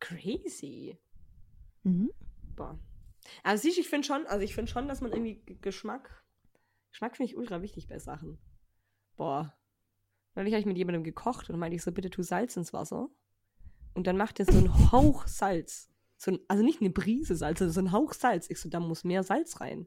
Crazy. 0.00 0.98
Mhm. 1.84 2.10
Boah. 2.56 2.78
Aber 3.44 3.56
siehst 3.56 3.76
du, 3.76 3.80
ich 3.82 3.88
finde 3.88 4.06
schon, 4.06 4.26
also 4.26 4.44
ich 4.44 4.54
finde 4.54 4.70
schon, 4.70 4.88
dass 4.88 5.00
man 5.00 5.12
irgendwie 5.12 5.42
Geschmack, 5.62 6.24
Geschmack 6.90 7.16
finde 7.16 7.30
ich 7.32 7.38
ultra 7.38 7.62
wichtig 7.62 7.86
bei 7.88 7.98
Sachen. 7.98 8.38
Boah. 9.22 9.56
Neulich 10.34 10.52
habe 10.52 10.58
ich 10.62 10.66
mit 10.66 10.76
jemandem 10.76 11.04
gekocht 11.04 11.48
und 11.48 11.56
meinte 11.56 11.76
ich 11.76 11.82
so, 11.84 11.92
bitte 11.92 12.10
tu 12.10 12.24
Salz 12.24 12.56
ins 12.56 12.72
Wasser. 12.72 13.08
Und 13.94 14.08
dann 14.08 14.16
macht 14.16 14.40
er 14.40 14.46
so 14.46 14.58
einen 14.58 14.90
Hauch 14.90 15.28
Salz. 15.28 15.92
So 16.16 16.32
ein, 16.32 16.40
also 16.48 16.64
nicht 16.64 16.80
eine 16.80 16.90
Prise 16.90 17.36
Salz, 17.36 17.60
sondern 17.60 17.72
so 17.72 17.80
ein 17.82 17.92
Hauch 17.92 18.14
Salz. 18.14 18.50
Ich 18.50 18.58
so, 18.58 18.68
da 18.68 18.80
muss 18.80 19.04
mehr 19.04 19.22
Salz 19.22 19.60
rein. 19.60 19.86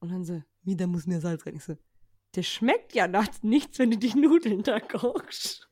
Und 0.00 0.12
dann 0.12 0.24
so, 0.24 0.42
wie, 0.62 0.76
da 0.76 0.86
muss 0.86 1.06
mehr 1.06 1.20
Salz 1.20 1.44
rein? 1.44 1.56
Ich 1.56 1.64
so, 1.64 1.76
der 2.34 2.42
schmeckt 2.42 2.94
ja 2.94 3.06
nach 3.06 3.28
nichts, 3.42 3.78
wenn 3.78 3.90
du 3.90 3.98
die 3.98 4.18
Nudeln 4.18 4.62
da 4.62 4.80
kochst. 4.80 5.68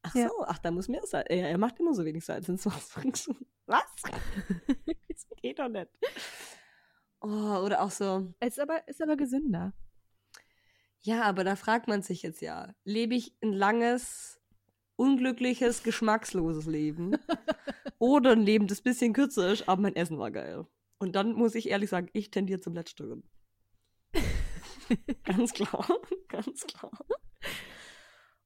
Ach 0.00 0.14
Ja. 0.14 0.28
so, 0.28 0.46
ach, 0.46 0.56
da 0.56 0.70
muss 0.70 0.88
mehr 0.88 1.06
Salz. 1.06 1.26
Er, 1.28 1.50
er 1.50 1.58
macht 1.58 1.78
immer 1.78 1.92
so 1.92 2.06
wenig 2.06 2.24
Salz 2.24 2.48
ins 2.48 2.64
Wasser. 2.64 3.02
Was? 3.66 3.84
das 5.10 5.26
geht 5.42 5.58
doch 5.58 5.68
nicht. 5.68 5.90
Oh, 7.20 7.58
oder 7.62 7.82
auch 7.82 7.90
so, 7.90 8.32
Ist 8.40 8.58
aber, 8.58 8.88
ist 8.88 9.02
aber 9.02 9.18
gesünder. 9.18 9.74
Ja, 11.06 11.22
aber 11.22 11.44
da 11.44 11.54
fragt 11.54 11.86
man 11.86 12.02
sich 12.02 12.22
jetzt 12.22 12.42
ja, 12.42 12.74
lebe 12.84 13.14
ich 13.14 13.32
ein 13.40 13.52
langes, 13.52 14.40
unglückliches, 14.96 15.84
geschmacksloses 15.84 16.66
Leben 16.66 17.16
oder 17.98 18.32
ein 18.32 18.42
Leben, 18.42 18.66
das 18.66 18.80
ein 18.80 18.84
bisschen 18.84 19.12
kürzer 19.12 19.52
ist, 19.52 19.68
aber 19.68 19.82
mein 19.82 19.94
Essen 19.94 20.18
war 20.18 20.32
geil. 20.32 20.66
Und 20.98 21.14
dann 21.14 21.34
muss 21.34 21.54
ich 21.54 21.68
ehrlich 21.68 21.90
sagen, 21.90 22.08
ich 22.12 22.32
tendiere 22.32 22.60
zum 22.60 22.74
Letzteren. 22.74 23.22
ganz 25.24 25.52
klar, 25.52 25.86
ganz 26.28 26.66
klar. 26.66 26.90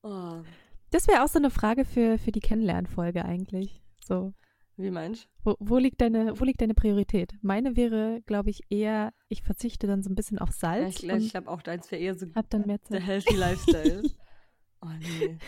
Oh, 0.02 0.42
Das 0.90 1.08
wäre 1.08 1.24
auch 1.24 1.28
so 1.28 1.38
eine 1.38 1.50
Frage 1.50 1.86
für, 1.86 2.18
für 2.18 2.32
die 2.32 2.40
Kennenlernfolge 2.40 3.24
eigentlich. 3.24 3.82
So. 4.04 4.34
Wie 4.82 4.90
meinst 4.90 5.28
Wo, 5.42 5.56
wo, 5.58 5.78
liegt 5.78 6.00
deine, 6.00 6.38
wo 6.38 6.44
liegt 6.44 6.60
deine 6.60 6.74
Priorität? 6.74 7.32
Meine 7.42 7.76
wäre, 7.76 8.22
glaube 8.26 8.50
ich, 8.50 8.62
eher, 8.70 9.12
ich 9.28 9.42
verzichte 9.42 9.86
dann 9.86 10.02
so 10.02 10.10
ein 10.10 10.14
bisschen 10.14 10.38
auf 10.38 10.50
du? 10.50 10.56
Ja, 10.56 10.90
Salz 10.90 11.24
ich 11.24 11.30
glaube, 11.30 11.48
auch, 11.48 11.62
deins 11.62 11.90
wäre 11.90 12.02
eher 12.02 12.14
so 12.14 12.26
hab 12.34 12.50
dann 12.50 12.66
mehr 12.66 12.78
der 12.78 12.98
Zeit. 12.98 13.06
healthy 13.06 13.36
Lifestyle. 13.36 14.02
oh 14.82 14.88
nee. 14.98 15.38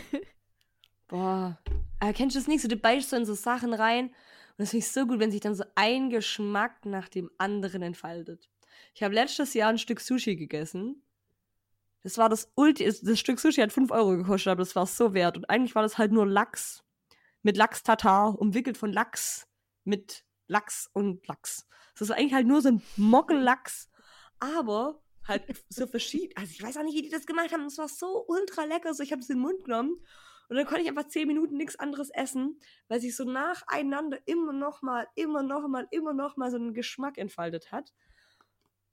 Boah. 1.07 1.59
Aber 1.99 2.13
kennst 2.13 2.35
du 2.35 2.39
das 2.39 2.47
nicht? 2.47 2.61
So, 2.61 2.67
du 2.67 2.75
beißt 2.75 3.09
so 3.09 3.15
in 3.15 3.25
so 3.25 3.33
Sachen 3.33 3.73
rein. 3.73 4.07
Und 4.07 4.59
das 4.59 4.71
finde 4.71 4.85
ich 4.85 4.91
so 4.91 5.05
gut, 5.05 5.19
wenn 5.19 5.31
sich 5.31 5.41
dann 5.41 5.55
so 5.55 5.63
ein 5.75 6.09
Geschmack 6.09 6.85
nach 6.85 7.09
dem 7.09 7.29
anderen 7.37 7.81
entfaltet. 7.81 8.49
Ich 8.93 9.03
habe 9.03 9.13
letztes 9.13 9.53
Jahr 9.53 9.69
ein 9.69 9.77
Stück 9.77 9.99
Sushi 9.99 10.35
gegessen. 10.35 11.01
Das 12.03 12.17
war 12.17 12.29
das 12.29 12.51
Ulti. 12.55 12.85
Das 12.85 13.19
Stück 13.19 13.39
Sushi 13.39 13.61
hat 13.61 13.71
5 13.71 13.91
Euro 13.91 14.17
gekostet, 14.17 14.51
aber 14.51 14.61
das 14.61 14.75
war 14.75 14.85
so 14.85 15.13
wert. 15.13 15.37
Und 15.37 15.49
eigentlich 15.49 15.75
war 15.75 15.83
das 15.83 15.97
halt 15.97 16.11
nur 16.11 16.27
Lachs. 16.27 16.83
Mit 17.43 17.57
Lachs-Tatar, 17.57 18.39
umwickelt 18.39 18.77
von 18.77 18.91
Lachs. 18.91 19.47
Mit 19.83 20.25
Lachs 20.47 20.89
und 20.93 21.27
Lachs. 21.27 21.67
Das 21.93 22.09
ist 22.09 22.11
eigentlich 22.11 22.33
halt 22.33 22.47
nur 22.47 22.61
so 22.61 22.69
ein 22.69 22.81
Mockellachs. 22.97 23.91
Aber 24.39 25.03
halt 25.27 25.43
so 25.69 25.87
verschieden. 25.87 26.33
Also 26.35 26.51
ich 26.51 26.63
weiß 26.63 26.77
auch 26.77 26.83
nicht, 26.83 26.97
wie 26.97 27.01
die 27.01 27.09
das 27.09 27.25
gemacht 27.25 27.51
haben. 27.51 27.65
Es 27.65 27.77
war 27.77 27.87
so 27.87 28.25
ultra 28.27 28.63
lecker. 28.63 28.93
So, 28.93 29.03
ich 29.03 29.11
habe 29.11 29.21
es 29.21 29.29
in 29.29 29.37
den 29.37 29.43
Mund 29.43 29.63
genommen. 29.63 30.03
Und 30.49 30.57
dann 30.57 30.65
konnte 30.65 30.81
ich 30.81 30.89
einfach 30.89 31.07
10 31.07 31.27
Minuten 31.27 31.55
nichts 31.55 31.77
anderes 31.77 32.09
essen, 32.09 32.59
weil 32.87 32.99
sich 32.99 33.15
so 33.15 33.23
nacheinander 33.23 34.19
immer 34.25 34.51
noch 34.51 34.81
mal, 34.81 35.07
immer 35.15 35.41
noch 35.41 35.67
mal, 35.67 35.87
immer 35.91 36.13
noch 36.13 36.35
mal 36.35 36.51
so 36.51 36.57
einen 36.57 36.73
Geschmack 36.73 37.17
entfaltet 37.17 37.71
hat. 37.71 37.93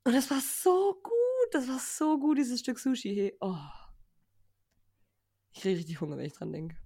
Und 0.03 0.13
das 0.13 0.31
war 0.31 0.39
so 0.39 0.99
gut. 1.03 1.13
Das 1.51 1.67
war 1.67 1.79
so 1.79 2.17
gut, 2.17 2.37
dieses 2.37 2.61
Stück 2.61 2.79
Sushi. 2.79 3.13
Hey. 3.13 3.37
Oh. 3.41 3.55
Ich 5.51 5.61
kriege 5.61 5.79
richtig 5.79 5.99
Hunger, 5.99 6.17
wenn 6.17 6.25
ich 6.25 6.33
dran 6.33 6.53
denke. 6.53 6.77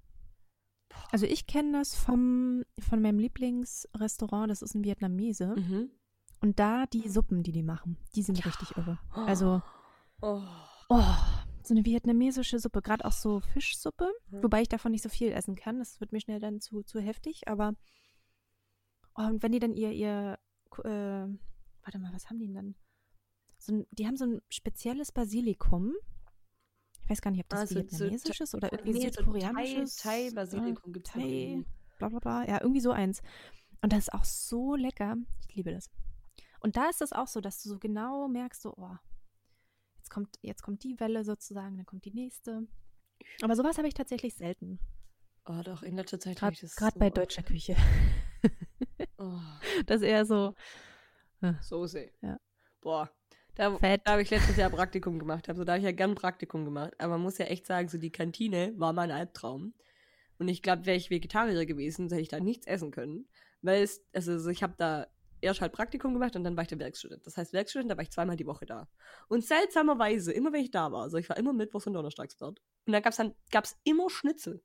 Also 1.11 1.25
ich 1.25 1.47
kenne 1.47 1.73
das 1.79 1.95
vom, 1.95 2.63
von 2.79 3.01
meinem 3.01 3.19
Lieblingsrestaurant, 3.19 4.49
das 4.49 4.61
ist 4.61 4.73
ein 4.75 4.83
Vietnamese. 4.83 5.55
Mhm. 5.55 5.89
Und 6.41 6.59
da 6.59 6.85
die 6.87 7.07
Suppen, 7.09 7.43
die 7.43 7.51
die 7.51 7.63
machen, 7.63 7.97
die 8.15 8.21
sind 8.21 8.45
richtig 8.45 8.75
irre. 8.77 8.99
Also, 9.11 9.61
Oh. 10.21 10.41
oh, 10.89 11.03
so 11.63 11.73
eine 11.73 11.83
vietnamesische 11.83 12.59
Suppe, 12.59 12.81
gerade 12.81 13.03
auch 13.05 13.11
so 13.11 13.39
Fischsuppe, 13.41 14.09
Mhm. 14.29 14.43
wobei 14.43 14.61
ich 14.61 14.69
davon 14.69 14.91
nicht 14.91 15.03
so 15.03 15.09
viel 15.09 15.31
essen 15.31 15.55
kann. 15.55 15.79
Das 15.79 15.99
wird 15.99 16.11
mir 16.11 16.21
schnell 16.21 16.39
dann 16.39 16.61
zu, 16.61 16.83
zu 16.83 16.99
heftig, 16.99 17.47
aber 17.47 17.73
oh, 19.17 19.23
und 19.23 19.43
wenn 19.43 19.51
die 19.51 19.59
dann 19.59 19.73
ihr, 19.73 19.91
ihr, 19.91 20.39
äh, 20.83 21.27
warte 21.83 21.99
mal, 21.99 22.13
was 22.13 22.29
haben 22.29 22.39
die 22.39 22.45
denn 22.47 22.55
dann? 22.55 22.75
So 23.57 23.73
ein, 23.73 23.87
die 23.91 24.05
haben 24.07 24.17
so 24.17 24.25
ein 24.25 24.41
spezielles 24.49 25.11
Basilikum. 25.11 25.93
Ich 27.05 27.09
weiß 27.11 27.21
gar 27.21 27.29
nicht, 27.31 27.41
ob 27.41 27.49
das 27.49 27.59
Ah, 27.61 27.67
so- 27.67 28.45
so 28.45 28.57
oder 28.57 28.71
irgendwie 28.73 28.93
Nee, 28.93 28.99
so 29.11 29.21
südkoreanisches. 29.21 29.95
Thai- 29.97 30.29
Thai-Basilikum 30.29 30.89
äh, 30.89 30.93
gibt's 30.93 31.15
noch 31.15 31.21
Thai, 31.21 31.63
bla 31.99 32.09
bla 32.09 32.19
bla. 32.19 32.47
Ja, 32.47 32.61
irgendwie 32.61 32.81
so 32.81 32.91
eins. 32.91 33.21
Und 33.81 33.93
das 33.93 33.99
ist 34.07 34.13
auch 34.13 34.25
so 34.25 34.75
lecker. 34.75 35.15
Ich 35.47 35.55
liebe 35.55 35.71
das. 35.71 35.89
Und 36.61 36.77
da 36.77 36.89
ist 36.89 37.01
das 37.01 37.13
auch 37.13 37.27
so, 37.27 37.41
dass 37.41 37.61
du 37.61 37.69
so 37.69 37.77
genau 37.77 38.27
merkst, 38.27 38.59
so, 38.63 38.73
oh, 38.75 38.95
jetzt 39.97 40.09
kommt, 40.09 40.35
jetzt 40.41 40.63
kommt 40.63 40.83
die 40.83 40.99
Welle 40.99 41.23
sozusagen, 41.23 41.77
dann 41.77 41.85
kommt 41.85 42.05
die 42.05 42.13
nächste. 42.13 42.67
Aber 43.43 43.55
sowas 43.55 43.77
habe 43.77 43.87
ich 43.87 43.93
tatsächlich 43.93 44.33
selten. 44.35 44.79
Oh, 45.45 45.61
doch, 45.63 45.83
in 45.83 45.95
letzter 45.95 46.19
Zeit 46.19 46.41
habe 46.41 46.53
Gerade 46.53 46.53
ich 46.55 46.61
das 46.61 46.75
gerade 46.75 46.93
so 46.95 46.99
bei 46.99 47.11
deutscher 47.11 47.43
Küche. 47.43 47.75
Oh, 49.19 49.39
Das 49.85 49.97
ist 49.97 50.07
eher 50.07 50.25
so 50.25 50.55
Soße. 51.61 52.09
Ja. 52.21 52.37
Boah. 52.81 53.11
Da, 53.55 53.69
da 53.69 54.11
habe 54.11 54.21
ich 54.21 54.29
letztes 54.29 54.57
Jahr 54.57 54.69
Praktikum 54.69 55.17
gemacht. 55.17 55.47
Also 55.47 55.63
da 55.63 55.73
habe 55.73 55.79
ich 55.79 55.85
ja 55.85 55.93
gern 55.93 56.15
Praktikum 56.15 56.65
gemacht. 56.65 56.93
Aber 56.97 57.13
man 57.13 57.21
muss 57.21 57.37
ja 57.37 57.45
echt 57.45 57.65
sagen, 57.65 57.87
so 57.87 57.97
die 57.97 58.11
Kantine 58.11 58.73
war 58.77 58.91
mein 58.91 59.11
Albtraum. 59.11 59.73
Und 60.37 60.49
ich 60.49 60.61
glaube, 60.61 60.85
wäre 60.85 60.97
ich 60.97 61.09
Vegetarier 61.09 61.65
gewesen, 61.65 62.09
hätte 62.09 62.21
ich 62.21 62.27
da 62.27 62.41
nichts 62.41 62.67
essen 62.67 62.91
können. 62.91 63.27
Weil 63.61 63.83
es, 63.83 64.05
also 64.13 64.37
so 64.37 64.49
ich 64.49 64.61
habe 64.61 64.75
da 64.77 65.07
erst 65.39 65.61
halt 65.61 65.71
Praktikum 65.71 66.13
gemacht 66.13 66.35
und 66.35 66.43
dann 66.43 66.57
war 66.57 66.63
ich 66.63 66.67
der 66.67 66.79
Werkstudent. 66.79 67.25
Das 67.25 67.37
heißt, 67.37 67.53
Werkstudent, 67.53 67.89
da 67.89 67.95
war 67.95 68.03
ich 68.03 68.11
zweimal 68.11 68.35
die 68.35 68.45
Woche 68.45 68.65
da. 68.65 68.89
Und 69.29 69.45
seltsamerweise, 69.45 70.33
immer 70.33 70.51
wenn 70.51 70.63
ich 70.63 70.71
da 70.71 70.91
war, 70.91 71.03
also 71.03 71.17
ich 71.17 71.29
war 71.29 71.37
immer 71.37 71.53
mittwochs 71.53 71.87
und 71.87 71.93
donnerstags 71.93 72.35
dort. 72.35 72.61
Und 72.85 72.93
da 72.93 72.99
gab 72.99 73.11
es 73.11 73.17
dann 73.17 73.33
gab's 73.51 73.77
immer 73.83 74.09
Schnitzel. 74.09 74.61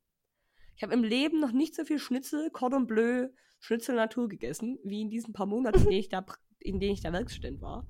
Ich 0.75 0.83
habe 0.83 0.93
im 0.93 1.03
Leben 1.03 1.39
noch 1.39 1.51
nicht 1.51 1.75
so 1.75 1.85
viel 1.85 1.99
Schnitzel, 1.99 2.49
Cordon 2.49 2.87
Bleu, 2.87 3.29
Schnitzel 3.59 3.95
Natur 3.95 4.27
gegessen, 4.27 4.79
wie 4.83 5.01
in 5.01 5.09
diesen 5.09 5.33
paar 5.33 5.45
Monaten, 5.45 5.79
in 5.79 5.85
denen 5.85 5.99
ich 5.99 6.09
da, 6.09 6.25
in 6.59 6.79
denen 6.79 6.93
ich 6.93 7.01
da 7.01 7.13
Werkstudent 7.13 7.61
war. 7.61 7.87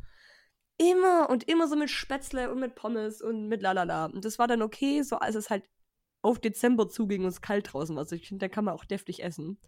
Immer 0.82 1.29
und 1.29 1.47
immer 1.47 1.67
so 1.67 1.75
mit 1.75 1.89
Spätzle 1.91 2.51
und 2.51 2.59
mit 2.59 2.73
Pommes 2.75 3.21
und 3.21 3.47
mit 3.47 3.61
lalala. 3.61 4.05
Und 4.05 4.25
das 4.25 4.39
war 4.39 4.47
dann 4.47 4.61
okay, 4.63 5.03
so 5.03 5.17
als 5.17 5.36
es 5.36 5.49
halt 5.49 5.63
auf 6.23 6.39
Dezember 6.39 6.89
zuging 6.89 7.21
und 7.23 7.29
es 7.29 7.41
kalt 7.41 7.71
draußen 7.71 7.95
war. 7.95 8.01
Also 8.03 8.15
ich 8.15 8.27
finde, 8.27 8.47
da 8.47 8.53
kann 8.53 8.65
man 8.65 8.73
auch 8.73 8.86
deftig 8.86 9.23
essen. 9.23 9.59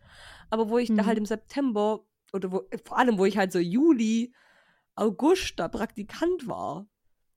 Aber 0.49 0.69
wo 0.69 0.77
ich 0.77 0.89
da 0.89 1.03
Mhm. 1.03 1.05
halt 1.05 1.17
im 1.19 1.25
September 1.25 2.05
oder 2.31 2.51
wo, 2.51 2.63
vor 2.85 2.97
allem, 2.97 3.17
wo 3.17 3.25
ich 3.25 3.37
halt 3.37 3.51
so 3.51 3.59
Juli, 3.59 4.33
August 4.95 5.59
da 5.59 5.67
Praktikant 5.67 6.47
war, 6.47 6.87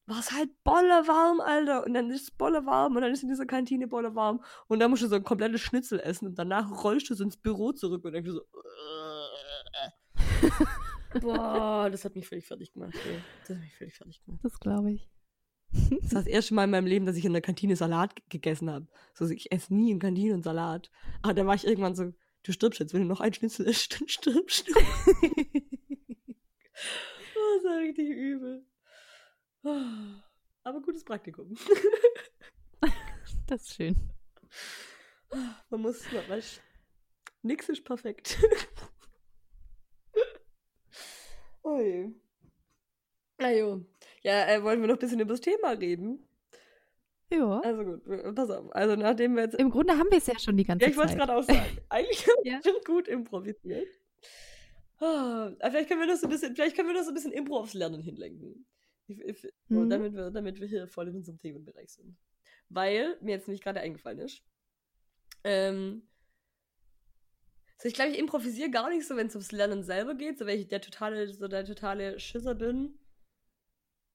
war 0.07 0.21
es 0.21 0.33
halt 0.33 0.51
bolle 0.63 1.07
warm, 1.09 1.41
Alter. 1.41 1.85
Und 1.85 1.95
dann 1.95 2.11
ist 2.11 2.23
es 2.23 2.31
bolle 2.31 2.65
warm 2.65 2.97
und 2.97 3.03
dann 3.03 3.13
ist 3.13 3.23
in 3.23 3.29
dieser 3.29 3.47
Kantine 3.47 3.89
bolle 3.89 4.15
warm. 4.15 4.43
Und 4.69 4.79
dann 4.79 4.91
musst 4.91 5.03
du 5.03 5.09
so 5.09 5.17
ein 5.17 5.25
komplettes 5.25 5.61
Schnitzel 5.61 5.99
essen 6.01 6.29
und 6.29 6.39
danach 6.39 6.85
rollst 6.85 7.11
du 7.11 7.15
so 7.15 7.25
ins 7.25 7.37
Büro 7.37 7.73
zurück 7.73 8.05
und 8.05 8.13
denkst 8.13 8.31
so. 8.31 8.43
Boah, 11.21 11.89
das 11.91 12.05
hat 12.05 12.15
mich 12.15 12.29
völlig 12.29 12.47
fertig 12.47 12.73
gemacht. 12.73 12.95
Ey. 13.07 13.21
Das 13.41 13.51
hat 13.51 13.59
mich 13.59 13.75
völlig 13.75 13.95
fertig 13.95 14.25
gemacht. 14.25 14.41
Das 14.43 14.59
glaube 14.61 14.93
ich. 14.93 15.09
Das 16.03 16.15
war 16.15 16.23
das 16.23 16.27
erste 16.27 16.55
Mal 16.55 16.65
in 16.65 16.71
meinem 16.71 16.87
Leben, 16.87 17.07
dass 17.07 17.17
ich 17.17 17.25
in 17.25 17.33
der 17.33 17.43
Kantine 17.43 17.77
Salat 17.77 18.15
gegessen 18.29 18.71
habe. 18.71 18.87
So, 19.15 19.29
ich 19.29 19.51
esse 19.53 19.75
nie 19.75 19.91
in 19.91 19.99
Kantinen 19.99 20.43
Salat. 20.43 20.91
Aber 21.23 21.35
da 21.35 21.47
war 21.47 21.55
ich 21.55 21.67
irgendwann 21.67 21.95
so, 21.95 22.13
du 22.45 22.53
stirbst 22.53 22.81
jetzt, 22.81 22.95
wenn 22.95 23.03
du 23.03 23.07
noch 23.09 23.21
ein 23.21 23.35
Schnitzel 23.35 23.67
isst, 23.67 24.01
dann 24.01 24.09
stirbst 24.09 24.69
du. 24.69 24.73
oh, 24.79 24.83
das 27.57 27.65
war 27.65 27.79
richtig 27.81 28.09
übel. 28.09 28.65
Aber 30.63 30.81
gutes 30.83 31.05
Praktikum. 31.05 31.57
Das 33.47 33.63
ist 33.63 33.75
schön. 33.75 33.97
Man 35.71 35.81
muss, 35.81 36.11
man 36.13 36.29
weiß, 36.29 36.61
nix 37.43 37.69
ist 37.69 37.85
perfekt. 37.85 38.39
Ui. 41.67 42.15
Na 43.39 43.51
jo. 43.53 43.85
Ja, 44.23 44.47
äh, 44.49 44.63
wollen 44.63 44.81
wir 44.81 44.87
noch 44.89 44.97
ein 44.97 45.01
bisschen 45.01 45.21
über 45.21 45.33
das 45.35 45.41
Thema 45.41 45.71
reden? 45.71 46.27
Ja. 47.31 47.61
Also 47.61 47.83
gut, 47.83 48.35
pass 48.37 48.51
auf. 48.51 48.73
Also 48.75 48.95
nachdem 48.95 49.35
wir 49.35 49.43
jetzt 49.45 49.57
Im 49.57 49.71
Grunde 49.71 49.99
haben 49.99 50.11
wir 50.11 50.19
es 50.19 50.27
ja 50.27 50.39
schon 50.39 50.57
die 50.57 50.65
ganze 50.65 50.85
Ja, 50.85 50.91
ich 50.91 50.97
wollte 50.97 51.13
es 51.13 51.19
Zeit. 51.19 51.27
gerade 51.27 51.39
auch 51.39 51.43
sagen. 51.43 51.79
Eigentlich 51.89 52.27
haben 52.27 52.45
wir 52.45 52.61
schon 52.63 52.81
gut 52.85 53.09
improvisiert. 53.09 53.89
Aber 54.99 55.55
vielleicht 55.61 55.89
können 55.89 56.01
wir 56.01 56.07
das 56.07 56.21
so 56.21 56.27
ein 56.29 56.31
bisschen, 56.31 56.55
vielleicht 56.55 56.77
können 56.77 56.89
wir 56.89 56.95
das 56.95 57.05
so 57.07 57.11
ein 57.11 57.15
bisschen 57.15 57.33
Impro 57.33 57.59
aufs 57.59 57.75
Lernen 57.75 58.01
hinlenken. 58.01 58.65
Ich, 59.09 59.21
ich, 59.21 59.41
so, 59.69 59.81
Mhm. 59.81 59.91
damit, 59.91 60.15
wir, 60.15 60.31
damit 60.31 60.61
wir 60.61 60.67
hier 60.69 60.89
voll 60.89 61.09
in 61.09 61.17
unserem 61.17 61.39
Themenbereich 61.39 61.91
sind. 61.91 62.17
Weil 62.69 63.17
mir 63.21 63.33
jetzt 63.33 63.47
nämlich 63.49 63.63
gerade 63.63 63.81
eingefallen 63.81 64.21
ist. 64.21 64.43
Ähm, 65.45 66.09
so, 67.79 67.89
ich 67.89 67.95
glaube, 67.95 68.11
ich 68.11 68.19
improvisiere 68.19 68.71
gar 68.71 68.89
nicht 68.89 69.07
so, 69.07 69.17
wenn 69.17 69.27
es 69.27 69.35
ums 69.35 69.53
Lernen 69.53 69.83
selber 69.83 70.15
geht, 70.15 70.39
so 70.39 70.47
weil 70.47 70.59
ich 70.59 70.69
der 70.69 70.81
totale, 70.81 71.33
so 71.33 71.47
der 71.49 71.65
totale 71.65 72.19
Schisser 72.19 72.55
bin. 72.55 72.99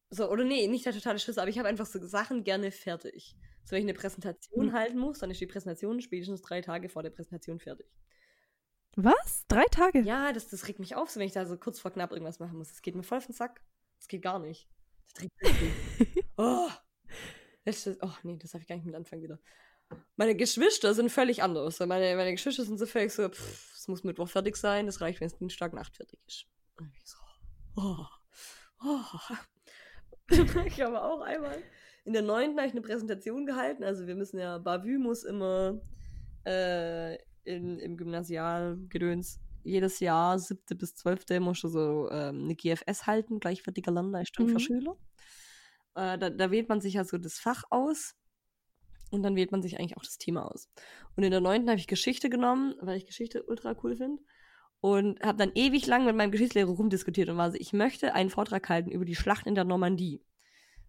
So, 0.10 0.30
oder 0.30 0.44
nee, 0.44 0.68
nicht 0.68 0.86
der 0.86 0.94
totale 0.94 1.20
Schisser, 1.20 1.42
aber 1.42 1.50
ich 1.50 1.60
habe 1.60 1.70
einfach 1.70 1.86
so 1.86 2.00
Sachen 2.06 2.44
gerne 2.44 2.72
fertig. 2.72 3.36
So, 3.64 3.72
wenn 3.72 3.80
ich 3.80 3.86
eine 3.86 3.94
Präsentation 3.94 4.68
Mhm. 4.68 4.74
halten 4.74 4.98
muss, 4.98 5.20
dann 5.20 5.32
ist 5.32 5.40
die 5.40 5.48
Präsentation 5.48 6.02
spätestens 6.02 6.42
drei 6.42 6.62
Tage 6.62 6.90
vor 6.90 7.04
der 7.04 7.12
Präsentation 7.12 7.60
fertig. 7.60 7.88
Was? 8.96 9.46
Drei 9.48 9.64
Tage? 9.66 10.02
Ja, 10.02 10.34
das, 10.34 10.50
das 10.50 10.68
regt 10.68 10.80
mich 10.80 10.96
auf, 10.96 11.10
so 11.10 11.20
wenn 11.20 11.28
ich 11.28 11.34
da 11.34 11.46
so 11.46 11.58
kurz 11.58 11.80
vor 11.80 11.92
knapp 11.92 12.12
irgendwas 12.12 12.40
machen 12.40 12.58
muss. 12.58 12.70
Das 12.70 12.82
geht 12.82 12.96
mir 12.96 13.04
voll 13.04 13.20
auf 13.20 13.26
den 13.26 13.36
Sack. 13.36 13.62
Das 14.00 14.08
geht 14.08 14.22
gar 14.22 14.40
nicht. 14.40 14.68
Das 15.06 15.14
trägt 15.14 15.42
mich. 15.42 16.26
oh. 16.38 16.70
Letztes, 17.64 17.98
oh 18.02 18.12
nee, 18.24 18.38
das 18.38 18.52
darf 18.52 18.62
ich 18.62 18.68
gar 18.68 18.76
nicht 18.76 18.86
mit 18.86 18.96
anfangen 18.96 19.22
wieder. 19.22 19.40
Meine 20.16 20.36
Geschwister 20.36 20.94
sind 20.94 21.12
völlig 21.12 21.44
anders. 21.44 21.78
So, 21.78 21.86
Meine, 21.86 22.16
meine 22.16 22.32
Geschwister 22.32 22.64
sind 22.64 22.78
so 22.78 22.86
völlig 22.86 23.14
so, 23.14 23.28
pff, 23.28 23.74
es 23.76 23.88
muss 23.88 24.04
Mittwoch 24.04 24.30
fertig 24.30 24.56
sein, 24.56 24.86
das 24.86 25.02
reicht, 25.02 25.20
wenn 25.20 25.28
es 25.28 25.38
Dienstag 25.38 25.74
Nacht 25.74 25.96
fertig 25.96 26.20
ist. 26.28 26.46
Und 26.78 26.92
ich 26.94 27.06
so, 27.06 27.18
oh, 27.78 28.06
oh. 28.84 29.36
ich 30.66 30.82
habe 30.82 31.02
auch 31.02 31.22
einmal 31.22 31.62
in 32.04 32.14
der 32.14 32.22
neunten 32.22 32.58
habe 32.58 32.68
ich 32.68 32.74
eine 32.74 32.82
Präsentation 32.82 33.46
gehalten. 33.46 33.84
Also 33.84 34.08
wir 34.08 34.16
müssen 34.16 34.40
ja, 34.40 34.58
Bavü 34.58 34.98
muss 34.98 35.24
immer 35.24 35.80
äh, 36.46 37.16
in, 37.44 37.80
im 37.80 37.98
Gymnasialgedöns 37.98 39.40
jedes 39.64 40.00
Jahr, 40.00 40.40
siebte 40.40 40.76
bis 40.76 40.96
zwölfte, 40.96 41.40
musst 41.40 41.64
du 41.64 41.68
so 41.68 42.10
ähm, 42.10 42.46
eine 42.46 42.56
GFS 42.56 43.06
halten, 43.06 43.40
gleichwertige 43.40 43.92
Lernleistung 43.92 44.48
Mhm. 44.48 44.50
für 44.50 44.60
Schüler. 44.60 44.98
Äh, 45.94 46.18
da, 46.18 46.32
da 46.32 46.50
wählt 46.50 46.70
man 46.70 46.82
sich 46.82 46.98
also 46.98 47.20
das 47.20 47.38
Fach 47.38 47.64
aus 47.70 48.16
und 49.12 49.24
dann 49.24 49.36
wählt 49.36 49.52
man 49.52 49.62
sich 49.62 49.80
eigentlich 49.80 49.98
auch 49.98 50.04
das 50.04 50.18
Thema 50.18 50.50
aus. 50.50 50.70
Und 51.16 51.24
in 51.24 51.32
der 51.32 51.42
neunten 51.42 51.70
habe 51.70 51.80
ich 51.80 51.88
Geschichte 51.88 52.30
genommen, 52.30 52.76
weil 52.82 52.98
ich 52.98 53.06
Geschichte 53.06 53.44
ultra 53.44 53.76
cool 53.84 53.96
finde. 53.96 54.22
Und 54.80 55.22
habe 55.22 55.38
dann 55.38 55.52
ewig 55.54 55.86
lang 55.86 56.06
mit 56.06 56.16
meinem 56.16 56.32
Geschichtslehrer 56.32 56.72
rumdiskutiert 56.72 57.30
und 57.30 57.38
war 57.38 57.52
so, 57.52 57.58
ich 57.60 57.72
möchte 57.72 58.16
einen 58.16 58.32
Vortrag 58.32 58.68
halten 58.68 58.90
über 58.90 59.06
die 59.06 59.16
Schlacht 59.16 59.46
in 59.46 59.54
der 59.54 59.64
Normandie. 59.64 60.24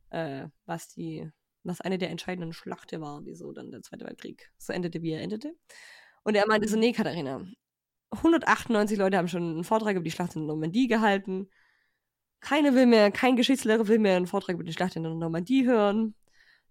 Äh, 0.09 0.47
was 0.65 0.89
die, 0.89 1.31
was 1.63 1.83
eine 1.83 1.99
der 1.99 2.11
entscheidenden 2.11 2.55
Schlachten 2.55 3.01
war, 3.03 3.25
wieso 3.25 3.53
dann 3.53 3.71
der 3.71 3.83
Zweite 3.83 4.07
Weltkrieg 4.07 4.51
so 4.57 4.73
endete, 4.73 5.03
wie 5.03 5.11
er 5.11 5.21
endete. 5.21 5.53
Und 6.23 6.37
er 6.37 6.47
meinte 6.47 6.69
so, 6.69 6.79
nee, 6.79 6.93
Katharina, 6.93 7.45
198 8.11 8.99
Leute 8.99 9.17
haben 9.17 9.29
schon 9.29 9.43
einen 9.43 9.65
Vortrag 9.65 9.97
über 9.97 10.05
die 10.05 10.11
Schlacht 10.11 10.37
in 10.37 10.43
der 10.43 10.55
Normandie 10.55 10.87
gehalten. 10.87 11.49
Keiner 12.41 12.75
will 12.75 12.87
mehr, 12.87 13.11
kein 13.11 13.37
Geschichtslehrer 13.37 13.89
will 13.89 13.99
mehr 13.99 14.17
einen 14.17 14.27
Vortrag 14.27 14.55
über 14.55 14.65
die 14.65 14.73
Schlacht 14.73 14.97
in 14.97 15.03
der 15.03 15.15
Normandie 15.15 15.67
hören. 15.67 16.15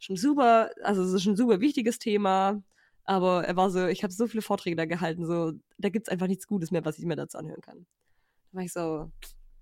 Schon 0.02 0.18
super, 0.18 0.72
also 0.84 1.04
es 1.04 1.14
ist 1.14 1.24
schon 1.24 1.34
ein 1.34 1.38
super 1.38 1.62
wichtiges 1.62 2.00
Thema. 2.00 2.64
Aber 3.04 3.44
er 3.44 3.56
war 3.56 3.70
so, 3.70 3.86
ich 3.88 4.04
habe 4.04 4.12
so 4.12 4.28
viele 4.28 4.42
Vorträge 4.42 4.76
da 4.76 4.86
gehalten, 4.86 5.26
so, 5.26 5.54
da 5.78 5.90
gibt's 5.90 6.10
einfach 6.10 6.28
nichts 6.28 6.48
Gutes 6.48 6.72
mehr, 6.72 6.84
was 6.86 6.98
ich 6.98 7.06
mir 7.06 7.16
dazu 7.16 7.38
anhören 7.38 7.62
kann. 7.62 7.86
Da 8.52 8.58
war 8.58 8.64
ich 8.64 8.74
so, 8.74 9.12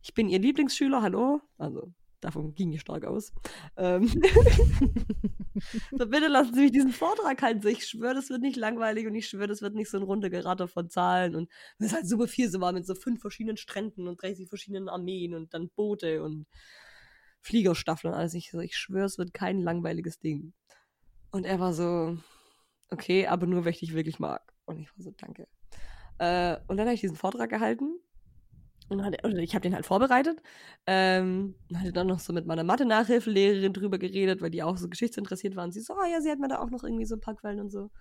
ich 0.01 0.13
bin 0.13 0.29
ihr 0.29 0.39
Lieblingsschüler, 0.39 1.01
hallo? 1.01 1.41
Also, 1.57 1.91
davon 2.21 2.53
ging 2.53 2.71
ich 2.71 2.81
stark 2.81 3.03
aus. 3.05 3.33
Ähm, 3.75 4.07
so, 5.91 6.05
bitte 6.07 6.27
lassen 6.27 6.53
Sie 6.53 6.61
mich 6.61 6.71
diesen 6.71 6.91
Vortrag 6.91 7.41
halten. 7.41 7.61
So, 7.61 7.67
ich 7.67 7.85
schwöre, 7.85 8.13
das 8.13 8.29
wird 8.29 8.41
nicht 8.41 8.55
langweilig 8.55 9.07
und 9.07 9.15
ich 9.15 9.27
schwöre, 9.27 9.47
das 9.47 9.61
wird 9.61 9.75
nicht 9.75 9.89
so 9.89 9.97
ein 9.97 10.03
runde 10.03 10.29
Geratter 10.29 10.69
von 10.69 10.89
Zahlen. 10.89 11.35
Und 11.35 11.49
das 11.79 11.87
ist 11.87 11.95
halt 11.95 12.07
super 12.07 12.27
viel 12.27 12.49
so 12.49 12.61
war 12.61 12.71
mit 12.71 12.85
so 12.85 12.95
fünf 12.95 13.19
verschiedenen 13.19 13.57
Stränden 13.57 14.07
und 14.07 14.21
30 14.21 14.47
verschiedenen 14.47 14.87
Armeen 14.87 15.33
und 15.33 15.53
dann 15.53 15.69
Boote 15.69 16.23
und 16.23 16.45
Fliegerstaffeln 17.41 18.13
und 18.13 18.19
alles. 18.19 18.33
Ich, 18.33 18.51
so, 18.51 18.59
ich 18.59 18.77
schwöre, 18.77 19.05
es 19.05 19.17
wird 19.17 19.33
kein 19.33 19.61
langweiliges 19.61 20.19
Ding. 20.19 20.53
Und 21.31 21.45
er 21.45 21.59
war 21.59 21.73
so, 21.73 22.17
okay, 22.89 23.27
aber 23.27 23.45
nur, 23.45 23.65
weil 23.65 23.71
ich 23.71 23.79
dich 23.79 23.93
wirklich 23.93 24.19
mag. 24.19 24.41
Und 24.65 24.79
ich 24.79 24.89
war 24.89 25.03
so, 25.03 25.11
danke. 25.11 25.47
Äh, 26.17 26.57
und 26.67 26.77
dann 26.77 26.87
habe 26.87 26.93
ich 26.93 27.01
diesen 27.01 27.17
Vortrag 27.17 27.49
gehalten. 27.49 27.99
Und 28.89 29.03
hatte, 29.03 29.19
ich 29.41 29.53
habe 29.53 29.61
den 29.61 29.75
halt 29.75 29.85
vorbereitet. 29.85 30.41
Ähm, 30.87 31.55
hatte 31.75 31.93
dann 31.93 32.07
noch 32.07 32.19
so 32.19 32.33
mit 32.33 32.47
meiner 32.47 32.63
Mathe-Nachhilfelehrerin 32.63 33.73
drüber 33.73 33.99
geredet, 33.99 34.41
weil 34.41 34.49
die 34.49 34.63
auch 34.63 34.77
so 34.77 34.89
geschichtsinteressiert 34.89 35.55
waren. 35.55 35.65
Und 35.65 35.73
sie 35.73 35.81
so, 35.81 35.93
oh 35.93 36.05
ja, 36.11 36.21
sie 36.21 36.31
hat 36.31 36.39
mir 36.39 36.47
da 36.47 36.59
auch 36.59 36.71
noch 36.71 36.83
irgendwie 36.83 37.05
so 37.05 37.15
ein 37.15 37.21
paar 37.21 37.35
Quellen 37.35 37.59
und 37.59 37.69
so. 37.69 37.91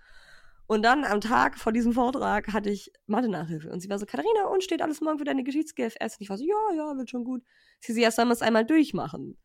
Und 0.69 0.83
dann 0.83 1.05
am 1.05 1.23
Tag 1.23 1.59
vor 1.59 1.73
diesem 1.73 1.95
Vortrag 1.95 2.53
hatte 2.53 2.69
ich 2.69 2.93
Mathe-Nachhilfe. 3.07 3.71
Und 3.71 3.81
sie 3.81 3.89
war 3.89 3.99
so, 3.99 4.05
Katharina, 4.05 4.49
und 4.49 4.62
steht 4.62 4.83
alles 4.83 5.01
morgen 5.01 5.19
für 5.19 5.25
deine 5.25 5.43
Geschichts-GFS? 5.43 6.16
Und 6.16 6.21
ich 6.21 6.29
war 6.29 6.37
so, 6.37 6.45
ja, 6.45 6.77
ja, 6.77 6.95
wird 6.95 7.09
schon 7.09 7.25
gut. 7.25 7.43
Sie 7.81 7.95
so, 7.95 8.01
ja, 8.01 8.11
sollen 8.11 8.29
wir 8.29 8.35
es 8.35 8.43
einmal 8.43 8.66
durchmachen? 8.66 9.39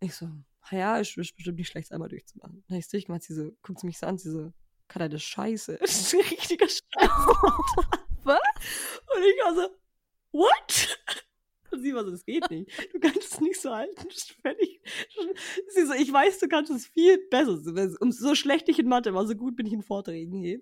Ich 0.00 0.14
so, 0.14 0.28
ja, 0.72 0.98
ist, 0.98 1.16
ist 1.16 1.36
bestimmt 1.36 1.58
nicht 1.58 1.68
schlecht, 1.68 1.86
es 1.86 1.92
einmal 1.92 2.08
durchzumachen. 2.08 2.64
Dann 2.66 2.74
habe 2.74 2.78
ich 2.80 2.86
es 2.86 2.90
durchgemacht. 2.90 3.22
Sie 3.22 3.34
so, 3.34 3.52
guckt 3.62 3.78
sie 3.78 3.86
mich 3.86 3.98
so 3.98 4.06
an, 4.06 4.18
sie 4.18 4.28
so, 4.28 4.52
Katha, 4.88 5.08
das 5.08 5.22
ist 5.22 5.28
scheiße. 5.28 5.78
Das 5.80 6.00
ist 6.00 6.14
ein 6.14 6.20
richtiger 6.20 6.66
Scheiße. 6.68 6.82
Was? 8.24 8.40
Und 9.14 9.22
ich 9.22 9.44
war 9.44 9.54
so, 9.54 9.68
what? 10.32 10.98
Und 11.76 11.82
sie 11.82 11.94
war 11.94 12.04
so, 12.04 12.10
das 12.10 12.24
geht 12.24 12.50
nicht. 12.50 12.70
Du 12.92 12.98
kannst 12.98 13.34
es 13.34 13.40
nicht 13.40 13.60
so 13.60 13.74
halten. 13.74 14.08
Völlig. 14.42 14.80
Sie 15.68 15.86
so, 15.86 15.92
ich 15.92 16.12
weiß, 16.12 16.38
du 16.38 16.48
kannst 16.48 16.70
es 16.70 16.86
viel 16.86 17.18
besser. 17.30 17.60
Um 18.00 18.12
so 18.12 18.34
schlecht 18.34 18.68
ich 18.68 18.78
in 18.78 18.88
Mathe 18.88 19.14
war, 19.14 19.26
so 19.26 19.34
gut 19.34 19.56
bin 19.56 19.66
ich 19.66 19.72
in 19.72 19.82
Vorträgen 19.82 20.40
hier. 20.40 20.60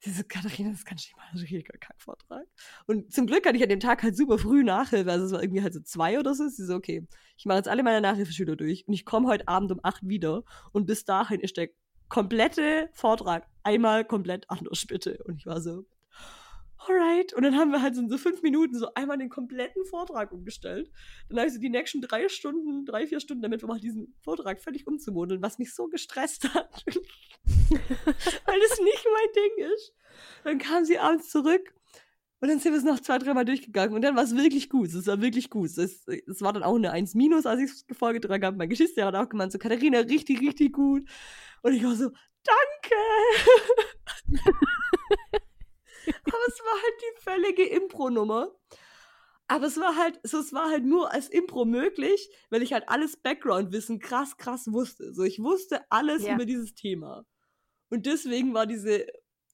Sie 0.00 0.10
so, 0.10 0.22
Katharina, 0.26 0.70
das 0.70 0.84
kannst 0.84 1.04
du 1.04 1.08
nicht 1.08 1.16
mal. 1.16 1.24
Das 1.32 1.42
ist 1.42 1.48
ein 1.48 1.54
richtiger 1.54 1.78
Kackvortrag. 1.78 2.46
Und 2.86 3.12
zum 3.12 3.26
Glück 3.26 3.46
hatte 3.46 3.56
ich 3.56 3.62
an 3.62 3.68
dem 3.68 3.78
Tag 3.80 4.02
halt 4.02 4.16
super 4.16 4.38
früh 4.38 4.64
Nachhilfe. 4.64 5.10
Also 5.10 5.26
es 5.26 5.32
war 5.32 5.42
irgendwie 5.42 5.62
halt 5.62 5.74
so 5.74 5.80
zwei 5.80 6.18
oder 6.18 6.34
so. 6.34 6.48
Sie 6.48 6.64
so, 6.64 6.74
okay, 6.74 7.06
ich 7.36 7.44
mache 7.44 7.58
jetzt 7.58 7.68
alle 7.68 7.82
meine 7.82 8.00
Nachhilfeschüler 8.00 8.56
durch 8.56 8.86
und 8.88 8.94
ich 8.94 9.04
komme 9.04 9.28
heute 9.28 9.46
Abend 9.46 9.70
um 9.70 9.80
acht 9.82 10.06
wieder. 10.08 10.42
Und 10.72 10.86
bis 10.86 11.04
dahin 11.04 11.40
ist 11.40 11.56
der 11.56 11.68
komplette 12.08 12.90
Vortrag 12.92 13.46
einmal 13.62 14.04
komplett 14.04 14.50
anders, 14.50 14.84
bitte. 14.86 15.22
Und 15.24 15.36
ich 15.36 15.46
war 15.46 15.60
so, 15.60 15.84
alright. 16.88 17.32
Und 17.34 17.42
dann 17.42 17.56
haben 17.56 17.70
wir 17.70 17.82
halt 17.82 17.94
so 17.94 18.02
in 18.02 18.08
so 18.08 18.18
fünf 18.18 18.42
Minuten 18.42 18.76
so 18.76 18.92
einmal 18.94 19.18
den 19.18 19.28
kompletten 19.28 19.84
Vortrag 19.84 20.32
umgestellt. 20.32 20.90
Dann 21.28 21.38
habe 21.38 21.48
ich 21.48 21.54
so 21.54 21.60
die 21.60 21.70
nächsten 21.70 22.00
drei 22.00 22.28
Stunden, 22.28 22.84
drei, 22.84 23.06
vier 23.06 23.20
Stunden 23.20 23.42
damit 23.42 23.60
verbracht, 23.60 23.82
diesen 23.82 24.14
Vortrag 24.22 24.60
völlig 24.60 24.86
umzumodeln, 24.86 25.42
was 25.42 25.58
mich 25.58 25.74
so 25.74 25.88
gestresst 25.88 26.52
hat. 26.54 26.84
Weil 26.86 28.60
das 28.60 28.80
nicht 28.80 29.06
mein 29.12 29.32
Ding 29.34 29.66
ist. 29.72 29.94
Dann 30.44 30.58
kam 30.58 30.84
sie 30.84 30.98
abends 30.98 31.30
zurück 31.30 31.74
und 32.42 32.48
dann 32.48 32.58
sind 32.58 32.72
wir 32.72 32.78
es 32.78 32.84
noch 32.84 32.98
zwei, 32.98 33.18
dreimal 33.18 33.44
durchgegangen 33.44 33.94
und 33.94 34.02
dann 34.02 34.16
war 34.16 34.24
es 34.24 34.36
wirklich 34.36 34.68
gut. 34.68 34.88
Es 34.88 35.06
war 35.06 35.22
wirklich 35.22 35.48
gut. 35.48 35.78
Es, 35.78 36.06
es 36.08 36.42
war 36.42 36.52
dann 36.52 36.64
auch 36.64 36.74
eine 36.74 36.90
1 36.90 37.14
minus, 37.14 37.46
als 37.46 37.60
ich 37.60 37.70
es 37.70 37.96
vorgetragen 37.96 38.44
habe. 38.44 38.56
Mein 38.56 38.68
Geschichtslehrer 38.68 39.08
hat 39.08 39.14
auch 39.14 39.28
gemeint, 39.28 39.52
so 39.52 39.58
Katharina, 39.58 40.00
richtig, 40.00 40.40
richtig 40.40 40.72
gut. 40.72 41.08
Und 41.62 41.72
ich 41.72 41.84
war 41.84 41.94
so, 41.94 42.10
danke! 42.42 42.96
Aber 46.06 46.38
es 46.48 46.60
war 46.60 46.74
halt 46.74 46.94
die 47.00 47.20
völlige 47.22 47.64
Impro-Nummer. 47.64 48.52
Aber 49.48 49.66
es 49.66 49.78
war 49.78 49.96
halt, 49.96 50.18
so, 50.22 50.38
es 50.38 50.52
war 50.52 50.70
halt 50.70 50.84
nur 50.84 51.12
als 51.12 51.28
Impro 51.28 51.64
möglich, 51.64 52.30
weil 52.50 52.62
ich 52.62 52.72
halt 52.72 52.88
alles 52.88 53.16
Background-Wissen 53.16 53.98
krass, 53.98 54.36
krass 54.36 54.72
wusste. 54.72 55.12
So, 55.12 55.24
ich 55.24 55.42
wusste 55.42 55.82
alles 55.90 56.22
Ja. 56.22 56.34
über 56.34 56.46
dieses 56.46 56.74
Thema. 56.74 57.24
Und 57.90 58.06
deswegen 58.06 58.54
war 58.54 58.66
diese 58.66 59.06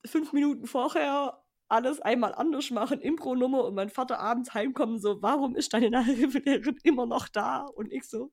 fünf 0.07 0.33
Minuten 0.33 0.67
vorher 0.67 1.43
alles 1.69 2.01
einmal 2.01 2.35
anders 2.35 2.71
machen, 2.71 3.01
Impro-Nummer 3.01 3.65
und 3.65 3.75
mein 3.75 3.91
Vater 3.91 4.21
abends 4.21 4.55
heimkommen, 4.55 5.01
so, 5.01 5.21
warum 5.21 5.55
ist 5.57 5.75
deine 5.75 5.91
Nachhilfelehrerin 5.91 6.79
immer 6.83 7.05
noch 7.07 7.29
da? 7.29 7.65
Und 7.67 7.93
ich 7.93 8.05
so, 8.05 8.33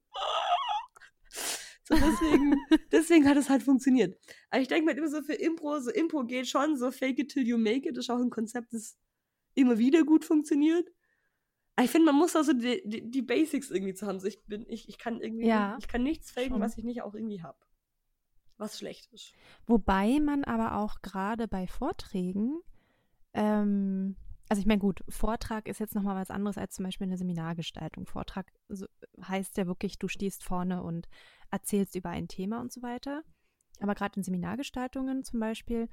so 1.87 1.95
deswegen, 1.95 2.55
deswegen 2.91 3.27
hat 3.27 3.37
es 3.37 3.49
halt 3.49 3.63
funktioniert. 3.63 4.17
Aber 4.49 4.61
ich 4.61 4.67
denke 4.67 4.85
mir 4.85 4.91
halt 4.91 4.97
immer 4.97 5.09
so 5.09 5.21
für 5.21 5.33
Impro, 5.33 5.79
so 5.79 5.91
Impro 5.91 6.23
geht 6.25 6.47
schon, 6.47 6.77
so 6.77 6.91
fake 6.91 7.19
it 7.19 7.31
till 7.31 7.47
you 7.47 7.57
make 7.57 7.87
it, 7.87 7.97
ist 7.97 8.09
auch 8.09 8.19
ein 8.19 8.29
Konzept, 8.29 8.73
das 8.73 8.97
immer 9.53 9.77
wieder 9.77 10.03
gut 10.03 10.25
funktioniert. 10.25 10.89
Aber 11.75 11.85
ich 11.85 11.91
finde, 11.91 12.07
man 12.07 12.15
muss 12.15 12.35
also 12.35 12.53
die, 12.53 12.81
die, 12.85 13.09
die 13.09 13.21
Basics 13.21 13.69
irgendwie 13.69 13.93
zu 13.93 14.07
haben. 14.07 14.19
So 14.19 14.27
ich 14.27 14.43
bin, 14.45 14.65
ich, 14.67 14.89
ich 14.89 14.97
kann 14.97 15.21
irgendwie, 15.21 15.47
Ja, 15.47 15.77
ich 15.79 15.87
kann 15.87 16.03
nichts 16.03 16.31
faken, 16.31 16.51
schon. 16.51 16.61
was 16.61 16.77
ich 16.77 16.83
nicht 16.83 17.01
auch 17.01 17.13
irgendwie 17.13 17.43
habe. 17.43 17.57
Was 18.57 18.79
schlecht 18.79 19.11
ist. 19.11 19.33
Wobei 19.67 20.19
man 20.19 20.45
aber 20.45 20.77
auch 20.77 21.01
gerade 21.01 21.47
bei 21.47 21.67
Vorträgen, 21.67 22.61
ähm, 23.33 24.15
also 24.47 24.61
ich 24.61 24.65
meine, 24.65 24.79
gut, 24.79 25.03
Vortrag 25.09 25.67
ist 25.67 25.79
jetzt 25.79 25.95
nochmal 25.95 26.15
was 26.15 26.29
anderes 26.31 26.57
als 26.57 26.75
zum 26.75 26.85
Beispiel 26.85 27.07
eine 27.07 27.17
Seminargestaltung. 27.17 28.05
Vortrag 28.05 28.51
so, 28.69 28.85
heißt 29.21 29.57
ja 29.57 29.67
wirklich, 29.67 29.99
du 29.99 30.07
stehst 30.07 30.43
vorne 30.43 30.83
und 30.83 31.07
erzählst 31.55 31.95
über 31.95 32.09
ein 32.09 32.27
Thema 32.27 32.61
und 32.61 32.71
so 32.71 32.81
weiter. 32.81 33.23
Aber 33.79 33.95
gerade 33.95 34.17
in 34.17 34.23
Seminargestaltungen 34.23 35.23
zum 35.23 35.39
Beispiel 35.39 35.89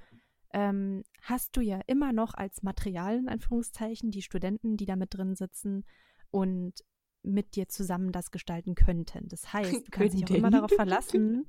ähm, 0.52 1.02
hast 1.22 1.56
du 1.56 1.60
ja 1.60 1.80
immer 1.86 2.12
noch 2.12 2.34
als 2.34 2.62
Material 2.62 3.18
in 3.18 3.28
Anführungszeichen 3.28 4.10
die 4.10 4.22
Studenten, 4.22 4.76
die 4.76 4.86
da 4.86 4.96
mit 4.96 5.14
drin 5.14 5.34
sitzen 5.34 5.84
und 6.30 6.74
mit 7.22 7.54
dir 7.54 7.68
zusammen 7.68 8.12
das 8.12 8.30
gestalten 8.30 8.74
könnten. 8.74 9.28
Das 9.28 9.52
heißt, 9.52 9.86
du 9.86 9.90
kannst 9.90 10.14
dich 10.18 10.24
auch 10.24 10.34
immer 10.34 10.50
darauf 10.50 10.72
verlassen. 10.72 11.46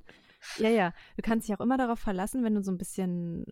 Ja, 0.58 0.68
ja, 0.68 0.92
du 1.16 1.22
kannst 1.22 1.48
dich 1.48 1.56
auch 1.56 1.60
immer 1.60 1.76
darauf 1.76 1.98
verlassen, 1.98 2.44
wenn 2.44 2.54
du 2.54 2.62
so 2.62 2.70
ein 2.70 2.78
bisschen 2.78 3.46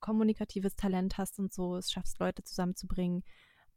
kommunikatives 0.00 0.76
Talent 0.76 1.18
hast 1.18 1.38
und 1.38 1.52
so, 1.52 1.76
es 1.76 1.90
schaffst, 1.90 2.18
Leute 2.20 2.44
zusammenzubringen, 2.44 3.22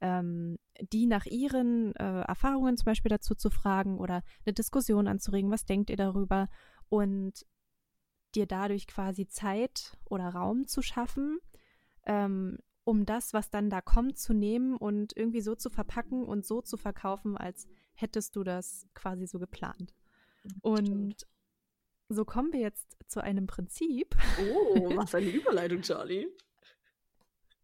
ähm, 0.02 0.58
die 0.80 1.06
nach 1.06 1.26
ihren 1.26 1.96
äh, 1.96 2.22
Erfahrungen 2.22 2.76
zum 2.78 2.86
Beispiel 2.86 3.10
dazu 3.10 3.36
zu 3.36 3.50
fragen 3.50 4.00
oder 4.00 4.24
eine 4.46 4.54
Diskussion 4.54 5.08
anzuregen, 5.08 5.52
was 5.52 5.66
denkt 5.66 5.90
ihr 5.90 5.98
darüber 5.98 6.50
und 6.90 7.46
dir 8.36 8.48
dadurch 8.48 8.88
quasi 8.88 9.28
Zeit 9.28 9.98
oder 10.06 10.30
Raum 10.30 10.68
zu 10.68 10.82
schaffen, 10.82 11.40
ähm, 12.06 12.58
um 12.84 13.06
das, 13.06 13.34
was 13.34 13.50
dann 13.50 13.70
da 13.70 13.82
kommt, 13.82 14.18
zu 14.18 14.34
nehmen 14.34 14.76
und 14.76 15.16
irgendwie 15.16 15.42
so 15.42 15.56
zu 15.56 15.70
verpacken 15.70 16.26
und 16.26 16.46
so 16.46 16.62
zu 16.62 16.78
verkaufen, 16.78 17.38
als 17.38 17.68
hättest 17.94 18.36
du 18.36 18.44
das 18.44 18.88
quasi 18.96 19.28
so 19.28 19.38
geplant. 19.38 19.94
Und 20.62 21.28
so 22.10 22.26
kommen 22.26 22.52
wir 22.52 22.60
jetzt 22.60 22.98
zu 23.08 23.22
einem 23.22 23.46
Prinzip. 23.46 24.16
Oh, 24.40 24.92
was 24.96 25.14
eine 25.14 25.30
Überleitung, 25.30 25.82
Charlie. 25.82 26.28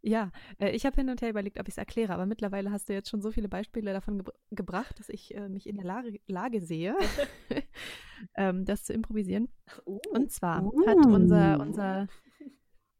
Ja, 0.01 0.31
äh, 0.59 0.69
ich 0.69 0.85
habe 0.85 0.95
hin 0.95 1.09
und 1.09 1.21
her 1.21 1.29
überlegt, 1.29 1.59
ob 1.59 1.67
ich 1.67 1.73
es 1.73 1.77
erkläre, 1.77 2.13
aber 2.13 2.25
mittlerweile 2.25 2.71
hast 2.71 2.89
du 2.89 2.93
jetzt 2.93 3.09
schon 3.09 3.21
so 3.21 3.31
viele 3.31 3.49
Beispiele 3.49 3.93
davon 3.93 4.19
gebr 4.19 4.33
gebracht, 4.51 4.99
dass 4.99 5.09
ich 5.09 5.35
äh, 5.35 5.49
mich 5.49 5.67
in 5.67 5.75
der 5.75 5.85
Lage, 5.85 6.19
Lage 6.27 6.61
sehe, 6.61 6.95
ähm, 8.35 8.65
das 8.65 8.85
zu 8.85 8.93
improvisieren. 8.93 9.49
Oh. 9.85 9.99
Und 10.11 10.31
zwar 10.31 10.63
hat 10.85 11.05
unser, 11.05 11.59
unser 11.59 12.07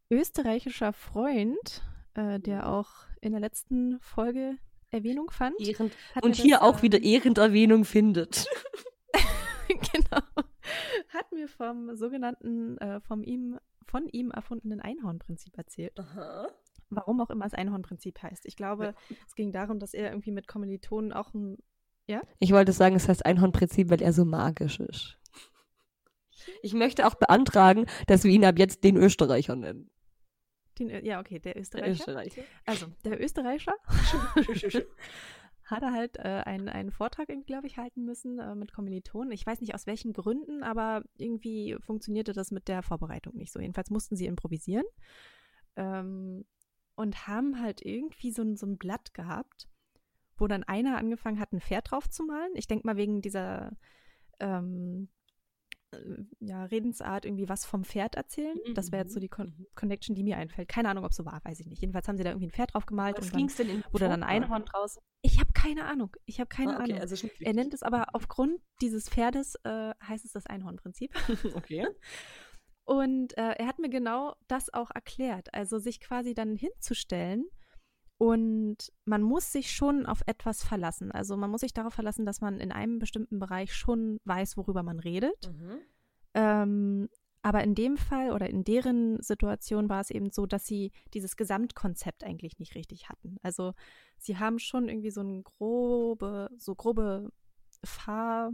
österreichischer 0.10 0.94
Freund, 0.94 1.84
äh, 2.16 2.40
der 2.40 2.70
auch 2.70 2.90
in 3.22 3.32
der 3.32 3.42
letzten 3.42 4.00
Folge 4.02 4.58
Erwähnung 4.90 5.30
fand, 5.32 5.56
Ehrend. 5.60 5.94
Und 6.22 6.36
hier 6.36 6.58
das, 6.58 6.64
auch 6.64 6.82
wieder 6.82 6.98
ähm, 6.98 7.04
Ehrenderwähnung 7.04 7.86
findet. 7.86 8.48
genau, 9.68 10.22
hat 11.10 11.32
mir 11.32 11.48
vom 11.48 11.96
sogenannten, 11.96 12.78
äh, 12.78 13.02
vom 13.02 13.24
ihm, 13.24 13.60
von 13.86 14.08
ihm 14.08 14.32
erfundenen 14.32 14.80
Einhornprinzip 14.80 15.58
erzählt. 15.58 16.00
Aha. 16.00 16.48
Warum 16.90 17.20
auch 17.22 17.30
immer 17.30 17.46
es 17.46 17.54
Einhornprinzip 17.54 18.22
heißt. 18.22 18.46
Ich 18.46 18.56
glaube, 18.56 18.96
es 19.28 19.36
ging 19.36 19.52
darum, 19.52 19.80
dass 19.80 19.94
er 19.94 20.10
irgendwie 20.10 20.32
mit 20.32 20.48
Kommilitonen 20.48 21.12
auch 21.14 21.34
ein. 21.34 21.58
Ich 22.40 22.54
wollte 22.54 22.72
sagen, 22.72 22.96
es 22.96 23.10
heißt 23.10 23.26
Einhornprinzip, 23.26 23.90
weil 23.90 24.02
er 24.02 24.14
so 24.14 24.24
magisch 24.24 24.80
ist. 24.80 25.18
Ich 26.62 26.74
möchte 26.74 27.06
auch 27.06 27.16
beantragen, 27.16 27.86
dass 28.08 28.24
wir 28.24 28.32
ihn 28.32 28.46
ab 28.46 28.58
jetzt 28.58 28.84
den 28.86 28.96
Österreicher 28.96 29.58
nennen. 29.58 29.92
Den, 30.80 31.04
ja, 31.04 31.20
okay, 31.20 31.40
der 31.40 31.54
Der 31.56 31.62
Österreicher. 31.62 31.92
Österreicher. 31.92 32.42
Also, 32.66 32.88
der 33.04 33.22
Österreicher 33.22 33.74
hat 35.66 35.82
er 35.82 35.92
halt 35.92 36.18
äh, 36.18 36.44
einen, 36.46 36.70
einen 36.70 36.92
Vortrag, 36.92 37.28
glaube 37.46 37.68
ich, 37.68 37.78
halten 37.78 38.06
müssen 38.06 38.40
äh, 38.40 38.56
mit 38.56 38.72
Kommilitonen. 38.72 39.32
Ich 39.32 39.46
weiß 39.46 39.60
nicht 39.60 39.76
aus 39.76 39.88
welchen 39.88 40.14
Gründen, 40.14 40.64
aber 40.64 41.04
irgendwie 41.18 41.76
funktionierte 41.82 42.32
das 42.32 42.52
mit 42.52 42.70
der 42.70 42.84
Vorbereitung 42.84 43.36
nicht 43.36 43.52
so. 43.52 43.60
Jedenfalls 43.60 43.90
mussten 43.90 44.16
sie 44.16 44.28
improvisieren 44.28 44.86
ähm, 45.78 46.46
und 46.98 47.28
haben 47.28 47.62
halt 47.62 47.82
irgendwie 47.86 48.32
so 48.32 48.42
ein, 48.42 48.58
so 48.58 48.66
ein 48.66 48.78
Blatt 48.78 49.14
gehabt, 49.14 49.68
wo 50.38 50.48
dann 50.48 50.64
einer 50.64 50.98
angefangen 50.98 51.40
hat, 51.40 51.54
ein 51.54 51.62
Pferd 51.62 51.92
drauf 51.92 52.10
zu 52.10 52.24
malen. 52.24 52.52
Ich 52.56 52.68
denke 52.68 52.86
mal 52.86 52.98
wegen 52.98 53.22
dieser 53.22 53.72
ähm, 54.40 55.10
äh, 55.92 55.98
ja, 56.40 56.66
Redensart 56.66 57.26
irgendwie 57.26 57.48
was 57.50 57.66
vom 57.66 57.84
Pferd 57.86 58.16
erzählen. 58.16 58.58
Das 58.74 58.92
wäre 58.92 59.04
jetzt 59.04 59.14
so 59.14 59.20
Mhm. 59.20 59.22
die 59.22 59.30
Con 59.30 59.66
Connection, 59.76 60.16
die 60.16 60.24
mir 60.24 60.38
einfällt. 60.38 60.68
Keine 60.68 60.90
Ahnung, 60.90 61.06
ob 61.06 61.12
es 61.12 61.18
so 61.18 61.26
war, 61.26 61.40
weiß 61.46 61.60
ich 61.62 61.68
nicht. 61.68 61.82
Jedenfalls 61.82 62.08
haben 62.08 62.18
sie 62.18 62.24
da 62.24 62.32
irgendwie 62.32 62.48
ein 62.48 62.52
Pferd 62.52 62.74
drauf 62.74 62.86
gemalt 62.86 63.18
Was 63.18 63.26
und 63.26 63.34
dann 63.34 63.38
ging's 63.40 63.56
denn 63.56 63.70
in 63.70 63.84
wurde 63.92 64.10
dann 64.10 64.22
ein? 64.24 64.44
Einhorn 64.44 64.66
draus. 64.66 65.00
Ich 65.22 65.40
habe 65.40 65.54
keine 65.54 65.86
Ahnung. 65.86 66.16
Ich 66.26 66.40
habe 66.40 66.50
keine 66.50 66.72
Ah, 66.78 66.82
okay, 66.82 66.92
Ahnung. 66.94 67.02
also 67.02 67.28
Er 67.40 67.54
nennt 67.54 67.74
es 67.74 67.84
aber 67.84 68.08
aufgrund 68.14 68.60
dieses 68.82 69.08
Pferdes, 69.10 69.56
äh, 69.64 69.94
heißt 70.04 70.26
es 70.26 70.34
das 70.34 70.46
Einhornprinzip. 70.48 71.14
Okay. 71.56 71.88
Und 72.88 73.38
äh, 73.38 73.52
er 73.58 73.68
hat 73.68 73.80
mir 73.80 73.90
genau 73.90 74.36
das 74.48 74.74
auch 74.74 74.92
erklärt. 74.92 75.54
Also 75.54 75.78
sich 75.78 76.00
quasi 76.00 76.34
dann 76.34 76.56
hinzustellen 76.56 77.46
und 78.18 78.94
man 79.04 79.22
muss 79.22 79.52
sich 79.52 79.72
schon 79.72 80.06
auf 80.06 80.22
etwas 80.26 80.64
verlassen. 80.64 81.12
Also 81.12 81.36
man 81.36 81.52
muss 81.52 81.62
sich 81.62 81.74
darauf 81.74 81.94
verlassen, 81.94 82.26
dass 82.26 82.40
man 82.40 82.62
in 82.62 82.72
einem 82.72 82.98
bestimmten 82.98 83.40
Bereich 83.40 83.74
schon 83.74 84.20
weiß, 84.24 84.56
worüber 84.56 84.84
man 84.84 85.00
redet. 85.00 85.52
Mhm. 85.52 85.80
Ähm, 86.34 87.10
aber 87.42 87.62
in 87.62 87.76
dem 87.76 87.98
Fall 87.98 88.32
oder 88.32 88.50
in 88.50 88.64
deren 88.64 89.22
Situation 89.22 89.90
war 89.90 90.00
es 90.00 90.10
eben 90.10 90.32
so, 90.32 90.46
dass 90.46 90.66
sie 90.66 90.94
dieses 91.14 91.36
Gesamtkonzept 91.36 92.24
eigentlich 92.24 92.58
nicht 92.58 92.74
richtig 92.74 93.10
hatten. 93.10 93.36
Also 93.42 93.74
sie 94.18 94.38
haben 94.38 94.60
schon 94.60 94.88
irgendwie 94.88 95.12
so 95.12 95.22
ein 95.22 95.44
grobe, 95.44 96.50
so 96.58 96.74
grobe 96.74 97.34
Fahr, 97.84 98.54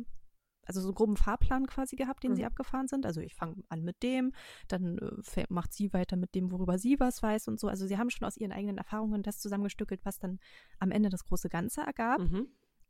also 0.65 0.81
so 0.81 0.87
einen 0.87 0.95
groben 0.95 1.17
Fahrplan 1.17 1.67
quasi 1.67 1.95
gehabt, 1.95 2.23
den 2.23 2.35
sie 2.35 2.41
Mhm. 2.41 2.47
abgefahren 2.47 2.87
sind. 2.87 3.05
Also 3.05 3.21
ich 3.21 3.35
fange 3.35 3.63
an 3.69 3.83
mit 3.83 4.01
dem, 4.03 4.31
dann 4.67 4.97
äh, 4.97 5.45
macht 5.49 5.73
sie 5.73 5.93
weiter 5.93 6.15
mit 6.15 6.35
dem, 6.35 6.51
worüber 6.51 6.77
sie 6.77 6.99
was 6.99 7.21
weiß 7.21 7.47
und 7.47 7.59
so. 7.59 7.67
Also 7.67 7.87
sie 7.87 7.97
haben 7.97 8.09
schon 8.09 8.27
aus 8.27 8.37
ihren 8.37 8.51
eigenen 8.51 8.77
Erfahrungen 8.77 9.23
das 9.23 9.39
zusammengestückelt, 9.39 10.05
was 10.05 10.19
dann 10.19 10.39
am 10.79 10.91
Ende 10.91 11.09
das 11.09 11.25
große 11.25 11.49
Ganze 11.49 11.81
ergab. 11.81 12.19
Mhm. 12.19 12.47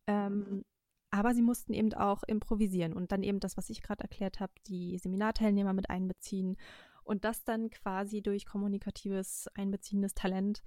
Ähm, 0.08 0.64
aber 1.12 1.34
sie 1.36 1.42
mussten 1.44 1.74
eben 1.74 1.94
auch 1.94 2.24
improvisieren 2.24 2.94
und 2.94 3.12
dann 3.12 3.22
eben 3.24 3.40
das, 3.40 3.56
was 3.56 3.70
ich 3.70 3.82
gerade 3.84 4.02
erklärt 4.02 4.40
habe, 4.40 4.54
die 4.68 4.98
Seminarteilnehmer 4.98 5.72
mit 5.74 5.90
einbeziehen 5.90 6.58
und 7.04 7.24
das 7.24 7.44
dann 7.44 7.70
quasi 7.70 8.22
durch 8.22 8.46
kommunikatives, 8.46 9.48
einbeziehendes 9.56 10.16
Talent 10.16 10.64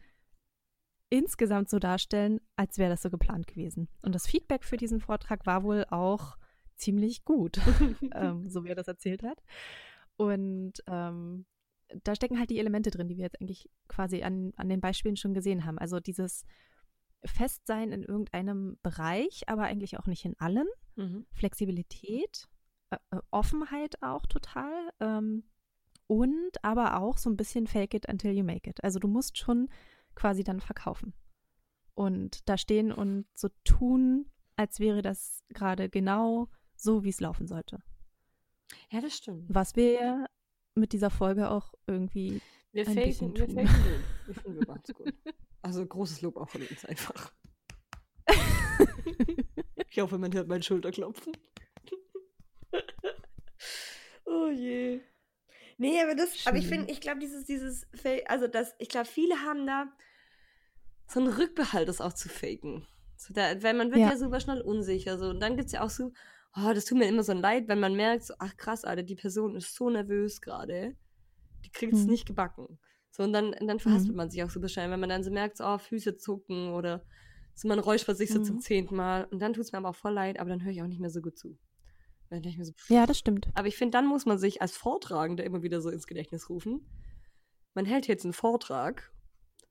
insgesamt 1.09 1.69
so 1.71 1.79
darstellen, 1.79 2.41
als 2.57 2.79
wäre 2.79 2.91
das 2.91 3.03
so 3.03 3.11
geplant 3.11 3.47
gewesen. 3.47 3.89
Und 4.03 4.15
das 4.15 4.27
Feedback 4.27 4.65
für 4.65 4.77
diesen 4.77 5.01
Vortrag 5.01 5.47
war 5.47 5.63
wohl 5.63 5.85
auch 5.91 6.37
ziemlich 6.77 7.25
gut, 7.25 7.59
ähm, 8.15 8.49
so 8.49 8.65
wie 8.65 8.69
er 8.69 8.75
das 8.75 8.89
erzählt 8.89 9.23
hat. 9.23 9.43
Und 10.17 10.75
ähm, 10.87 11.47
da 12.03 12.15
stecken 12.15 12.39
halt 12.39 12.51
die 12.51 12.59
Elemente 12.59 12.91
drin, 12.91 13.09
die 13.09 13.17
wir 13.17 13.25
jetzt 13.25 13.41
eigentlich 13.41 13.71
quasi 13.89 14.23
an, 14.23 14.53
an 14.57 14.69
den 14.69 14.81
Beispielen 14.81 15.17
schon 15.17 15.35
gesehen 15.35 15.65
haben. 15.65 15.79
Also 15.79 16.01
dieses 16.01 16.45
Festsein 17.25 17.93
in 17.93 18.03
irgendeinem 18.03 18.79
Bereich, 18.83 19.49
aber 19.49 19.63
eigentlich 19.65 19.99
auch 19.99 20.07
nicht 20.07 20.25
in 20.25 20.39
allen. 20.39 20.67
Mhm. 20.97 21.27
Flexibilität, 21.33 22.49
äh, 22.91 22.97
äh, 23.11 23.21
Offenheit 23.31 24.03
auch 24.03 24.27
total. 24.27 24.91
Ähm, 25.01 25.45
und 26.07 26.53
aber 26.63 27.01
auch 27.01 27.19
so 27.19 27.29
ein 27.29 27.37
bisschen 27.37 27.67
fake 27.67 27.95
it 27.95 28.09
until 28.09 28.33
you 28.33 28.45
make 28.45 28.69
it. 28.69 28.83
Also 28.85 28.99
du 28.99 29.09
musst 29.09 29.39
schon 29.39 29.69
quasi 30.15 30.45
dann 30.45 30.61
verkaufen. 30.61 31.15
Und 31.95 32.49
da 32.49 32.59
stehen 32.59 32.93
und 32.93 33.27
so 33.35 33.49
tun, 33.65 34.31
als 34.57 34.81
wäre 34.81 35.03
das 35.03 35.43
gerade 35.49 35.89
genau 35.89 36.49
so, 36.77 37.05
wie 37.05 37.11
es 37.11 37.21
laufen 37.21 37.47
sollte. 37.47 37.83
Ja, 38.91 39.01
das 39.01 39.17
stimmt. 39.17 39.47
Was 39.49 39.77
wir 39.77 39.93
ja 39.93 40.27
mit 40.75 40.93
dieser 40.93 41.11
Folge 41.11 41.51
auch 41.51 41.73
irgendwie 41.87 42.41
Wir 42.73 42.87
ein 42.87 42.95
faken, 42.95 43.09
bisschen 43.09 43.37
wir 43.37 43.47
tun. 43.47 43.55
faken 43.55 43.83
gut. 43.83 44.05
Ich 44.29 44.43
finde, 44.43 44.61
wir 44.67 44.81
es 44.83 44.95
gut. 44.95 45.15
Also 45.63 45.85
großes 45.85 46.23
Lob 46.23 46.37
auch 46.37 46.49
von 46.49 46.63
uns 46.63 46.85
einfach. 46.85 47.33
Ich 49.89 50.03
hoffe, 50.03 50.19
man 50.19 50.35
hört 50.35 50.47
meinen 50.47 50.63
Schulterklopfen. 50.63 51.33
oh 54.27 54.49
je. 54.49 55.01
Nee, 55.79 56.03
aber 56.03 56.15
das, 56.15 56.47
aber 56.47 56.59
ich 56.59 56.65
Schön. 56.65 56.81
finde, 56.81 56.93
ich 56.93 57.01
glaube, 57.01 57.21
dieses, 57.21 57.47
dieses, 57.47 57.87
also 58.27 58.47
das, 58.47 58.75
ich 58.79 58.91
glaube, 58.91 59.07
viele 59.07 59.37
haben 59.41 59.67
da 59.67 59.91
so 61.07 61.21
einen 61.21 61.33
Rückbehalt, 61.33 61.89
das 61.89 62.03
auch 62.03 62.13
zu 62.13 62.29
faken. 62.29 62.87
So 63.17 63.33
da, 63.33 63.63
weil 63.63 63.73
man 63.73 63.89
wird 63.91 64.01
ja. 64.01 64.11
Ja. 64.11 64.17
super 64.19 64.39
schnell 64.41 64.61
unsicher. 64.61 65.19
So. 65.19 65.31
Und 65.31 65.41
dann 65.41 65.57
gibt 65.57 65.69
es 65.69 65.73
ja 65.73 65.81
auch 65.81 65.89
so, 65.89 66.13
oh, 66.57 66.73
das 66.75 66.85
tut 66.87 66.99
mir 66.99 67.07
immer 67.09 67.23
so 67.23 67.33
leid, 67.33 67.69
wenn 67.69 67.81
man 67.81 67.95
merkt, 67.95 68.25
so, 68.25 68.35
ach 68.39 68.57
krass, 68.57 68.85
Alter, 68.85 69.03
die 69.03 69.15
Person 69.17 69.57
ist 69.57 69.75
so 69.75 69.91
nervös 69.91 70.41
gerade. 70.41 70.97
Die 71.65 71.71
kriegt 71.71 71.93
es 71.95 72.05
Mhm. 72.05 72.11
nicht 72.11 72.27
gebacken. 72.27 72.79
So, 73.11 73.23
und 73.23 73.33
dann, 73.33 73.55
und 73.55 73.67
dann 73.67 73.79
verhaspelt 73.81 74.13
Mhm. 74.13 74.17
man 74.17 74.31
sich 74.31 74.43
auch 74.43 74.51
super 74.51 74.69
schnell, 74.69 74.91
wenn 74.91 75.01
man 75.01 75.09
dann 75.09 75.25
so 75.25 75.31
merkt, 75.31 75.57
so, 75.57 75.65
oh, 75.65 75.79
Füße 75.79 76.17
zucken 76.17 76.73
oder 76.73 77.05
so, 77.55 77.69
man 77.69 77.79
räuspert 77.79 78.17
sich 78.19 78.31
so 78.31 78.43
zum 78.43 78.57
Mhm. 78.57 78.61
zehnten 78.61 78.97
Mal. 78.97 79.25
Und 79.25 79.41
dann 79.41 79.53
tut 79.55 79.65
es 79.65 79.73
mir 79.73 79.79
aber 79.79 79.89
auch 79.91 79.97
voll 79.97 80.13
leid, 80.13 80.39
aber 80.39 80.51
dann 80.51 80.63
höre 80.63 80.73
ich 80.73 80.83
auch 80.83 80.87
nicht 80.87 81.01
mehr 81.01 81.11
so 81.11 81.21
gut 81.23 81.39
zu. 81.39 81.59
Dann 82.29 82.43
ich 82.45 82.59
mir 82.59 82.65
so, 82.65 82.73
pff. 82.73 82.91
Ja, 82.91 83.07
das 83.07 83.19
stimmt. 83.19 83.49
Aber 83.55 83.69
ich 83.69 83.77
finde, 83.77 83.93
dann 83.93 84.07
muss 84.07 84.27
man 84.27 84.37
sich 84.39 84.61
als 84.61 84.77
Vortragender 84.77 85.45
immer 85.45 85.63
wieder 85.63 85.81
so 85.81 85.91
ins 85.91 86.07
Gedächtnis 86.07 86.51
rufen. 86.51 86.87
Man 87.75 87.85
hält 87.87 88.07
jetzt 88.09 88.25
einen 88.25 88.33
Vortrag. 88.33 89.13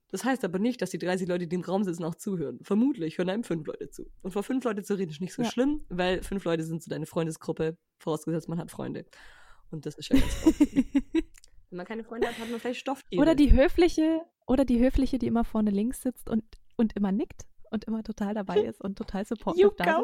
Das 0.09 0.23
heißt 0.23 0.43
aber 0.45 0.59
nicht, 0.59 0.81
dass 0.81 0.91
die 0.91 0.97
30 0.99 1.27
Leute, 1.27 1.47
die 1.47 1.55
im 1.55 1.61
Raum 1.61 1.83
sitzen, 1.83 2.03
auch 2.03 2.15
zuhören. 2.15 2.59
Vermutlich 2.61 3.17
hören 3.17 3.29
einem 3.29 3.43
fünf 3.43 3.65
Leute 3.67 3.89
zu. 3.89 4.05
Und 4.21 4.31
vor 4.31 4.43
fünf 4.43 4.63
Leute 4.63 4.83
zu 4.83 4.93
reden 4.97 5.11
ist 5.11 5.19
nicht 5.21 5.33
so 5.33 5.41
Ja. 5.41 5.49
schlimm, 5.49 5.83
weil 5.89 6.21
fünf 6.23 6.43
Leute 6.45 6.63
sind 6.63 6.83
so 6.83 6.89
deine 6.89 7.05
Freundesgruppe, 7.05 7.77
vorausgesetzt 7.99 8.47
man 8.47 8.59
hat 8.59 8.71
Freunde. 8.71 9.05
Und 9.71 9.85
das 9.85 9.95
ist 9.95 10.09
ja 10.09 10.19
ganz. 10.19 10.33
Wenn 11.69 11.77
man 11.77 11.85
keine 11.85 12.03
Freunde 12.03 12.27
hat, 12.27 12.37
hat 12.37 12.49
man 12.49 12.59
vielleicht 12.59 12.79
Stofftiere. 12.79 13.21
Oder 13.21 13.35
die 13.35 13.51
höfliche, 13.51 14.21
oder 14.45 14.63
die 14.63 14.79
höfliche, 14.79 15.17
die 15.17 15.27
immer 15.27 15.43
vorne 15.43 15.71
links 15.71 16.01
sitzt 16.03 16.29
und, 16.29 16.43
und 16.77 16.95
immer 16.95 17.11
nickt 17.11 17.41
und 17.71 17.85
immer 17.85 18.03
total 18.03 18.35
dabei 18.35 18.61
ist 18.61 18.79
und 18.81 18.97
total 18.97 19.25
supportive 19.25 19.67
You 19.67 19.71
da 19.75 19.97
go! 19.97 20.03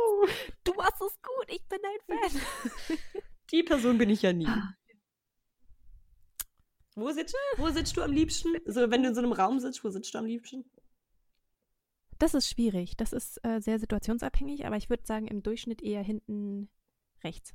Du 0.64 0.74
machst 0.74 1.02
es 1.02 1.22
gut, 1.22 1.46
ich 1.50 1.64
bin 1.70 1.80
dein 2.08 2.20
Fan. 2.20 2.42
Die 3.52 3.64
Person 3.64 3.98
bin 3.98 4.10
ich 4.10 4.24
ja 4.24 4.34
nie. 4.34 4.48
Wo 6.96 7.12
sitzt, 7.12 7.36
wo 7.58 7.70
sitzt 7.70 7.96
du 7.96 8.02
am 8.02 8.12
liebsten? 8.12 8.50
So, 8.66 8.92
wenn 8.92 9.04
du 9.04 9.10
in 9.10 9.16
so 9.16 9.22
einem 9.22 9.32
Raum 9.32 9.60
sitzt, 9.60 9.84
wo 9.84 9.90
sitzt 9.90 10.14
du 10.14 10.18
am 10.18 10.26
liebsten? 10.26 10.66
Das 12.20 12.34
ist 12.34 12.50
schwierig. 12.50 12.96
Das 12.98 13.14
ist 13.14 13.44
äh, 13.44 13.60
sehr 13.62 13.80
situationsabhängig, 13.80 14.66
aber 14.66 14.76
ich 14.78 14.90
würde 14.90 15.06
sagen, 15.06 15.28
im 15.28 15.42
Durchschnitt 15.42 15.82
eher 15.82 16.04
hinten 16.04 16.70
rechts. 17.24 17.54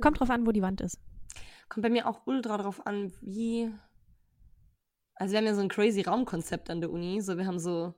Kommt 0.00 0.20
drauf 0.20 0.30
an, 0.30 0.46
wo 0.46 0.52
die 0.52 0.62
Wand 0.62 0.80
ist. 0.80 0.98
Kommt 1.68 1.82
bei 1.82 1.90
mir 1.90 2.08
auch 2.08 2.26
ultra 2.26 2.56
drauf 2.56 2.86
an, 2.86 3.12
wie. 3.20 3.70
Also 5.14 5.32
wir 5.32 5.38
haben 5.38 5.46
ja 5.46 5.54
so 5.54 5.60
ein 5.60 5.68
crazy 5.68 6.00
Raumkonzept 6.00 6.70
an 6.70 6.80
der 6.80 6.90
Uni. 6.90 7.20
So, 7.20 7.36
wir 7.36 7.46
haben 7.46 7.58
so. 7.58 7.94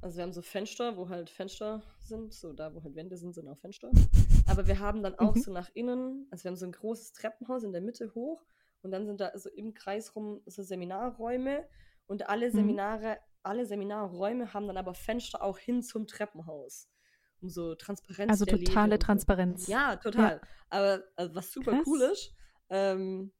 Also 0.00 0.18
wir 0.18 0.22
haben 0.22 0.32
so 0.32 0.42
Fenster, 0.42 0.96
wo 0.96 1.08
halt 1.08 1.30
Fenster 1.30 1.82
sind. 1.98 2.32
So 2.32 2.52
da, 2.52 2.72
wo 2.74 2.82
halt 2.84 2.94
Wände 2.94 3.16
sind, 3.16 3.34
sind 3.34 3.48
auch 3.48 3.58
Fenster. 3.58 3.90
Aber 4.46 4.66
wir 4.66 4.78
haben 4.78 5.02
dann 5.02 5.18
auch 5.18 5.34
Mhm. 5.34 5.40
so 5.40 5.52
nach 5.52 5.70
innen, 5.74 6.26
also 6.30 6.44
wir 6.44 6.50
haben 6.50 6.56
so 6.56 6.66
ein 6.66 6.72
großes 6.72 7.12
Treppenhaus 7.14 7.64
in 7.64 7.72
der 7.72 7.80
Mitte 7.80 8.14
hoch 8.14 8.40
und 8.82 8.90
dann 8.90 9.06
sind 9.06 9.20
da 9.20 9.36
so 9.36 9.48
im 9.50 9.74
Kreis 9.74 10.14
rum 10.14 10.40
so 10.46 10.62
Seminarräume 10.62 11.68
und 12.06 12.28
alle 12.28 12.46
Mhm. 12.48 12.52
Seminare, 12.52 13.18
alle 13.42 13.66
Seminarräume 13.66 14.52
haben 14.54 14.66
dann 14.66 14.76
aber 14.76 14.94
Fenster 14.94 15.42
auch 15.42 15.58
hin 15.58 15.82
zum 15.82 16.06
Treppenhaus. 16.06 16.88
Um 17.40 17.48
so 17.48 17.74
Transparenz 17.76 18.30
Also 18.30 18.44
totale 18.44 18.92
so. 18.92 18.98
Transparenz. 18.98 19.66
Ja, 19.68 19.96
total. 19.96 20.40
Aber 20.70 21.04
also, 21.16 21.34
was 21.34 21.52
super 21.52 21.72
Krass. 21.72 21.86
cool 21.86 22.00
ist, 22.02 22.34
ähm, 22.68 23.32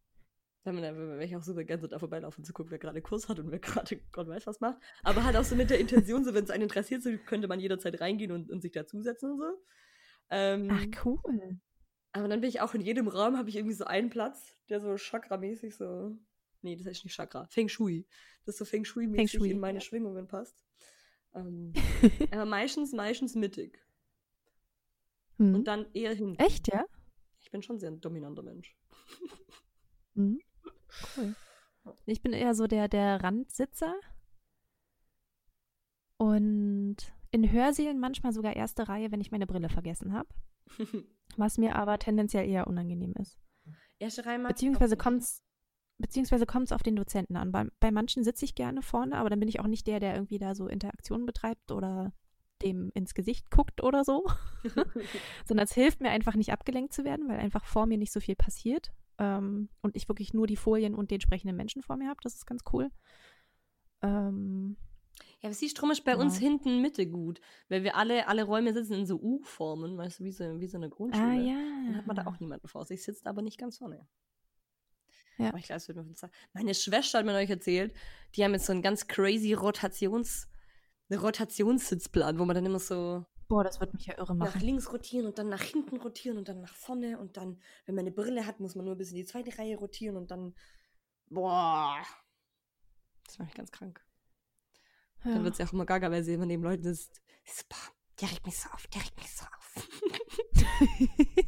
wenn 0.65 0.75
man, 0.75 0.83
wenn 1.19 1.21
ich 1.23 1.35
auch 1.37 1.43
super 1.43 1.65
gerne 1.65 1.81
so 1.81 1.89
da 1.89 1.99
vorbeilaufen 1.99 2.45
zu 2.45 2.53
gucken, 2.53 2.71
wer 2.71 2.79
gerade 2.79 3.01
Kurs 3.03 3.29
hat 3.29 3.39
und 3.39 3.51
wer 3.51 3.59
gerade 3.87 3.97
Gott 4.13 4.29
weiß 4.29 4.47
was 4.47 4.61
macht. 4.61 4.79
Aber 5.03 5.25
halt 5.25 5.37
auch 5.37 5.45
so 5.45 5.57
mit 5.57 5.71
der 5.71 5.81
Intention, 5.81 6.25
so 6.25 6.35
wenn 6.35 6.45
es 6.45 6.51
einen 6.51 6.65
interessiert, 6.65 7.03
so 7.03 7.11
könnte 7.27 7.49
man 7.49 7.59
jederzeit 7.61 8.01
reingehen 8.01 8.33
und, 8.33 8.51
und 8.51 8.61
sich 8.61 8.73
dazusetzen 8.73 9.33
und 9.33 9.39
so. 9.39 9.63
Ähm, 10.31 10.69
Ach, 10.71 11.05
cool. 11.05 11.59
Aber 12.13 12.29
dann 12.29 12.41
bin 12.41 12.49
ich 12.49 12.61
auch 12.61 12.75
in 12.75 12.81
jedem 12.81 13.09
Raum, 13.09 13.37
habe 13.37 13.49
ich 13.49 13.57
irgendwie 13.57 13.75
so 13.75 13.85
einen 13.85 14.11
Platz, 14.11 14.57
der 14.69 14.81
so 14.81 14.97
Chakra-mäßig 14.97 15.77
so. 15.77 16.17
Nee, 16.63 16.77
das 16.77 16.87
heißt 16.87 17.05
nicht 17.05 17.15
Chakra. 17.15 17.47
Feng 17.47 17.69
Shui. 17.69 18.07
Das 18.45 18.57
so 18.57 18.65
Feng 18.65 18.85
Shui-mäßig 18.85 19.31
Feng 19.31 19.41
Shui, 19.41 19.51
in 19.51 19.61
meine 19.61 19.79
ja. 19.79 19.85
Schwingungen 19.85 20.27
passt. 20.27 20.65
Ähm, 21.35 21.73
aber 22.33 22.47
meistens, 22.47 22.93
meistens 22.93 23.35
mittig. 23.35 23.79
Hm. 25.37 25.55
Und 25.55 25.65
dann 25.65 25.87
eher 25.93 26.15
hinten. 26.15 26.43
Echt, 26.43 26.69
ja? 26.69 26.85
Ich 27.41 27.51
bin 27.51 27.63
schon 27.63 27.79
sehr 27.79 27.91
ein 27.91 28.01
dominanter 28.01 28.43
Mensch. 28.43 28.77
Mhm. 30.15 30.41
Cool. 31.17 31.37
Ich 32.05 32.21
bin 32.23 32.33
eher 32.33 32.53
so 32.53 32.67
der, 32.67 32.89
der 32.89 33.23
Randsitzer. 33.23 33.95
Und 36.17 36.97
in 37.31 37.53
Hörsälen 37.53 38.01
manchmal 38.01 38.33
sogar 38.33 38.57
erste 38.57 38.89
Reihe, 38.89 39.13
wenn 39.13 39.21
ich 39.21 39.31
meine 39.31 39.47
Brille 39.47 39.69
vergessen 39.69 40.13
habe. 40.13 40.29
Was 41.37 41.59
mir 41.59 41.77
aber 41.77 41.99
tendenziell 41.99 42.49
eher 42.49 42.67
unangenehm 42.67 43.15
ist. 43.19 43.39
Mag 44.39 44.53
ich 44.53 44.57
Beziehungsweise 44.57 44.95
nicht. 44.95 45.03
kommt's 45.03 45.45
beziehungsweise 45.99 46.47
kommt's 46.47 46.73
auf 46.73 46.83
den 46.83 46.97
Dozenten 46.97 47.37
an. 47.37 47.53
Bei, 47.53 47.67
bei 47.81 47.91
manchen 47.91 48.23
sitze 48.25 48.45
ich 48.45 48.55
gerne 48.55 48.83
vorne, 48.83 49.17
aber 49.17 49.31
dann 49.31 49.41
bin 49.41 49.49
ich 49.49 49.61
auch 49.61 49.67
nicht 49.67 49.87
der, 49.87 50.01
der 50.01 50.15
irgendwie 50.15 50.39
da 50.39 50.55
so 50.55 50.69
Interaktionen 50.69 51.27
betreibt 51.27 51.73
oder 51.73 52.13
dem 52.63 52.91
ins 52.95 53.15
Gesicht 53.15 53.51
guckt 53.51 53.83
oder 53.83 54.05
so. 54.05 54.25
Sondern 55.45 55.65
es 55.65 55.73
hilft 55.75 56.01
mir 56.01 56.11
einfach 56.11 56.35
nicht 56.35 56.53
abgelenkt 56.53 56.93
zu 56.93 57.05
werden, 57.05 57.29
weil 57.29 57.39
einfach 57.39 57.65
vor 57.65 57.87
mir 57.87 57.99
nicht 57.99 58.13
so 58.13 58.21
viel 58.21 58.37
passiert. 58.37 58.93
Ähm, 59.19 59.69
und 59.83 59.97
ich 59.97 60.09
wirklich 60.09 60.33
nur 60.33 60.47
die 60.47 60.57
Folien 60.57 60.95
und 60.95 61.11
den 61.11 61.21
sprechenden 61.21 61.57
Menschen 61.57 61.83
vor 61.83 61.97
mir 61.97 62.09
habe. 62.09 62.21
Das 62.23 62.35
ist 62.35 62.47
ganz 62.47 62.63
cool. 62.73 62.91
Ähm, 64.03 64.77
Ja, 65.41 65.49
aber 65.49 65.55
siehst 65.55 65.81
drum 65.81 65.91
ist 65.93 66.05
bei 66.05 66.17
uns 66.17 66.35
Ja. 66.37 66.41
hinten 66.49 66.83
Mitte 66.83 67.07
gut. 67.07 67.41
Weil 67.69 67.85
wir 67.85 67.95
alle, 67.97 68.27
alle 68.27 68.43
Räume 68.45 68.73
sitzen 68.73 68.95
in 68.95 69.07
so 69.07 69.17
U-Formen, 69.21 69.97
weißt 69.97 70.19
du, 70.21 70.25
wie 70.25 70.33
so, 70.33 70.59
wie 70.61 70.67
so 70.67 70.77
eine 70.79 70.89
Grundschule. 70.91 71.27
Ah 71.27 71.35
ja. 71.35 71.55
Dann 71.87 71.97
hat 71.97 72.07
man 72.07 72.17
da 72.17 72.27
auch 72.27 72.41
niemanden 72.41 72.67
vor 72.67 72.85
sich, 72.85 73.03
sitzt 73.05 73.27
aber 73.27 73.43
nicht 73.43 73.59
ganz 73.59 73.79
vorne. 73.79 74.07
Ja. 75.39 75.51
Aber 75.51 75.59
ich 75.59 75.67
glaube, 75.67 75.77
es 75.77 75.87
wird 75.87 75.97
mir 76.05 76.15
Zeit. 76.15 76.33
Meine 76.53 76.75
Schwester 76.75 77.19
hat 77.19 77.27
mir 77.27 77.35
euch 77.35 77.51
erzählt, 77.51 77.95
die 78.35 78.43
haben 78.43 78.53
jetzt 78.53 78.67
so 78.67 78.73
einen 78.73 78.83
ganz 78.83 79.07
crazy 79.07 79.53
Rotations, 79.53 80.49
eine 81.09 81.21
Rotationssitzplan, 81.21 82.39
wo 82.41 82.45
man 82.45 82.57
dann 82.57 82.67
immer 82.67 82.81
so 82.81 83.25
Boah, 83.47 83.63
das 83.65 83.79
wird 83.81 83.95
mich 83.95 84.07
ja 84.07 84.19
irre 84.19 84.35
nach 84.35 84.55
machen. 84.55 84.61
links 84.61 84.93
rotieren 84.93 85.27
und 85.27 85.39
dann 85.39 85.49
nach 85.49 85.63
hinten 85.63 85.97
rotieren 85.99 86.37
und 86.37 86.49
dann 86.49 86.61
nach 86.61 86.75
vorne 86.75 87.19
und 87.19 87.37
dann, 87.37 87.61
wenn 87.87 87.95
man 87.95 88.03
eine 88.03 88.11
Brille 88.11 88.45
hat, 88.45 88.59
muss 88.61 88.75
man 88.75 88.85
nur 88.85 88.97
bis 88.97 89.11
in 89.11 89.17
die 89.17 89.25
zweite 89.25 89.57
Reihe 89.57 89.77
rotieren 89.77 90.17
und 90.17 90.31
dann, 90.33 90.55
boah, 91.31 92.03
das 93.25 93.39
macht 93.39 93.49
mich 93.49 93.55
ganz 93.57 93.71
krank. 93.71 94.05
Dann 95.25 95.37
Ja. 95.37 95.43
wird 95.45 95.53
es 95.55 95.59
ja 95.59 95.67
auch 95.67 95.73
immer 95.73 95.87
gaga, 95.87 96.11
weil 96.11 96.23
sie 96.25 96.35
immer 96.35 96.47
neben 96.47 96.63
Leuten 96.63 96.85
ist. 96.87 97.21
so, 97.45 97.65
boah, 97.69 97.77
der 98.21 98.31
regt 98.31 98.47
mich 98.47 98.59
so 98.59 98.69
auf, 98.71 98.87
der 98.89 99.03
regt 99.03 99.17
mich 99.17 99.31
so 99.33 99.45
auf. 99.45 99.75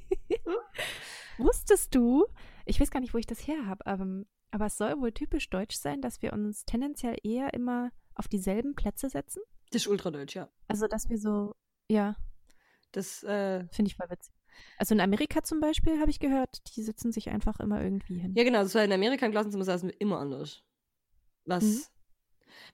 Wusstest 1.38 1.94
du, 1.94 2.26
ich 2.66 2.80
weiß 2.80 2.90
gar 2.90 3.00
nicht, 3.00 3.14
wo 3.14 3.18
ich 3.18 3.26
das 3.26 3.46
her 3.46 3.66
habe, 3.66 3.86
aber, 3.86 4.24
aber 4.50 4.66
es 4.66 4.76
soll 4.76 5.00
wohl 5.00 5.12
typisch 5.12 5.48
deutsch 5.50 5.76
sein, 5.76 6.02
dass 6.02 6.22
wir 6.22 6.32
uns 6.32 6.64
tendenziell 6.64 7.16
eher 7.22 7.54
immer 7.54 7.90
auf 8.14 8.28
dieselben 8.28 8.74
Plätze 8.74 9.08
setzen? 9.08 9.42
Das 9.70 9.82
ist 9.82 9.88
ultradeutsch, 9.88 10.34
ja. 10.34 10.48
Also, 10.68 10.86
dass 10.86 11.08
wir 11.08 11.18
so, 11.18 11.54
ja, 11.88 12.16
Das, 12.92 13.22
äh, 13.22 13.66
finde 13.70 13.90
ich 13.90 13.96
voll 13.96 14.10
witzig. 14.10 14.34
Also 14.76 14.94
in 14.94 15.00
Amerika 15.00 15.42
zum 15.42 15.60
Beispiel 15.60 15.98
habe 16.00 16.10
ich 16.10 16.18
gehört, 16.18 16.76
die 16.76 16.82
sitzen 16.82 17.12
sich 17.12 17.30
einfach 17.30 17.60
immer 17.60 17.82
irgendwie 17.82 18.18
hin. 18.18 18.34
ja 18.36 18.44
genau, 18.44 18.62
das 18.62 18.74
war 18.74 18.84
in 18.84 18.92
Amerika 18.92 19.24
im 19.24 19.32
Klassenzimmer 19.32 19.64
saßen 19.64 19.88
wir 19.90 20.00
immer 20.00 20.18
anders. 20.18 20.62
Was, 21.46 21.64
Mhm. 21.64 21.82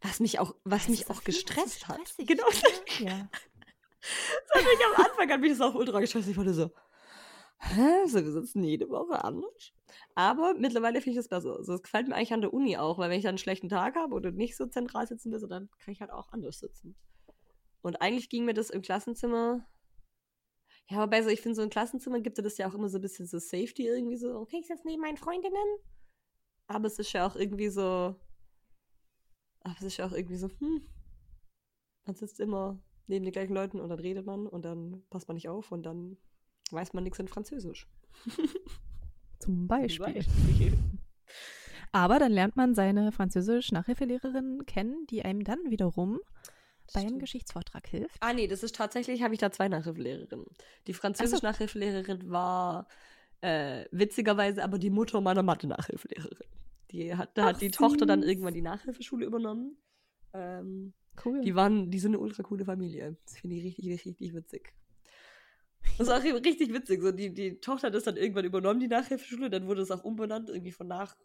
Was 0.02 0.20
mich 0.20 0.38
auch, 0.38 0.54
was 0.64 0.82
Das 0.82 0.88
mich 0.88 1.10
auch 1.10 1.24
gestresst 1.24 1.88
hat. 1.88 2.00
Genau. 2.18 2.46
Ja. 2.98 3.28
Das 4.00 4.62
hat 4.62 4.70
mich 4.70 4.86
am 4.86 5.04
Anfang 5.04 5.30
hat 5.30 5.40
mich 5.40 5.50
das 5.50 5.60
auch 5.60 5.74
ultra 5.74 6.00
gestresst. 6.00 6.28
Ich 6.28 6.36
nur 6.36 6.52
so, 6.52 6.70
hä? 7.58 8.06
So, 8.06 8.22
wir 8.22 8.32
sitzen 8.32 8.62
jede 8.62 8.88
Woche 8.88 9.24
anders. 9.24 9.72
Aber 10.14 10.54
mittlerweile 10.54 11.00
finde 11.00 11.18
ich 11.18 11.24
das 11.24 11.28
besser. 11.28 11.56
Also, 11.56 11.72
das 11.72 11.82
gefällt 11.82 12.08
mir 12.08 12.14
eigentlich 12.14 12.32
an 12.32 12.40
der 12.40 12.54
Uni 12.54 12.76
auch, 12.76 12.98
weil 12.98 13.10
wenn 13.10 13.18
ich 13.18 13.24
dann 13.24 13.30
einen 13.30 13.38
schlechten 13.38 13.68
Tag 13.68 13.96
habe 13.96 14.14
oder 14.14 14.30
nicht 14.30 14.56
so 14.56 14.66
zentral 14.66 15.06
sitzen 15.06 15.32
will, 15.32 15.48
dann 15.48 15.68
kann 15.78 15.92
ich 15.92 16.00
halt 16.00 16.10
auch 16.10 16.32
anders 16.32 16.60
sitzen. 16.60 16.96
Und 17.82 18.00
eigentlich 18.00 18.28
ging 18.28 18.44
mir 18.44 18.54
das 18.54 18.70
im 18.70 18.82
Klassenzimmer. 18.82 19.66
Ja, 20.88 21.02
wobei 21.02 21.22
so, 21.22 21.30
ich 21.30 21.40
finde, 21.40 21.56
so 21.56 21.62
im 21.62 21.70
Klassenzimmer 21.70 22.20
gibt 22.20 22.38
es 22.38 22.44
das 22.44 22.58
ja 22.58 22.68
auch 22.68 22.74
immer 22.74 22.88
so 22.88 22.98
ein 22.98 23.02
bisschen 23.02 23.26
so 23.26 23.38
Safety 23.38 23.86
irgendwie 23.86 24.16
so, 24.16 24.36
okay, 24.36 24.58
ich 24.60 24.66
sitze 24.66 24.86
neben 24.86 25.02
meinen 25.02 25.16
Freundinnen. 25.16 25.78
Aber 26.68 26.86
es 26.86 26.98
ist 26.98 27.12
ja 27.12 27.26
auch 27.26 27.36
irgendwie 27.36 27.68
so. 27.68 28.16
Aber 29.66 29.74
es 29.78 29.82
ist 29.82 29.96
ja 29.96 30.06
auch 30.06 30.12
irgendwie 30.12 30.36
so, 30.36 30.48
hm. 30.60 30.80
Man 32.04 32.14
sitzt 32.14 32.38
immer 32.38 32.80
neben 33.08 33.24
den 33.24 33.32
gleichen 33.32 33.52
Leuten 33.52 33.80
und 33.80 33.88
dann 33.88 33.98
redet 33.98 34.24
man 34.24 34.46
und 34.46 34.64
dann 34.64 35.02
passt 35.10 35.26
man 35.26 35.34
nicht 35.34 35.48
auf 35.48 35.72
und 35.72 35.82
dann 35.82 36.16
weiß 36.70 36.92
man 36.92 37.02
nichts 37.02 37.18
in 37.18 37.26
Französisch. 37.26 37.88
Zum 39.40 39.66
Beispiel. 39.66 40.14
Beispiel. 40.14 40.78
Aber 41.92 42.20
dann 42.20 42.30
lernt 42.30 42.54
man 42.54 42.76
seine 42.76 43.10
Französisch-Nachhilfelehrerin 43.10 44.66
kennen, 44.66 45.04
die 45.10 45.24
einem 45.24 45.42
dann 45.42 45.58
wiederum 45.68 46.20
beim. 46.94 47.18
Geschichtsvortrag 47.18 47.88
hilft. 47.88 48.18
Ah, 48.20 48.32
nee, 48.32 48.46
das 48.46 48.62
ist 48.62 48.76
tatsächlich, 48.76 49.22
habe 49.22 49.34
ich 49.34 49.40
da 49.40 49.50
zwei 49.50 49.68
Nachhilfelehrerinnen. 49.68 50.46
Die 50.86 50.94
Französisch-Nachhilfelehrerin 50.94 52.30
war 52.30 52.86
äh, 53.40 53.86
witzigerweise 53.90 54.62
aber 54.62 54.78
die 54.78 54.90
Mutter 54.90 55.20
meiner 55.20 55.42
Mathe-Nachhilfelehrerin. 55.42 56.46
Die 56.96 57.14
hat, 57.14 57.36
da 57.36 57.44
Ach, 57.44 57.48
hat 57.48 57.60
die 57.60 57.70
Tochter 57.70 58.06
dann 58.06 58.22
süß. 58.22 58.30
irgendwann 58.30 58.54
die 58.54 58.62
Nachhilfeschule 58.62 59.26
übernommen. 59.26 59.76
Ähm, 60.32 60.94
Cool. 61.24 61.42
die 61.42 61.54
waren, 61.54 61.90
die 61.90 61.98
sind 61.98 62.10
eine 62.10 62.20
ultra 62.20 62.42
coole 62.42 62.64
Familie. 62.64 63.16
Das 63.24 63.38
finde 63.38 63.56
ich 63.56 63.64
richtig, 63.64 63.86
richtig, 63.88 64.06
richtig 64.12 64.34
witzig. 64.34 64.74
Das 65.98 66.08
ist 66.08 66.12
auch 66.12 66.22
richtig 66.22 66.72
witzig. 66.72 67.00
So, 67.02 67.12
die, 67.12 67.32
die 67.32 67.60
Tochter 67.60 67.88
hat 67.88 67.94
das 67.94 68.04
dann 68.04 68.16
irgendwann 68.16 68.44
übernommen, 68.44 68.80
die 68.80 68.88
Nachhilfeschule, 68.88 69.50
dann 69.50 69.66
wurde 69.66 69.82
es 69.82 69.90
auch 69.90 70.04
umbenannt, 70.04 70.48
irgendwie 70.48 70.72
von 70.72 70.88
Nach 70.88 71.16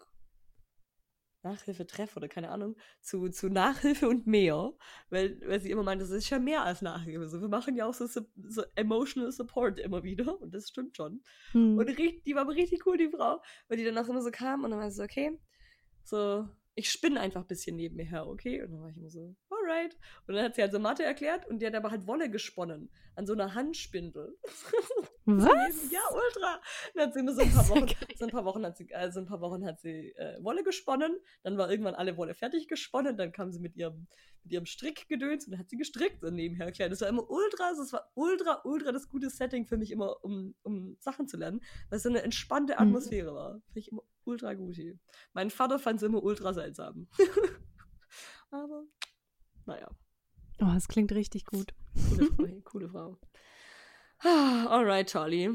Nachhilfetreff 1.44 2.16
oder 2.18 2.28
keine 2.28 2.52
Ahnung, 2.52 2.76
zu, 3.02 3.28
zu 3.30 3.50
Nachhilfe 3.50 4.08
und 4.08 4.28
mehr. 4.28 4.74
Weil, 5.10 5.42
weil 5.46 5.60
sie 5.60 5.72
immer 5.72 5.84
meinte, 5.84 6.06
das 6.06 6.12
ist 6.12 6.30
ja 6.30 6.40
mehr 6.40 6.64
als 6.64 6.82
Nachhilfe. 6.82 7.28
So, 7.28 7.42
wir 7.42 7.48
machen 7.50 7.76
ja 7.76 7.86
auch 7.86 7.94
so, 7.94 8.06
so, 8.08 8.64
emotional 8.76 9.32
support 9.32 9.80
immer 9.80 10.04
wieder. 10.04 10.40
Und 10.40 10.54
das 10.54 10.70
stimmt 10.70 10.96
schon. 10.96 11.24
Hm. 11.52 11.78
Und 11.78 11.90
die 11.98 12.36
war 12.36 12.42
aber 12.42 12.54
richtig 12.54 12.86
cool, 12.86 12.98
die 12.98 13.10
Frau, 13.10 13.42
weil 13.68 13.78
die 13.78 13.84
dann 13.84 13.98
auch 13.98 14.08
immer 14.08 14.22
so 14.22 14.32
kam 14.32 14.64
und 14.64 14.72
dann 14.72 14.80
war 14.80 14.92
sie 14.92 14.98
so, 14.98 15.04
okay, 15.04 15.40
so, 16.04 16.48
ich 16.76 16.90
spinne 16.90 17.20
einfach 17.20 17.42
ein 17.42 17.48
bisschen 17.48 17.76
neben 17.76 17.98
mir 17.98 18.06
her, 18.06 18.28
okay? 18.28 18.62
Und 18.64 18.72
dann 18.72 18.82
war 18.82 18.90
ich 18.90 18.98
immer 18.98 19.10
so, 19.10 19.36
alright. 19.50 19.98
Und 20.26 20.36
dann 20.36 20.46
hat 20.46 20.56
sie 20.56 20.62
halt 20.62 20.72
so 20.72 20.80
Mathe 20.80 21.04
erklärt 21.04 21.46
und 21.48 21.60
die 21.62 21.68
hat 21.68 21.76
aber 21.76 21.92
halt 21.92 22.08
Wolle 22.08 22.30
gesponnen 22.30 22.90
an 23.16 23.26
so 23.26 23.34
einer 23.34 23.54
Handspindel. 23.54 24.38
Was? 25.26 25.92
Ja, 25.92 26.00
ultra. 26.12 26.62
Dann 26.96 27.08
hat 27.08 27.14
sie 27.14 27.20
immer 27.20 27.34
so 27.34 27.42
ein 27.42 27.52
paar 27.52 27.68
Wochen, 27.70 27.88
so 28.18 28.26
ein 28.26 28.32
paar 28.32 28.46
Wochen 28.46 28.66
hat 28.66 28.78
sie, 28.78 28.94
also 28.96 29.20
ein 29.20 29.26
paar 29.26 29.42
Wochen 29.42 29.66
hat 29.66 29.82
sie 29.82 30.14
äh, 30.16 30.42
Wolle 30.44 30.64
gesponnen, 30.64 31.18
dann 31.44 31.58
war 31.58 31.70
irgendwann 31.70 31.94
alle 31.96 32.16
Wolle 32.18 32.34
fertig 32.34 32.68
gesponnen, 32.68 33.18
dann 33.18 33.32
kam 33.34 33.52
sie 33.52 33.60
mit 33.60 33.76
ihrem, 33.76 34.08
mit 34.44 34.54
ihrem 34.54 34.66
Strickgedöns 34.66 35.46
und 35.46 35.52
dann 35.52 35.60
hat 35.60 35.70
sie 35.70 35.78
gestrickt 35.78 36.24
und 36.24 36.36
nebenher 36.36 36.68
erklärt. 36.68 36.92
Das 36.92 37.02
war 37.02 37.10
immer 37.10 37.30
ultra, 37.30 37.68
also 37.68 37.84
es 37.84 37.92
war 37.92 38.10
ultra, 38.16 38.62
ultra 38.64 38.94
das 38.94 39.10
gute 39.10 39.30
Setting 39.30 39.68
für 39.68 39.78
mich 39.78 39.92
immer, 39.92 40.24
um, 40.24 40.56
um 40.64 40.96
Sachen 41.00 41.28
zu 41.28 41.38
lernen, 41.38 41.62
weil 41.90 41.98
es 41.98 42.04
so 42.04 42.10
eine 42.10 42.24
entspannte 42.24 42.74
Mhm. 42.74 42.80
Atmosphäre 42.80 43.36
war. 43.36 43.62
Finde 43.66 43.80
ich 43.80 43.92
immer 43.92 44.04
ultra 44.26 44.52
hier. 44.52 45.00
Mein 45.34 45.50
Vater 45.50 45.80
fand 45.80 45.98
es 45.98 46.04
immer 46.04 46.24
ultra 46.24 46.54
seltsam. 46.54 47.08
Aber, 48.52 48.84
naja. 49.66 49.90
Oh, 50.62 50.72
das 50.74 50.88
klingt 50.88 51.12
richtig 51.14 51.46
gut. 51.46 51.74
Coole 51.94 52.30
Frau, 52.36 52.62
coole 52.64 52.90
Frau. 52.90 53.18
Ah, 54.20 54.68
Alright, 54.68 55.10
Charlie. 55.10 55.50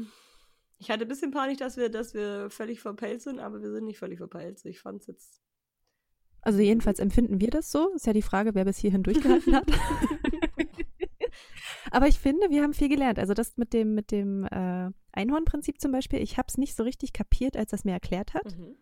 Ich 0.79 0.91
hatte 0.91 1.05
ein 1.05 1.07
bisschen 1.07 1.31
Panik, 1.31 1.57
dass 1.57 1.77
wir, 1.77 1.89
dass 1.89 2.13
wir 2.13 2.49
völlig 2.49 2.81
verpeilt 2.81 3.21
sind, 3.21 3.39
aber 3.39 3.61
wir 3.61 3.71
sind 3.71 3.85
nicht 3.85 3.97
völlig 3.97 4.19
verpeilt. 4.19 4.63
Ich 4.65 4.79
fand's 4.79 5.07
jetzt. 5.07 5.41
Also 6.41 6.59
jedenfalls 6.59 6.99
empfinden 6.99 7.41
wir 7.41 7.49
das 7.49 7.71
so. 7.71 7.93
Ist 7.93 8.05
ja 8.05 8.13
die 8.13 8.21
Frage, 8.21 8.53
wer 8.53 8.65
bis 8.65 8.77
hierhin 8.77 9.03
durchgehalten 9.03 9.55
hat. 9.55 9.65
Aber 11.97 12.07
ich 12.07 12.19
finde, 12.19 12.51
wir 12.51 12.61
haben 12.61 12.75
viel 12.75 12.89
gelernt. 12.89 13.17
Also 13.17 13.33
das 13.33 13.57
mit 13.57 13.73
dem, 13.73 13.95
mit 13.95 14.11
dem 14.11 14.43
äh, 14.43 14.91
Einhornprinzip 15.13 15.81
zum 15.81 15.91
Beispiel, 15.91 16.21
ich 16.21 16.37
habe 16.37 16.45
es 16.47 16.55
nicht 16.59 16.75
so 16.75 16.83
richtig 16.83 17.11
kapiert, 17.11 17.57
als 17.57 17.71
das 17.71 17.85
mir 17.85 17.93
erklärt 17.93 18.35
hat. 18.35 18.55
Mhm. 18.55 18.75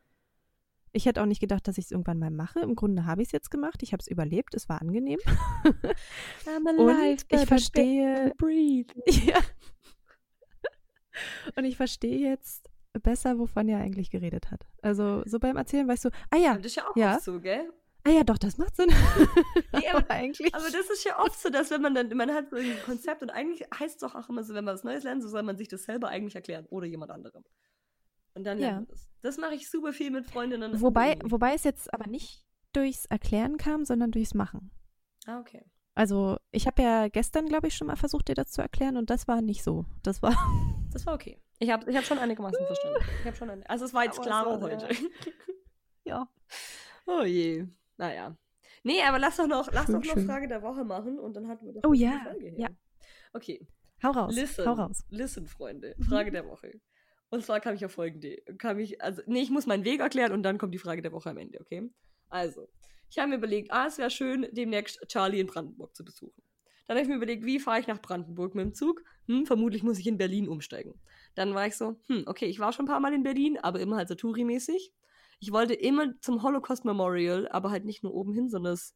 Ich 0.92 1.06
hätte 1.06 1.22
auch 1.22 1.26
nicht 1.26 1.40
gedacht, 1.40 1.66
dass 1.66 1.78
ich 1.78 1.86
es 1.86 1.92
irgendwann 1.92 2.20
mal 2.20 2.30
mache. 2.30 2.60
Im 2.60 2.76
Grunde 2.76 3.06
habe 3.06 3.22
ich 3.22 3.30
es 3.30 3.32
jetzt 3.32 3.52
gemacht. 3.52 3.82
Ich 3.84 3.94
habe 3.94 4.02
es 4.02 4.08
überlebt. 4.10 4.54
Es 4.54 4.68
war 4.68 4.82
angenehm. 4.82 5.20
Und 6.78 7.26
ich 7.32 7.46
verstehe. 7.46 8.34
Ja. 9.08 9.40
Und 11.56 11.64
ich 11.64 11.78
verstehe 11.78 12.18
jetzt 12.30 12.70
besser, 13.02 13.40
wovon 13.40 13.70
er 13.70 13.80
eigentlich 13.80 14.10
geredet 14.10 14.52
hat. 14.52 14.68
Also 14.82 15.24
so 15.26 15.40
beim 15.40 15.56
Erzählen 15.56 15.88
weißt 15.88 16.04
du, 16.04 16.10
ah 16.32 16.36
ja, 16.38 16.56
Das 16.58 16.66
ist 16.66 16.76
ja 16.76 16.84
auch 16.90 16.98
Ja. 16.98 17.18
so, 17.22 17.40
gell? 17.40 17.72
Ah 18.06 18.10
ja, 18.12 18.24
doch, 18.24 18.38
das 18.38 18.58
macht 18.58 18.76
Sinn. 18.76 18.90
Nee, 19.74 19.88
aber- 19.94 20.10
eigentlich. 20.10 20.54
Aber 20.56 20.66
das 20.70 20.90
ist 20.90 21.04
ja 21.04 21.20
oft 21.20 21.40
so, 21.40 21.50
dass 21.50 21.70
wenn 21.72 21.82
man 21.82 21.94
dann, 21.96 22.10
man 22.16 22.32
hat 22.32 22.50
so 22.50 22.56
ein 22.58 22.78
Konzept 22.86 23.22
und 23.22 23.30
eigentlich 23.32 23.64
heißt 23.78 23.96
es 23.96 23.98
doch 23.98 24.16
auch 24.16 24.30
immer 24.30 24.44
so, 24.44 24.54
wenn 24.54 24.64
man 24.66 24.74
was 24.76 24.84
Neues 24.84 25.04
lernt, 25.04 25.22
so 25.24 25.30
soll 25.30 25.44
man 25.44 25.58
sich 25.58 25.68
das 25.68 25.84
selber 25.84 26.08
eigentlich 26.10 26.36
erklären 26.36 26.66
oder 26.70 26.86
jemand 26.86 27.12
anderem. 27.12 27.44
Und 28.34 28.44
dann 28.46 28.58
Ja. 28.60 28.68
lernt 28.68 28.78
man 28.82 28.88
das. 28.90 29.08
Das 29.22 29.38
mache 29.38 29.56
ich 29.56 29.70
super 29.70 29.92
viel 29.94 30.12
mit 30.12 30.26
Freundinnen. 30.30 30.80
Wobei, 30.82 31.18
wobei 31.24 31.54
es 31.54 31.64
jetzt 31.64 31.94
aber 31.94 32.08
nicht 32.08 32.46
durchs 32.74 33.06
Erklären 33.06 33.58
kam, 33.58 33.86
sondern 33.86 34.12
durchs 34.12 34.34
Machen. 34.34 34.72
Ah, 35.26 35.40
okay. 35.40 35.66
Also 35.98 36.38
ich 36.52 36.68
habe 36.68 36.82
ja 36.82 37.08
gestern, 37.08 37.48
glaube 37.48 37.68
ich, 37.70 37.76
schon 37.76 37.88
mal 37.88 37.96
versucht, 37.96 38.28
dir 38.28 38.36
das 38.36 38.52
zu 38.52 38.62
erklären 38.62 38.98
und 38.98 39.10
das 39.10 39.28
war 39.30 39.42
nicht 39.42 39.64
so. 39.64 39.86
Das 40.04 40.22
war 40.22 40.32
Das 40.92 41.06
war 41.06 41.14
okay. 41.14 41.42
Ich 41.60 41.72
habe 41.72 41.90
ich 41.90 41.96
hab 41.96 42.04
schon 42.04 42.20
einigermaßen 42.20 42.66
verstanden. 42.66 43.00
Ich 43.22 43.26
hab 43.28 43.36
schon 43.38 43.50
eine, 43.50 43.70
also 43.70 43.86
es 43.86 43.94
war 43.94 44.04
jetzt 44.04 44.18
Aber 44.20 44.28
klarer 44.28 44.62
war 44.62 44.70
heute. 44.70 44.90
ja. 46.04 46.28
Oh 47.08 47.24
je. 47.24 47.66
Naja. 47.98 48.36
Nee, 48.84 49.02
aber 49.04 49.20
lass 49.20 49.38
doch 49.38 49.48
noch, 49.48 49.72
lass 49.72 49.86
Schön, 49.86 49.96
doch 49.96 50.04
noch 50.04 50.14
schön. 50.14 50.26
Frage 50.26 50.48
der 50.48 50.62
Woche 50.62 50.84
machen 50.84 51.20
und 51.20 51.36
dann 51.36 51.48
hatten 51.48 51.66
wir 51.66 51.74
doch 51.74 51.82
Oh 51.86 51.94
eine 51.94 51.98
ja, 51.98 52.22
Folge 52.24 52.50
hier. 52.50 52.60
ja. 52.60 52.68
Okay. 53.34 53.68
Hau 54.04 54.12
raus. 54.12 54.36
Listen. 54.36 54.66
Hau 54.66 54.74
raus. 54.74 55.04
Listen, 55.10 55.48
Freunde. 55.48 55.96
Mhm. 55.98 56.04
Frage 56.04 56.32
der 56.32 56.46
Woche. 56.46 56.80
Und 57.30 57.44
zwar 57.44 57.60
kam 57.60 57.76
ich 57.76 57.84
auf 57.86 57.92
folgende. 57.92 58.38
Kam 58.58 58.80
ich, 58.80 59.02
also, 59.02 59.22
nee, 59.26 59.42
ich 59.42 59.50
muss 59.50 59.66
meinen 59.66 59.84
Weg 59.84 60.00
erklären 60.00 60.32
und 60.32 60.44
dann 60.44 60.58
kommt 60.58 60.74
die 60.74 60.80
Frage 60.80 61.02
der 61.02 61.12
Woche 61.12 61.30
am 61.30 61.38
Ende, 61.38 61.60
okay? 61.60 61.90
Also, 62.30 62.68
ich 63.10 63.18
habe 63.18 63.30
mir 63.30 63.36
überlegt, 63.36 63.72
ah, 63.72 63.88
es 63.88 63.98
wäre 63.98 64.10
schön, 64.10 64.48
demnächst 64.52 65.00
Charlie 65.08 65.40
in 65.40 65.48
Brandenburg 65.48 65.96
zu 65.96 66.04
besuchen. 66.06 66.42
Dann 66.88 66.98
habe 66.98 67.04
ich 67.04 67.10
mir 67.10 67.16
überlegt, 67.16 67.44
wie 67.46 67.60
fahre 67.60 67.80
ich 67.80 67.88
nach 67.88 68.00
Brandenburg 68.00 68.54
mit 68.54 68.66
dem 68.66 68.74
Zug? 68.76 69.04
Hm, 69.28 69.46
vermutlich 69.48 69.82
muss 69.82 69.98
ich 69.98 70.06
in 70.06 70.18
Berlin 70.18 70.48
umsteigen. 70.48 70.94
Dann 71.34 71.56
war 71.56 71.66
ich 71.66 71.76
so, 71.76 72.00
hm, 72.08 72.24
okay, 72.28 72.46
ich 72.46 72.60
war 72.60 72.72
schon 72.74 72.86
ein 72.86 72.90
paar 72.90 73.00
Mal 73.00 73.14
in 73.14 73.24
Berlin, 73.24 73.58
aber 73.58 73.80
immer 73.80 73.98
halt 73.98 74.08
so 74.08 74.16
Touri-mäßig. 74.16 74.92
Ich 75.40 75.52
wollte 75.52 75.74
immer 75.74 76.20
zum 76.22 76.44
Holocaust 76.44 76.86
Memorial, 76.86 77.48
aber 77.50 77.72
halt 77.72 77.86
nicht 77.86 78.04
nur 78.04 78.14
oben 78.14 78.34
hin, 78.34 78.50
sondern 78.50 78.74
es 78.74 78.96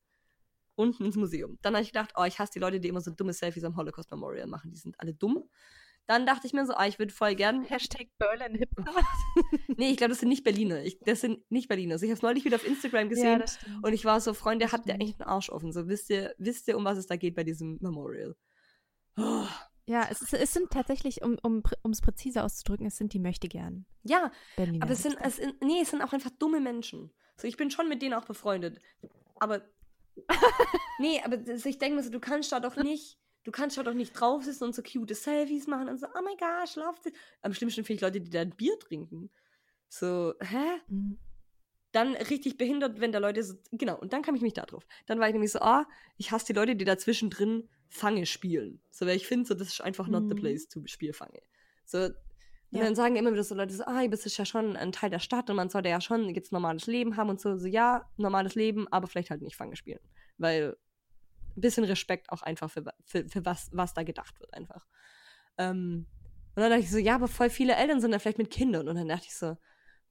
unten 0.76 1.06
ins 1.06 1.18
Museum. 1.18 1.58
Dann 1.62 1.74
habe 1.74 1.84
ich 1.84 1.92
gedacht, 1.92 2.14
oh, 2.16 2.24
ich 2.24 2.40
hasse 2.40 2.54
die 2.54 2.60
Leute, 2.60 2.80
die 2.80 2.88
immer 2.88 3.02
so 3.02 3.12
dumme 3.12 3.34
Selfies 3.34 3.64
am 3.66 3.76
Holocaust 3.76 4.10
Memorial 4.12 4.48
machen. 4.48 4.72
Die 4.72 4.78
sind 4.78 5.00
alle 5.00 5.14
dumm. 5.14 5.44
Dann 6.08 6.26
dachte 6.26 6.48
ich 6.48 6.54
mir 6.54 6.66
so, 6.66 6.74
ah, 6.74 6.88
ich 6.88 6.98
würde 6.98 7.14
voll 7.14 7.36
gern. 7.36 7.64
Hashtag 7.64 8.08
Berlin 8.18 8.56
Hip. 8.56 8.72
Nee, 9.78 9.92
ich 9.92 9.98
glaube, 9.98 10.10
das 10.10 10.20
sind 10.20 10.30
nicht 10.30 10.44
Berliner. 10.44 10.84
Ich, 10.84 11.00
das 11.00 11.22
sind 11.22 11.40
nicht 11.50 11.70
Berliner. 11.70 11.94
Also 11.94 12.06
ich 12.06 12.10
habe 12.10 12.18
es 12.18 12.22
neulich 12.22 12.44
wieder 12.44 12.56
auf 12.56 12.68
Instagram 12.68 13.08
gesehen 13.08 13.48
stimmt. 13.48 13.84
und 13.84 13.94
ich 13.94 14.04
war 14.04 14.20
so, 14.20 14.34
Freunde, 14.34 14.72
habt 14.72 14.88
ihr 14.88 14.96
eigentlich 14.96 15.18
einen 15.20 15.30
Arsch 15.30 15.50
offen? 15.50 15.72
So, 15.72 15.88
wisst 15.88 16.10
ihr, 16.10 16.34
wisst 16.38 16.68
ihr, 16.68 16.76
um 16.76 16.84
was 16.84 16.98
es 16.98 17.08
da 17.08 17.16
geht 17.16 17.36
bei 17.36 17.44
diesem 17.46 17.78
Memorial? 17.80 18.36
Oh. 19.16 19.46
Ja, 19.90 20.08
es, 20.12 20.22
ist, 20.22 20.36
es 20.36 20.54
sind 20.54 20.70
tatsächlich, 20.70 21.24
um 21.24 21.40
um 21.42 21.64
es 21.92 22.00
präziser 22.00 22.44
auszudrücken, 22.44 22.86
es 22.86 22.98
sind 22.98 23.12
die 23.12 23.18
Möchtegern 23.18 23.88
Ja, 24.04 24.32
Berliner. 24.56 24.84
aber 24.84 24.94
es 24.94 25.02
sind, 25.02 25.18
es 25.20 25.40
nee, 25.62 25.82
es 25.82 25.90
sind 25.90 26.04
auch 26.04 26.14
einfach 26.14 26.30
dumme 26.30 26.60
Menschen. 26.60 27.12
So, 27.38 27.48
ich 27.48 27.58
bin 27.58 27.72
schon 27.72 27.90
mit 27.90 28.04
denen 28.04 28.14
auch 28.14 28.26
befreundet. 28.26 28.80
Aber, 29.40 29.64
nee, 31.00 31.20
aber 31.26 31.40
ich 31.48 31.80
denke 31.80 31.96
mir 31.96 32.04
so, 32.04 32.12
du 32.12 32.20
kannst 32.20 32.52
da 32.52 32.60
doch 32.60 32.76
nicht, 32.76 33.18
du 33.46 33.52
kannst 33.52 33.80
da 33.80 33.84
doch 33.84 33.96
nicht 33.96 34.12
drauf 34.14 34.44
sitzen 34.44 34.66
und 34.66 34.76
so 34.76 34.84
cute 34.84 35.16
Selfies 35.16 35.66
machen 35.66 35.90
und 35.90 36.00
so, 36.00 36.06
oh 36.06 36.38
gosh, 36.38 36.76
lauft 36.76 37.06
sie. 37.06 37.14
Am 37.42 37.56
schlimmsten 37.56 37.84
finde 37.84 37.96
ich 37.96 38.02
Leute, 38.02 38.22
die 38.22 38.30
da 38.30 38.42
ein 38.42 38.52
Bier 38.56 38.78
trinken. 38.78 39.32
So, 39.88 40.36
hä? 40.40 40.82
Mhm. 40.88 41.18
Dann 41.92 42.16
richtig 42.16 42.58
behindert, 42.58 43.00
wenn 43.00 43.12
da 43.12 43.20
Leute 43.20 43.44
so, 43.44 43.56
genau, 43.72 43.98
und 43.98 44.14
dann 44.14 44.22
kam 44.22 44.36
ich 44.36 44.42
mich 44.42 44.54
da 44.54 44.66
drauf. 44.66 44.86
Dann 45.08 45.20
war 45.20 45.28
ich 45.28 45.34
nämlich 45.34 45.52
so, 45.52 45.60
ah, 45.60 45.88
ich 46.18 46.32
hasse 46.32 46.48
die 46.48 46.54
Leute, 46.54 46.76
die 46.76 46.86
da 46.86 46.98
zwischendrin 46.98 47.68
Fange 47.90 48.26
spielen. 48.26 48.82
So, 48.92 49.06
weil 49.08 49.16
ich 49.16 49.26
finde, 49.28 49.48
so, 49.48 49.56
das 49.56 49.70
ist 49.70 49.82
einfach 49.82 50.08
not 50.08 50.26
the 50.30 50.36
Mhm. 50.36 50.40
place 50.40 50.68
to 50.68 50.82
spiel 50.86 51.14
Fange. 51.14 51.42
So, 51.86 52.10
und 52.72 52.78
Ja. 52.78 52.84
dann 52.84 52.94
sagen 52.94 53.16
immer 53.16 53.32
wieder 53.32 53.44
so 53.44 53.56
Leute 53.56 53.74
so, 53.74 53.84
ah, 53.86 54.08
das 54.08 54.28
ist 54.28 54.38
ja 54.38 54.46
schon 54.46 54.76
ein 54.76 54.92
Teil 54.92 55.10
der 55.10 55.18
Stadt 55.20 55.50
und 55.50 55.56
man 55.56 55.70
sollte 55.70 55.90
ja 55.90 56.00
schon 56.00 56.30
jetzt 56.30 56.52
normales 56.52 56.86
Leben 56.86 57.18
haben 57.18 57.30
und 57.32 57.42
so, 57.42 57.58
so, 57.58 57.66
ja, 57.68 58.08
normales 58.18 58.54
Leben, 58.54 58.88
aber 58.90 59.08
vielleicht 59.08 59.32
halt 59.32 59.42
nicht 59.42 59.56
Fange 59.56 59.76
spielen. 59.76 60.00
Weil 60.38 60.78
ein 61.58 61.62
bisschen 61.62 61.84
Respekt 61.84 62.30
auch 62.30 62.44
einfach 62.44 62.70
für, 62.70 62.84
für, 63.06 63.28
für 63.28 63.44
was, 63.46 63.70
was 63.74 63.96
da 63.96 64.04
gedacht 64.04 64.40
wird 64.40 64.54
einfach. 64.54 64.86
Ähm, 65.58 66.06
und 66.56 66.62
dann 66.62 66.70
dachte 66.70 66.84
ich 66.84 66.92
so, 66.92 67.00
ja, 67.00 67.16
aber 67.16 67.28
voll 67.28 67.50
viele 67.50 67.76
Eltern 67.76 68.02
sind 68.02 68.12
da 68.12 68.20
vielleicht 68.20 68.38
mit 68.38 68.52
Kindern. 68.52 68.88
Und 68.88 68.96
dann 68.96 69.08
dachte 69.08 69.26
ich 69.26 69.36
so, 69.36 69.58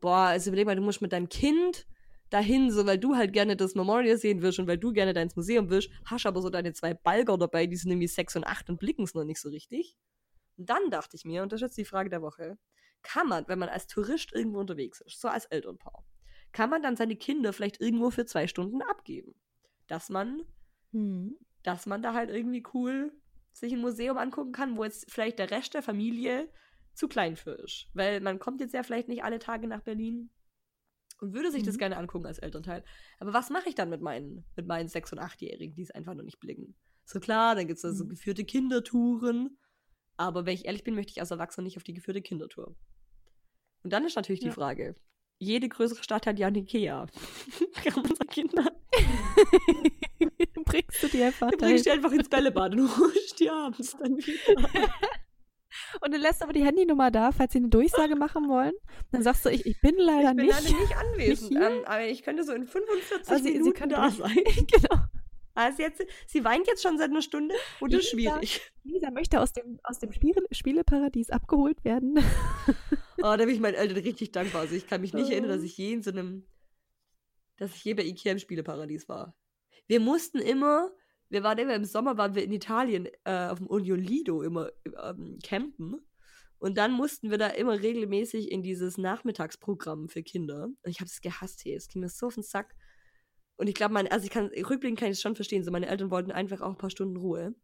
boah, 0.01 0.29
also 0.29 0.51
überleg 0.51 0.67
mal, 0.67 0.77
du 0.77 0.83
musst 0.83 1.03
mit 1.03 1.13
deinem 1.13 1.29
Kind 1.29 1.87
dahin, 2.31 2.71
so 2.71 2.87
weil 2.87 2.99
du 2.99 3.17
halt 3.17 3.33
gerne 3.33 3.57
das 3.57 3.75
Memorial 3.75 4.17
sehen 4.19 4.43
willst 4.43 4.59
und 4.59 4.67
weil 4.67 4.79
du 4.79 4.93
gerne 4.93 5.13
da 5.13 5.23
ins 5.23 5.37
Museum 5.37 5.71
willst, 5.71 5.91
hast 6.05 6.27
aber 6.27 6.43
so 6.43 6.51
deine 6.51 6.73
zwei 6.73 6.95
Balger 6.95 7.39
dabei, 7.39 7.67
die 7.67 7.77
sind 7.77 7.91
irgendwie 7.91 8.09
sechs 8.09 8.37
und 8.37 8.45
acht 8.45 8.69
und 8.69 8.79
blicken 8.79 9.05
es 9.05 9.15
noch 9.15 9.25
nicht 9.25 9.41
so 9.41 9.49
richtig. 9.49 9.97
Und 10.57 10.69
dann 10.69 10.91
dachte 10.91 11.17
ich 11.17 11.25
mir, 11.25 11.43
und 11.43 11.53
das 11.53 11.59
ist 11.59 11.69
jetzt 11.69 11.79
die 11.79 11.85
Frage 11.85 12.11
der 12.11 12.23
Woche, 12.23 12.59
kann 13.03 13.29
man, 13.29 13.47
wenn 13.49 13.59
man 13.59 13.69
als 13.69 13.87
Tourist 13.87 14.33
irgendwo 14.33 14.59
unterwegs 14.59 15.01
ist, 15.01 15.21
so 15.21 15.29
als 15.29 15.47
Elternpaar, 15.47 16.05
kann 16.53 16.69
man 16.69 16.83
dann 16.83 16.97
seine 16.97 17.17
Kinder 17.17 17.53
vielleicht 17.53 17.81
irgendwo 17.81 18.11
für 18.11 18.27
zwei 18.27 18.47
Stunden 18.47 18.83
abgeben? 18.83 19.35
Dass 19.87 20.11
man 20.11 20.43
Mhm. 20.93 21.37
dass 21.63 21.87
man 21.87 22.03
da 22.03 22.15
halt 22.15 22.31
irgendwie 22.31 22.65
cool 22.73 23.13
sich 23.53 23.73
ein 23.73 23.81
Museum 23.81 24.17
angucken 24.17 24.53
kann, 24.53 24.77
wo 24.77 24.85
jetzt 24.85 25.11
vielleicht 25.11 25.39
der 25.39 25.51
Rest 25.51 25.75
der 25.75 25.83
Familie 25.83 26.49
zu 26.99 27.09
klein 27.09 27.37
für 27.37 27.53
ist. 27.53 27.89
Weil 27.95 28.21
man 28.21 28.39
kommt 28.39 28.61
jetzt 28.61 28.75
ja 28.75 28.83
vielleicht 28.83 29.09
nicht 29.09 29.25
alle 29.25 29.39
Tage 29.39 29.67
nach 29.67 29.81
Berlin 29.83 30.31
und 31.21 31.33
würde 31.35 31.51
sich 31.51 31.63
das 31.63 31.75
Mhm. 31.75 31.79
gerne 31.79 31.97
angucken 31.97 32.27
als 32.27 32.39
Elternteil. 32.39 32.85
Aber 33.19 33.33
was 33.33 33.51
mache 33.51 33.69
ich 33.69 33.75
dann 33.75 33.89
mit 33.91 34.01
meinen, 34.03 34.45
mit 34.57 34.67
meinen 34.67 34.89
6- 34.89 35.13
und 35.13 35.19
8-Jährigen, 35.21 35.75
die 35.75 35.83
es 35.83 35.91
einfach 35.91 36.15
noch 36.15 36.25
nicht 36.25 36.41
blicken? 36.41 36.77
So 37.05 37.21
klar, 37.21 37.55
dann 37.55 37.67
gibt 37.67 37.77
es 37.77 37.83
da 37.83 37.93
so 37.93 38.05
Mhm. 38.05 38.11
geführte 38.11 38.45
Kindertouren. 38.45 39.59
Aber 40.17 40.45
wenn 40.47 40.55
ich 40.55 40.67
ehrlich 40.67 40.85
bin, 40.85 40.95
möchte 40.95 41.11
ich 41.13 41.21
als 41.21 41.31
Erwachsener 41.31 41.65
nicht 41.65 41.77
auf 41.77 41.85
die 41.85 41.95
geführte 41.95 42.21
Kindertour. 42.23 42.77
Und 43.85 43.93
dann 43.93 44.05
ist 44.05 44.17
natürlich 44.17 44.41
die 44.41 44.47
Ja. 44.47 44.53
Frage, 44.53 44.97
jede 45.39 45.69
größere 45.69 46.03
Stadt 46.03 46.27
hat 46.27 46.39
ja 46.41 46.49
ein 46.49 46.55
Ikea. 46.57 47.07
Kann 47.85 48.03
man 48.03 48.15
seine 48.17 48.29
Kinder 48.29 48.73
Bringst 50.65 51.03
du 51.03 51.09
die 51.09 51.23
einfach 51.23 51.51
Du 51.53 51.59
bringst 51.59 51.87
die 51.87 51.91
einfach 51.91 52.11
ins 52.13 52.29
Bällebad 52.29 52.73
und 52.75 52.99
holst 52.99 53.39
die 53.39 53.49
abends 53.49 53.97
dann 53.97 54.17
wieder. 54.17 54.69
Und 56.01 56.13
du 56.15 56.19
lässt 56.19 56.43
aber 56.43 56.53
die 56.53 56.65
Handynummer 56.65 57.11
da, 57.11 57.33
falls 57.33 57.53
sie 57.53 57.59
eine 57.59 57.69
Durchsage 57.69 58.17
machen 58.17 58.49
wollen. 58.49 58.73
Dann 59.13 59.23
sagst 59.23 59.45
du, 59.45 59.51
ich, 59.51 59.65
ich 59.67 59.81
bin 59.81 59.97
leider 59.97 60.31
Ich 60.31 60.37
bin 60.37 60.47
nicht. 60.47 60.63
leider 60.63 60.81
nicht 60.81 60.97
anwesend, 60.97 61.49
hier. 61.59 61.69
ähm, 61.71 61.85
aber 61.85 62.05
ich 62.07 62.23
könnte 62.23 62.45
so 62.45 62.53
in 62.53 62.67
45 62.67 63.29
Also 63.31 63.43
sie- 63.45 63.53
sie 63.53 63.59
Minuten 63.59 63.75
können 63.79 63.91
da 63.93 64.11
sein. 64.11 64.37
genau. 64.71 65.03
Also 65.55 65.83
jetzt, 65.83 66.01
sie 66.29 66.45
weint 66.45 66.69
jetzt 66.69 66.83
schon 66.85 66.99
seit 66.99 67.11
einer 67.11 67.21
Stunde 67.23 67.53
und 67.81 67.93
das 67.93 68.03
ist 68.05 68.13
Lisa. 68.13 68.35
schwierig. 68.35 68.73
Lisa 68.85 69.11
möchte 69.11 69.41
aus 69.41 69.53
dem, 69.53 69.81
aus 69.83 69.99
dem 69.99 70.13
Spiele, 70.13 70.41
Spieleparadies 70.53 71.31
abgeholt 71.31 71.85
werden. 71.85 72.19
Oh, 73.21 73.35
da 73.35 73.39
bin 73.39 73.49
ich 73.51 73.59
meinen 73.59 73.75
Eltern 73.75 73.97
richtig 73.99 74.31
dankbar. 74.31 74.61
Also 74.61 74.77
ich 74.77 74.87
kann 74.87 75.01
mich 75.01 75.13
nicht 75.13 75.27
Oh. 75.27 75.33
erinnern, 75.33 75.51
dass 75.51 75.65
ich 75.65 75.77
je 75.77 75.93
in 75.93 76.03
so 76.05 76.13
einem, 76.13 76.47
dass 77.57 77.75
ich 77.75 77.83
je 77.83 77.95
bei 77.95 78.05
Ikea 78.05 78.31
im 78.31 78.39
Spieleparadies 78.39 79.09
war. 79.09 79.35
Wir 79.89 79.99
mussten 79.99 80.39
immer, 80.39 80.93
wir 81.31 81.43
waren 81.43 81.59
immer 81.59 81.75
im 81.75 81.85
Sommer, 81.85 82.17
waren 82.17 82.35
wir 82.35 82.43
in 82.43 82.53
Italien 82.53 83.09
äh, 83.25 83.49
auf 83.49 83.59
dem 83.59 83.67
Union 83.67 84.01
Lido 84.01 84.43
immer 84.43 84.71
ähm, 85.03 85.39
campen. 85.43 86.01
Und 86.59 86.77
dann 86.77 86.93
mussten 86.93 87.31
wir 87.31 87.39
da 87.39 87.49
immer 87.49 87.81
regelmäßig 87.81 88.51
in 88.51 88.63
dieses 88.63 88.99
Nachmittagsprogramm 88.99 90.09
für 90.09 90.23
Kinder. 90.23 90.65
Und 90.65 90.91
ich 90.91 91.01
habe 91.01 91.07
es 91.07 91.21
gehasst, 91.21 91.65
hey. 91.65 91.75
Es 91.75 91.89
ging 91.89 92.01
mir 92.01 92.09
so 92.09 92.27
auf 92.27 92.35
den 92.35 92.43
Sack. 92.43 92.75
Und 93.57 93.69
ich 93.69 93.75
glaube, 93.75 93.95
meine, 93.95 94.11
also 94.11 94.25
ich 94.25 94.31
kann, 94.31 94.47
rückblickend 94.47 94.99
kann 94.99 95.09
ich 95.09 95.17
es 95.17 95.23
schon 95.23 95.37
verstehen, 95.37 95.65
so 95.65 95.71
meine 95.71 95.87
Eltern 95.87 96.11
wollten 96.11 96.33
einfach 96.33 96.61
auch 96.61 96.71
ein 96.71 96.79
paar 96.79 96.91
Stunden 96.91 97.17
Ruhe. 97.17 97.55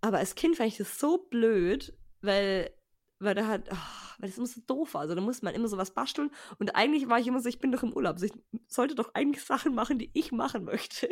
Aber 0.00 0.18
als 0.18 0.34
Kind 0.34 0.56
fand 0.56 0.68
ich 0.68 0.78
das 0.78 0.98
so 0.98 1.18
blöd, 1.18 1.96
weil, 2.20 2.70
weil 3.18 3.34
da 3.34 3.46
halt, 3.46 3.70
ah, 3.72 4.14
weil 4.18 4.28
das 4.28 4.38
immer 4.38 4.46
so 4.46 4.60
doof 4.66 4.94
war. 4.94 5.02
Also 5.02 5.14
da 5.14 5.20
musste 5.20 5.44
man 5.44 5.54
immer 5.54 5.68
so 5.68 5.76
was 5.76 5.94
basteln. 5.94 6.30
Und 6.58 6.74
eigentlich 6.76 7.08
war 7.08 7.18
ich 7.18 7.26
immer 7.26 7.40
so, 7.40 7.48
ich 7.48 7.58
bin 7.58 7.72
doch 7.72 7.82
im 7.82 7.92
Urlaub. 7.92 8.14
Also 8.14 8.26
ich 8.26 8.32
sollte 8.68 8.94
doch 8.94 9.14
eigentlich 9.14 9.44
Sachen 9.44 9.74
machen, 9.74 9.98
die 9.98 10.10
ich 10.14 10.32
machen 10.32 10.64
möchte. 10.64 11.08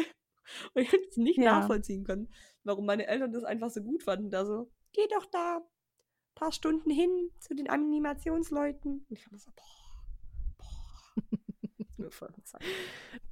Und 0.74 0.82
ich 0.82 0.92
hätte 0.92 1.08
es 1.08 1.16
nicht 1.16 1.38
Ja. 1.38 1.60
nachvollziehen 1.60 2.04
können, 2.04 2.32
warum 2.64 2.86
meine 2.86 3.06
Eltern 3.06 3.32
das 3.32 3.44
einfach 3.44 3.70
so 3.70 3.82
gut 3.82 4.02
fanden. 4.02 4.30
Da 4.30 4.44
so, 4.44 4.70
geh 4.92 5.06
doch 5.08 5.26
da 5.26 5.56
ein 5.58 5.62
paar 6.34 6.52
Stunden 6.52 6.90
hin 6.90 7.30
zu 7.40 7.54
den 7.54 7.68
Animationsleuten. 7.68 9.06
Und 9.08 9.18
ich 9.18 9.30
war 9.30 9.38
so, 9.38 9.50
boah, 9.54 10.04
boah. 10.58 12.28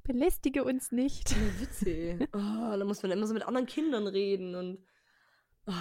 Belästige 0.03 0.63
uns 0.63 0.91
nicht. 0.91 1.35
Nur 1.37 1.59
Witze. 1.61 2.19
Oh, 2.33 2.77
da 2.77 2.83
muss 2.85 3.01
man 3.03 3.11
immer 3.11 3.27
so 3.27 3.33
mit 3.33 3.43
anderen 3.43 3.67
Kindern 3.67 4.07
reden 4.07 4.55
und. 4.55 4.85
Oh. 5.67 5.71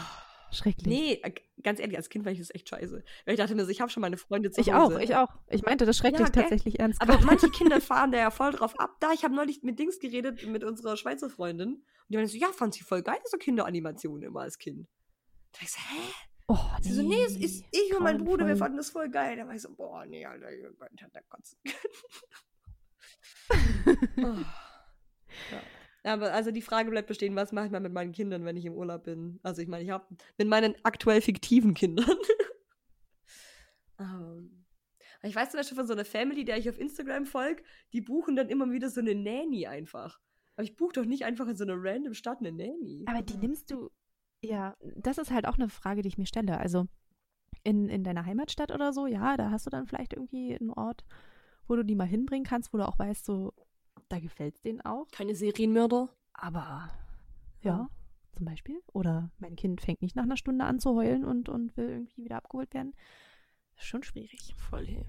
Schrecklich. 0.53 0.87
Nee, 0.87 1.13
äh, 1.23 1.33
ganz 1.63 1.81
ehrlich, 1.81 1.97
als 1.97 2.09
Kind 2.09 2.25
fand 2.25 2.35
ich 2.35 2.41
das 2.41 2.55
echt 2.55 2.69
scheiße. 2.69 3.03
Weil 3.25 3.35
ich 3.35 3.41
dachte 3.41 3.55
mir 3.55 3.65
so, 3.65 3.71
ich 3.71 3.81
habe 3.81 3.91
schon 3.91 4.01
meine 4.03 4.17
Freunde 4.17 4.51
zu 4.51 4.61
ich 4.61 4.73
Hause. 4.73 4.97
auch, 4.97 5.01
ich 5.01 5.17
auch. 5.17 5.29
Ich 5.49 5.63
meinte 5.63 5.87
das 5.87 5.97
schrecklich 5.97 6.21
Ja, 6.21 6.29
tatsächlich 6.29 6.79
ernst. 6.79 7.01
Aber 7.01 7.15
gerade. 7.15 7.27
manche 7.27 7.49
Kinder 7.51 7.81
fahren 7.81 8.13
da 8.13 8.19
ja 8.19 8.31
voll 8.31 8.53
drauf 8.53 8.79
ab. 8.79 8.97
Da, 9.01 9.13
ich 9.13 9.25
habe 9.25 9.35
neulich 9.35 9.63
mit 9.63 9.79
Dings 9.79 9.99
geredet, 9.99 10.47
mit 10.47 10.63
unserer 10.65 10.97
Schweizer 10.97 11.31
Freundin. 11.31 11.69
Und 11.77 11.85
die 12.09 12.17
meinte 12.17 12.31
so, 12.33 12.39
ja, 12.39 12.49
fand 12.49 12.75
sie 12.75 12.83
voll 12.85 13.03
geil, 13.03 13.19
so 13.25 13.39
Kinderanimationen 13.39 14.23
immer 14.23 14.41
als 14.41 14.59
Kind. 14.59 14.87
Da 15.53 15.59
ich 15.63 15.73
so, 15.73 15.79
hä? 15.79 16.13
oh, 16.49 16.59
Sie 16.81 16.93
so, 16.93 17.03
nee, 17.03 17.23
es 17.25 17.37
ist 17.37 17.65
ich 17.71 17.95
und 17.97 18.03
mein 18.03 18.19
Bruder, 18.19 18.47
wir 18.47 18.55
grauenvoll. 18.55 18.59
fanden 18.59 18.77
das 18.77 18.91
voll 18.91 19.09
geil. 19.11 19.37
Da 19.37 19.47
war 19.47 19.55
ich 19.55 19.63
so, 19.63 19.75
boah, 19.75 20.05
nee, 20.07 20.25
Alter, 20.25 20.53
ich 20.53 20.63
hat 21.03 21.15
der 21.15 21.23
kotzen. 21.23 21.59
oh. 24.19 24.21
ja. 25.51 25.63
Aber 26.05 26.33
also 26.33 26.51
die 26.51 26.63
Frage 26.63 26.91
bleibt 26.91 27.09
bestehen, 27.09 27.37
was 27.37 27.53
mache 27.53 27.67
ich 27.67 27.73
mal 27.73 27.81
mit 27.81 27.93
meinen 27.93 28.13
Kindern, 28.13 28.45
wenn 28.45 28.57
ich 28.57 28.65
im 28.65 28.75
Urlaub 28.75 29.05
bin? 29.05 29.39
Also 29.43 29.63
ich 29.63 29.69
meine, 29.69 29.85
ich 29.85 29.91
habe 29.91 30.05
mit 30.37 30.49
meinen 30.49 30.75
aktuell 30.83 31.21
fiktiven 31.21 31.75
Kindern. 31.75 32.17
Ähm, 34.01 34.65
ich 35.23 35.37
weiß 35.37 35.51
zum 35.51 35.59
Beispiel 35.59 35.77
von 35.77 35.87
so 35.87 35.93
einer 35.93 36.07
Family, 36.07 36.45
der 36.45 36.57
ich 36.57 36.69
auf 36.69 36.79
Instagram 36.79 37.27
folge, 37.27 37.63
die 37.93 38.01
buchen 38.01 38.35
dann 38.35 38.49
immer 38.49 38.71
wieder 38.73 38.89
so 38.89 39.01
eine 39.01 39.15
Nanny 39.15 39.67
einfach. 39.67 40.19
Aber 40.57 40.65
ich 40.65 40.77
buche 40.77 40.95
doch 40.95 41.05
nicht 41.05 41.25
einfach 41.25 41.47
in 41.47 41.57
so 41.57 41.65
einer 41.65 41.77
random 41.77 42.15
Stadt 42.15 42.39
eine 42.41 42.53
Nanny. 42.53 43.05
Aber 43.07 43.23
die 43.23 43.37
nimmst 43.37 43.71
du, 43.71 43.91
ja, 44.43 44.77
das 44.97 45.19
ist 45.19 45.31
halt 45.31 45.47
auch 45.47 45.57
eine 45.57 45.69
Frage, 45.69 46.03
die 46.03 46.09
ich 46.09 46.19
mir 46.19 46.27
stelle. 46.27 46.59
Also 46.59 46.87
in, 47.65 47.89
in 47.89 48.03
deiner 48.03 48.27
Heimatstadt 48.27 48.73
oder 48.73 48.93
so, 48.93 49.07
ja, 49.07 49.37
da 49.37 49.51
hast 49.51 49.67
du 49.67 49.71
dann 49.71 49.87
vielleicht 49.87 50.15
irgendwie 50.15 50.57
einen 50.59 50.71
Ort, 50.71 51.05
wo 51.69 51.77
du 51.77 51.85
die 51.85 51.95
mal 51.95 52.07
hinbringen 52.07 52.45
kannst, 52.45 52.73
wo 52.73 52.79
du 52.79 52.87
auch 52.87 52.99
weißt, 52.99 53.25
so, 53.25 53.53
da 54.13 54.21
gefällt 54.21 54.57
es 54.57 54.61
denen 54.63 54.81
auch. 54.83 55.07
Keine 55.11 55.35
Serienmörder? 55.35 56.09
Aber 56.35 56.91
Ja. 57.63 57.89
zum 58.37 58.45
Beispiel. 58.45 58.81
Oder 58.93 59.31
mein 59.39 59.57
Kind 59.57 59.81
fängt 59.81 60.03
nicht 60.03 60.17
nach 60.17 60.25
einer 60.25 60.37
Stunde 60.37 60.65
an 60.65 60.79
zu 60.79 60.95
heulen 60.95 61.25
und, 61.25 61.49
und 61.49 61.77
will 61.77 61.89
irgendwie 61.89 62.25
wieder 62.25 62.37
abgeholt 62.37 62.73
werden. 62.75 62.95
Ist 63.77 63.87
schon 63.87 64.03
schwierig. 64.03 64.55
Voll, 64.57 64.87
hey. 64.87 65.05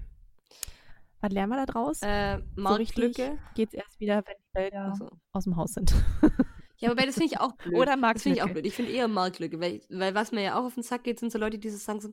Was 1.20 1.32
lernen 1.32 1.50
wir 1.52 1.64
da 1.64 1.66
draus? 1.66 2.00
Äh, 2.02 2.38
so 2.38 2.42
richtig 2.74 2.96
Marktlücke. 2.98 3.38
geht's 3.54 3.72
erst 3.74 3.98
wieder, 4.00 4.22
wenn 4.26 4.34
die 4.38 4.54
Wälder 4.54 4.84
Achso. 4.92 5.08
aus 5.32 5.44
dem 5.44 5.56
Haus 5.56 5.72
sind. 5.74 5.94
Ja, 6.78 6.90
wobei 6.90 7.06
das 7.06 7.14
finde 7.14 7.32
ich 7.32 7.40
auch 7.40 7.52
blöd. 7.52 7.76
Oder 7.76 7.96
Das 7.96 8.22
finde 8.22 8.36
ich 8.36 8.42
auch 8.42 8.46
Marktlücke. 8.46 8.52
blöd. 8.52 8.66
Ich 8.66 8.74
finde 8.74 8.90
eher 8.90 9.06
Marktlücke, 9.08 9.60
weil, 9.60 9.80
weil 9.90 10.14
was 10.16 10.32
mir 10.32 10.42
ja 10.42 10.58
auch 10.58 10.64
auf 10.64 10.74
den 10.74 10.82
Sack 10.82 11.04
geht, 11.04 11.20
sind 11.20 11.30
so 11.30 11.38
Leute, 11.38 11.56
die 11.58 11.70
so 11.70 11.78
sagen 11.78 12.00
so, 12.00 12.08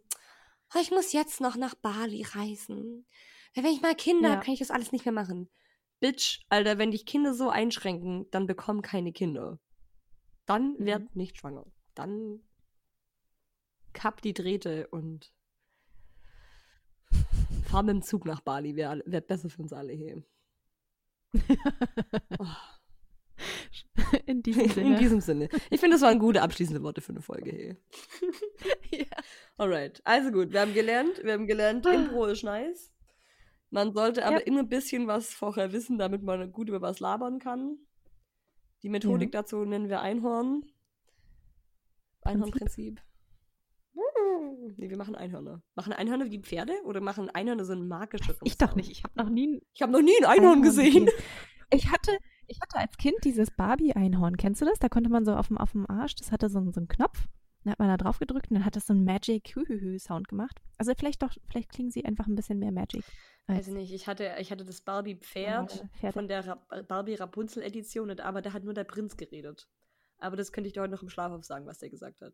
"Oh, 0.76 0.80
ich 0.80 0.92
muss 0.92 1.12
jetzt 1.14 1.42
noch 1.42 1.58
nach 1.58 1.74
Bali 1.74 2.22
reisen. 2.22 3.06
Weil 3.56 3.64
wenn 3.66 3.72
ich 3.74 3.82
mal 3.82 3.96
Kinder 3.96 4.30
Ja. 4.30 4.36
habe, 4.36 4.46
kann 4.46 4.54
ich 4.54 4.60
das 4.60 4.70
alles 4.72 4.92
nicht 4.92 5.04
mehr 5.04 5.14
machen. 5.14 5.50
Bitch, 6.02 6.42
Alter, 6.50 6.78
wenn 6.78 6.92
dich 6.92 7.06
Kinder 7.06 7.34
so 7.34 7.50
einschränken, 7.50 8.26
dann 8.32 8.48
bekomm 8.48 8.82
keine 8.82 9.14
Kinder. 9.14 9.60
Dann 10.46 10.74
Mhm. 10.74 10.86
werd 10.86 11.16
nicht 11.16 11.38
schwanger. 11.38 11.66
Dann 11.96 12.42
kapp 13.94 14.22
die 14.22 14.34
Drähte 14.34 14.88
und 14.88 15.32
fahr 17.70 17.84
mit 17.84 17.94
dem 17.96 18.02
Zug 18.02 18.26
nach 18.26 18.42
Bali. 18.42 18.76
Wäre 18.76 19.02
wär 19.06 19.22
besser 19.22 19.50
für 19.50 19.62
uns 19.62 19.72
alle 19.74 19.94
hier. 19.94 20.24
Oh. 22.40 22.46
In 24.26 24.42
diesem 24.44 24.70
Sinne. 24.70 24.88
In 24.94 24.98
diesem 24.98 25.22
Sinne. 25.22 25.50
Ich 25.70 25.80
finde, 25.80 25.96
das 25.96 26.02
waren 26.02 26.20
gute 26.20 26.42
abschließende 26.42 26.82
Worte 26.82 27.02
für 27.02 27.12
eine 27.12 27.22
Folge 27.22 27.52
hier. 27.52 27.78
ja. 29.00 29.18
Alright. 29.58 30.02
Also 30.04 30.32
gut, 30.32 30.52
wir 30.52 30.62
haben 30.62 30.74
gelernt, 30.74 31.24
wir 31.24 31.34
haben 31.34 31.48
gelernt, 31.48 31.86
Impro 31.86 32.26
ist 32.26 32.44
nice. 32.44 32.92
Man 33.72 33.94
sollte 33.94 34.26
aber 34.26 34.40
Ja. 34.42 34.46
immer 34.46 34.60
ein 34.60 34.70
bisschen 34.70 35.08
was 35.08 35.34
vorher 35.34 35.72
wissen, 35.72 35.98
damit 35.98 36.22
man 36.24 36.52
gut 36.52 36.68
über 36.70 36.82
was 36.82 37.00
labern 37.00 37.40
kann. 37.40 37.78
Die 38.84 38.90
Methodik 38.90 39.32
dazu 39.32 39.64
nennen 39.66 39.90
wir 39.90 40.02
Einhorn. 40.02 40.66
Einhornprinzip. 42.24 43.02
Nee, 44.78 44.90
wir 44.90 44.98
machen 44.98 45.16
Einhörner. 45.16 45.62
Machen 45.76 45.94
Einhörner 45.94 46.30
wie 46.32 46.40
Pferde 46.40 46.74
oder 46.86 47.02
machen 47.02 47.30
Einhörner 47.30 47.66
so 47.66 47.74
einen 47.74 47.88
magischeren 47.88 48.38
Ich 48.44 48.58
doch 48.58 48.76
nicht. 48.76 48.92
Ich 48.92 49.04
habe 49.04 49.14
noch 49.18 49.30
nie 49.30 49.62
Ich 49.74 49.82
habe 49.82 49.92
noch 49.92 50.02
nie 50.02 50.14
ein 50.22 50.26
Einhorn 50.26 50.62
gesehen. 50.62 51.10
Ich 51.74 51.90
hatte, 51.92 52.18
ich 52.48 52.60
hatte 52.62 52.78
als 52.78 52.98
Kind 52.98 53.16
dieses 53.24 53.50
Barbie-Einhorn. 53.52 54.38
Kennst 54.38 54.62
du 54.62 54.66
das? 54.66 54.80
Da 54.80 54.90
konnte 54.90 55.10
man 55.10 55.26
so 55.26 55.34
auf 55.34 55.48
dem, 55.48 55.58
auf 55.58 55.72
dem 55.72 55.90
Arsch, 55.90 56.16
das 56.16 56.32
hatte 56.32 56.50
so, 56.50 56.60
so 56.72 56.80
einen 56.80 56.88
Knopf. 56.88 57.28
Dann 57.64 57.72
hat 57.72 57.80
man 57.80 57.88
da 57.90 57.98
drauf 57.98 58.18
gedrückt 58.20 58.50
und 58.50 58.56
dann 58.56 58.66
hat 58.66 58.76
das 58.76 58.88
so 58.88 58.94
einen 58.94 59.04
Magic 59.06 59.56
Hühühü 59.56 60.00
Sound 60.00 60.28
gemacht. 60.28 60.60
Also 60.78 60.94
vielleicht 60.98 61.22
doch, 61.22 61.32
vielleicht 61.50 61.70
klingen 61.70 61.92
sie 61.92 62.04
einfach 62.06 62.26
ein 62.28 62.36
bisschen 62.36 62.58
mehr 62.60 62.72
Magic. 62.72 63.04
Weiß 63.48 63.68
nicht, 63.68 63.94
ich 63.94 64.08
hatte, 64.08 64.36
ich 64.40 64.52
hatte 64.52 64.64
das 64.66 64.82
Barbie-Pferd 64.82 65.70
Normale 65.76 65.90
Pferde. 66.00 66.14
von 66.14 66.28
der 66.28 66.48
Ra 66.48 66.82
Barbie 66.88 67.16
Rapunzel-Edition, 67.16 68.10
und- 68.10 68.22
aber 68.22 68.42
da 68.42 68.54
hat 68.54 68.64
nur 68.64 68.74
der 68.74 68.84
Prinz 68.86 69.18
geredet. 69.18 69.68
Aber 70.18 70.38
das 70.38 70.52
könnte 70.52 70.68
ich 70.68 70.74
dir 70.74 70.82
heute 70.82 70.94
noch 70.94 71.02
im 71.04 71.10
Schlaf 71.10 71.32
aufsagen, 71.32 71.68
was 71.68 71.80
der 71.80 71.90
gesagt 71.90 72.22
hat. 72.22 72.34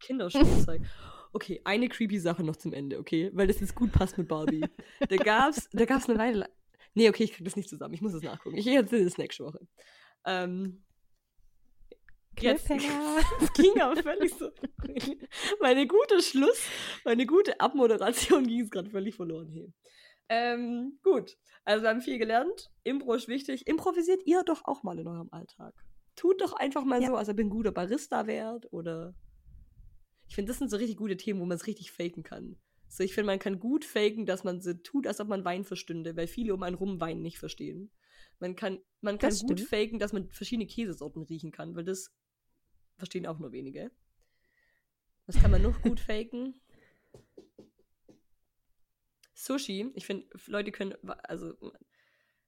Kinderspielzeug. 0.00 0.82
Okay, 1.34 1.60
eine 1.64 1.90
creepy 1.90 2.18
Sache 2.18 2.42
noch 2.42 2.56
zum 2.56 2.72
Ende, 2.72 2.98
okay? 2.98 3.30
Weil 3.34 3.46
das 3.48 3.60
jetzt 3.60 3.74
gut 3.74 3.92
passt 3.92 4.16
mit 4.16 4.28
Barbie. 4.28 4.64
Da 5.10 5.16
gab's, 5.16 5.68
da 5.74 5.84
gab's 5.84 6.08
eine 6.08 6.18
Weile. 6.18 6.48
Nee, 6.94 7.10
okay, 7.10 7.24
ich 7.24 7.34
krieg 7.34 7.44
das 7.44 7.54
nicht 7.54 7.68
zusammen. 7.68 7.92
Ich 7.92 8.00
muss 8.00 8.14
es 8.14 8.22
nachgucken. 8.22 8.56
Ich 8.56 8.66
erzähle 8.66 9.04
das 9.04 9.18
nächste 9.18 9.44
Woche. 9.44 9.60
Ähm, 10.24 10.82
Cliffhanger. 12.38 13.20
das 13.40 13.52
ging 13.54 13.80
aber 13.80 14.02
völlig 14.02 14.34
so. 14.34 14.50
Meine 15.60 15.86
gute 15.86 16.22
Schluss, 16.22 16.60
meine 17.04 17.26
gute 17.26 17.60
Abmoderation 17.60 18.46
ging 18.46 18.60
es 18.60 18.70
gerade 18.70 18.90
völlig 18.90 19.14
verloren 19.16 19.48
hier. 19.48 19.72
Ähm, 20.28 20.98
gut, 21.02 21.36
also 21.64 21.82
wir 21.82 21.90
haben 21.90 22.02
viel 22.02 22.18
gelernt. 22.18 22.70
Impro 22.84 23.14
ist 23.14 23.28
wichtig. 23.28 23.66
Improvisiert 23.66 24.22
ihr 24.26 24.42
doch 24.44 24.64
auch 24.64 24.82
mal 24.82 24.98
in 24.98 25.08
eurem 25.08 25.28
Alltag. 25.32 25.74
Tut 26.16 26.40
doch 26.40 26.52
einfach 26.52 26.84
mal 26.84 27.00
Ja. 27.00 27.08
so, 27.08 27.16
als 27.16 27.28
ob 27.28 27.38
ihr 27.38 27.44
ein 27.46 27.50
guter 27.50 27.72
Barista 27.72 28.26
wärt 28.26 28.70
oder. 28.72 29.14
Ich 30.28 30.34
finde, 30.34 30.50
das 30.50 30.58
sind 30.58 30.70
so 30.70 30.76
richtig 30.76 30.98
gute 30.98 31.16
Themen, 31.16 31.40
wo 31.40 31.46
man 31.46 31.56
es 31.56 31.66
richtig 31.66 31.90
faken 31.92 32.22
kann. 32.22 32.58
So, 32.88 33.02
ich 33.02 33.14
finde, 33.14 33.26
man 33.26 33.38
kann 33.38 33.58
gut 33.60 33.84
faken, 33.84 34.26
dass 34.26 34.44
man 34.44 34.60
so 34.60 34.74
tut, 34.74 35.06
als 35.06 35.20
ob 35.20 35.28
man 35.28 35.44
Wein 35.44 35.64
verstünde, 35.64 36.16
weil 36.16 36.26
viele 36.26 36.52
um 36.54 36.62
einen 36.62 36.76
rum 36.76 37.00
Wein 37.00 37.20
nicht 37.22 37.38
verstehen. 37.38 37.90
Man 38.38 38.54
kann, 38.56 38.78
man 39.00 39.18
kann 39.18 39.30
Das 39.30 39.40
gut 39.40 39.60
stimmt. 39.60 39.70
faken, 39.70 39.98
dass 39.98 40.12
man 40.12 40.28
verschiedene 40.30 40.66
Käsesorten 40.66 41.22
riechen 41.22 41.50
kann, 41.50 41.74
weil 41.76 41.84
das 41.84 42.14
verstehen 42.98 43.26
auch 43.26 43.38
nur 43.38 43.52
wenige. 43.52 43.90
Was 45.26 45.40
kann 45.40 45.50
man 45.50 45.62
noch 45.62 45.80
gut 45.82 46.00
faken? 46.00 46.60
Sushi. 49.34 49.90
Ich 49.94 50.06
finde, 50.06 50.26
Leute 50.46 50.72
können, 50.72 50.94
also, 51.24 51.54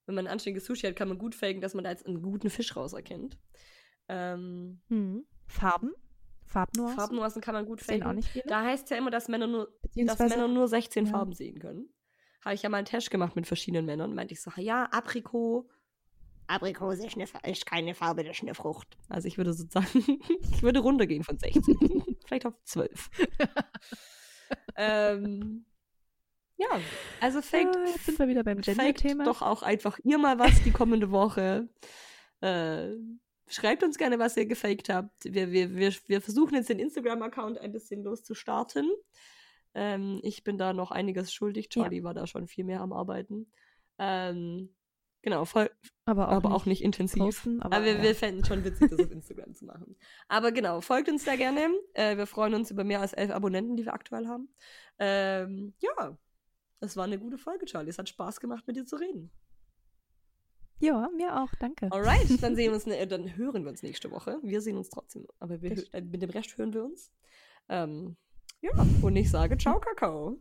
wenn 0.07 0.15
man 0.15 0.27
ein 0.27 0.33
anständiges 0.33 0.67
Sushi 0.67 0.87
hat, 0.87 0.97
kann 0.97 1.09
man 1.09 1.19
gut 1.19 1.35
faken, 1.35 1.61
dass 1.61 1.75
man 1.75 1.85
da 1.85 1.91
jetzt 1.91 2.07
einen 2.07 2.23
guten 2.23 2.51
Fisch 2.51 2.75
rauserkennt. 2.77 3.39
Ähm, 4.09 4.81
Hm. 4.89 5.25
Farben? 5.47 5.93
Farbnuancen? 6.47 6.97
Farbnuancen 6.99 7.43
kann 7.43 7.55
man 7.55 7.65
gut 7.65 7.81
Sehen 7.81 8.03
auch 8.03 8.07
faken. 8.07 8.17
nicht 8.17 8.29
viele. 8.29 8.45
Da 8.49 8.65
heißt 8.65 8.85
es 8.85 8.91
ja 8.91 8.97
immer, 8.97 9.11
dass 9.13 9.29
Männer 9.29 9.47
nur, 9.47 9.73
dass 9.95 10.19
Männer 10.19 10.49
nur 10.49 10.67
16 10.67 11.07
ja. 11.07 11.13
Farben 11.13 11.33
sehen 11.33 11.61
können. 11.61 11.89
Habe 12.45 12.55
ich 12.55 12.63
ja 12.63 12.69
mal 12.69 12.79
einen 12.79 12.87
Test 12.87 13.11
gemacht 13.11 13.37
mit 13.37 13.47
verschiedenen 13.47 13.85
Männern. 13.87 14.15
Meinte 14.15 14.35
ich 14.35 14.41
so, 14.41 14.51
ja, 14.57 14.85
Aprikot. 14.87 15.69
Aprikose 16.51 17.07
ist, 17.07 17.15
eine, 17.15 17.27
ist 17.51 17.67
keine 17.67 17.95
Farbe, 17.95 18.25
das 18.25 18.37
ist 18.37 18.43
eine 18.43 18.55
Frucht. 18.55 18.99
Also 19.09 19.29
ich 19.29 19.39
würde 19.39 19.53
sozusagen, 19.53 19.87
ich 20.53 20.63
würde 20.63 20.81
runtergehen 20.81 21.23
von 21.23 21.39
16. 21.39 22.17
Vielleicht 22.27 22.47
auf 22.47 22.55
12. 22.65 23.11
ähm, 24.77 25.65
ja, 26.57 26.69
also 27.21 27.41
faked, 27.41 27.77
Ah, 27.77 27.87
jetzt 27.87 28.05
sind 28.05 28.19
wir 28.19 28.29
wieder 28.29 28.45
beim 28.45 28.61
Gender-Thema. 28.61 29.25
doch 29.25 29.43
auch 29.43 29.63
einfach 29.63 29.99
ihr 30.05 30.19
mal 30.19 30.39
was 30.39 30.63
die 30.63 30.73
kommende 30.73 31.11
Woche. 31.11 31.69
Äh, 32.41 32.91
schreibt 33.47 33.83
uns 33.83 33.97
gerne, 33.97 34.19
was 34.19 34.37
ihr 34.37 34.47
gefaked 34.47 34.89
habt. 34.89 35.25
Wir, 35.25 35.53
wir, 35.53 35.75
wir, 35.75 35.95
wir 36.07 36.21
versuchen 36.21 36.55
jetzt 36.55 36.69
den 36.69 36.79
Instagram-Account 36.79 37.59
ein 37.59 37.73
bisschen 37.73 38.03
loszustarten. 38.03 38.91
Ähm, 39.75 40.21
ich 40.23 40.43
bin 40.45 40.59
da 40.59 40.73
noch 40.73 40.91
einiges 40.91 41.33
schuldig. 41.33 41.69
Charlie 41.69 42.03
war 42.03 42.15
da 42.15 42.27
schon 42.27 42.47
viel 42.49 42.65
mehr 42.65 42.81
am 42.81 42.93
Arbeiten. 42.93 43.51
Ähm, 43.99 44.75
genau, 45.23 45.45
voll, 45.45 45.71
aber 46.05 46.29
auch, 46.29 46.33
aber 46.33 46.49
nicht 46.49 46.57
auch 46.57 46.67
nicht 46.67 46.83
intensiv. 46.83 47.19
posten. 47.21 47.61
Aber, 47.63 47.77
Aber 47.77 47.85
wir, 47.85 47.95
ja. 47.97 48.03
wir 48.03 48.15
fänden 48.15 48.45
schon 48.45 48.65
witzig, 48.65 48.91
das 48.91 49.01
auf 49.01 49.11
Instagram 49.11 49.55
zu 49.55 49.65
machen. 49.65 49.97
Aber 50.29 50.53
genau, 50.53 50.81
folgt 50.81 51.09
uns 51.09 51.25
da 51.25 51.37
gerne. 51.37 51.69
Äh, 51.95 52.17
wir 52.17 52.27
freuen 52.27 52.55
uns 52.55 52.71
über 52.71 52.85
mehr 52.85 53.01
als 53.01 53.13
elf 53.13 53.31
Abonnenten, 53.31 53.77
die 53.77 53.85
wir 53.85 53.95
aktuell 53.95 54.27
haben. 54.27 54.49
Ähm, 54.99 55.75
ja, 55.79 56.19
das 56.81 56.97
war 56.97 57.05
eine 57.05 57.19
gute 57.19 57.39
Folge, 57.39 57.67
Charlie. 57.67 57.91
Es 57.91 57.99
hat 57.99 58.09
Spaß 58.09 58.41
gemacht, 58.41 58.67
mit 58.67 58.77
dir 58.77 58.87
zu 58.87 58.97
reden. 58.97 59.31
ja, 60.81 61.09
mir 61.17 61.41
auch, 61.43 61.55
danke. 61.61 61.91
Alright, 61.93 62.43
dann 62.43 62.57
sehen 62.57 62.71
wir 62.71 62.75
uns, 62.75 62.87
ne, 62.87 62.99
äh, 62.99 63.07
dann 63.07 63.37
hören 63.37 63.65
wir 63.65 63.71
uns 63.71 63.83
nächste 63.83 64.11
Woche. 64.11 64.39
Wir 64.43 64.61
sehen 64.63 64.77
uns 64.77 64.89
trotzdem, 64.89 65.27
aber 65.39 65.61
wir, 65.63 65.73
äh, 65.93 66.01
mit 66.01 66.23
dem 66.23 66.31
Rest 66.31 66.57
hören 66.57 66.73
wir 66.73 66.85
uns. 66.85 67.13
Ähm, 67.69 68.17
ja, 68.63 68.73
und 69.03 69.17
ich 69.17 69.31
sage 69.31 69.57
Ciao, 69.59 69.79
Kakao. 69.81 70.39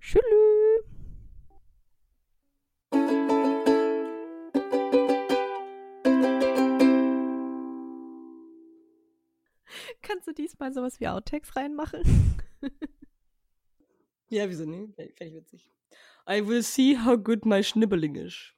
Tschüss. 0.00 0.22
Kannst 10.08 10.26
du 10.26 10.32
diesmal 10.32 10.72
sowas 10.72 11.00
wie 11.00 11.08
Outtakes 11.08 11.54
reinmachen? 11.54 12.02
Ja, 14.30 14.46
wieso 14.46 14.66
nicht? 14.66 14.94
Fände 14.94 15.24
ich 15.24 15.34
witzig. 15.34 15.72
I 16.28 16.46
will 16.46 16.62
see 16.62 16.98
how 16.98 17.16
good 17.16 17.46
my 17.46 17.64
Schnibbeling 17.64 18.14
is. 18.14 18.52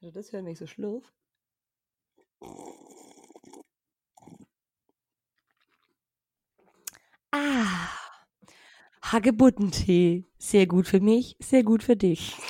Das 0.00 0.32
hören, 0.32 0.44
wenn 0.44 0.52
ich 0.52 0.58
so 0.58 0.66
schlürf? 0.66 1.14
Hagebuttentee. 9.12 10.24
Sehr 10.38 10.66
gut 10.66 10.86
für 10.86 11.00
mich, 11.00 11.36
sehr 11.40 11.62
gut 11.62 11.82
für 11.82 11.96
dich. 11.96 12.36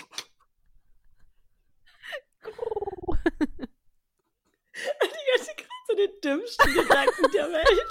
Die 4.75 5.33
hatte 5.35 5.55
gerade 5.57 5.85
so 5.89 5.95
den 5.97 6.21
dümmsten 6.23 6.75
Gedanken 6.75 7.31
der 7.33 7.51
Welt. 7.53 7.89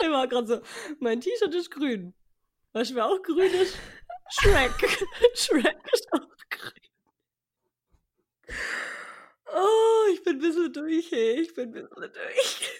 Der 0.00 0.10
war 0.10 0.26
gerade 0.28 0.46
so, 0.46 0.60
mein 0.98 1.20
T-Shirt 1.20 1.54
ist 1.54 1.70
grün. 1.70 2.14
Was 2.72 2.90
mir 2.90 3.04
auch 3.04 3.22
grün 3.22 3.52
ist? 3.52 3.76
Shrek. 4.30 4.72
Shrek 5.34 5.76
ist 5.92 6.12
auch 6.12 6.26
grün. 6.50 6.72
Oh, 9.54 10.06
ich 10.12 10.22
bin 10.22 10.36
ein 10.36 10.40
bisschen 10.40 10.72
durch, 10.72 11.10
hey. 11.10 11.40
Ich 11.40 11.54
bin 11.54 11.68
ein 11.68 11.72
bisschen 11.72 12.12
durch. 12.12 12.71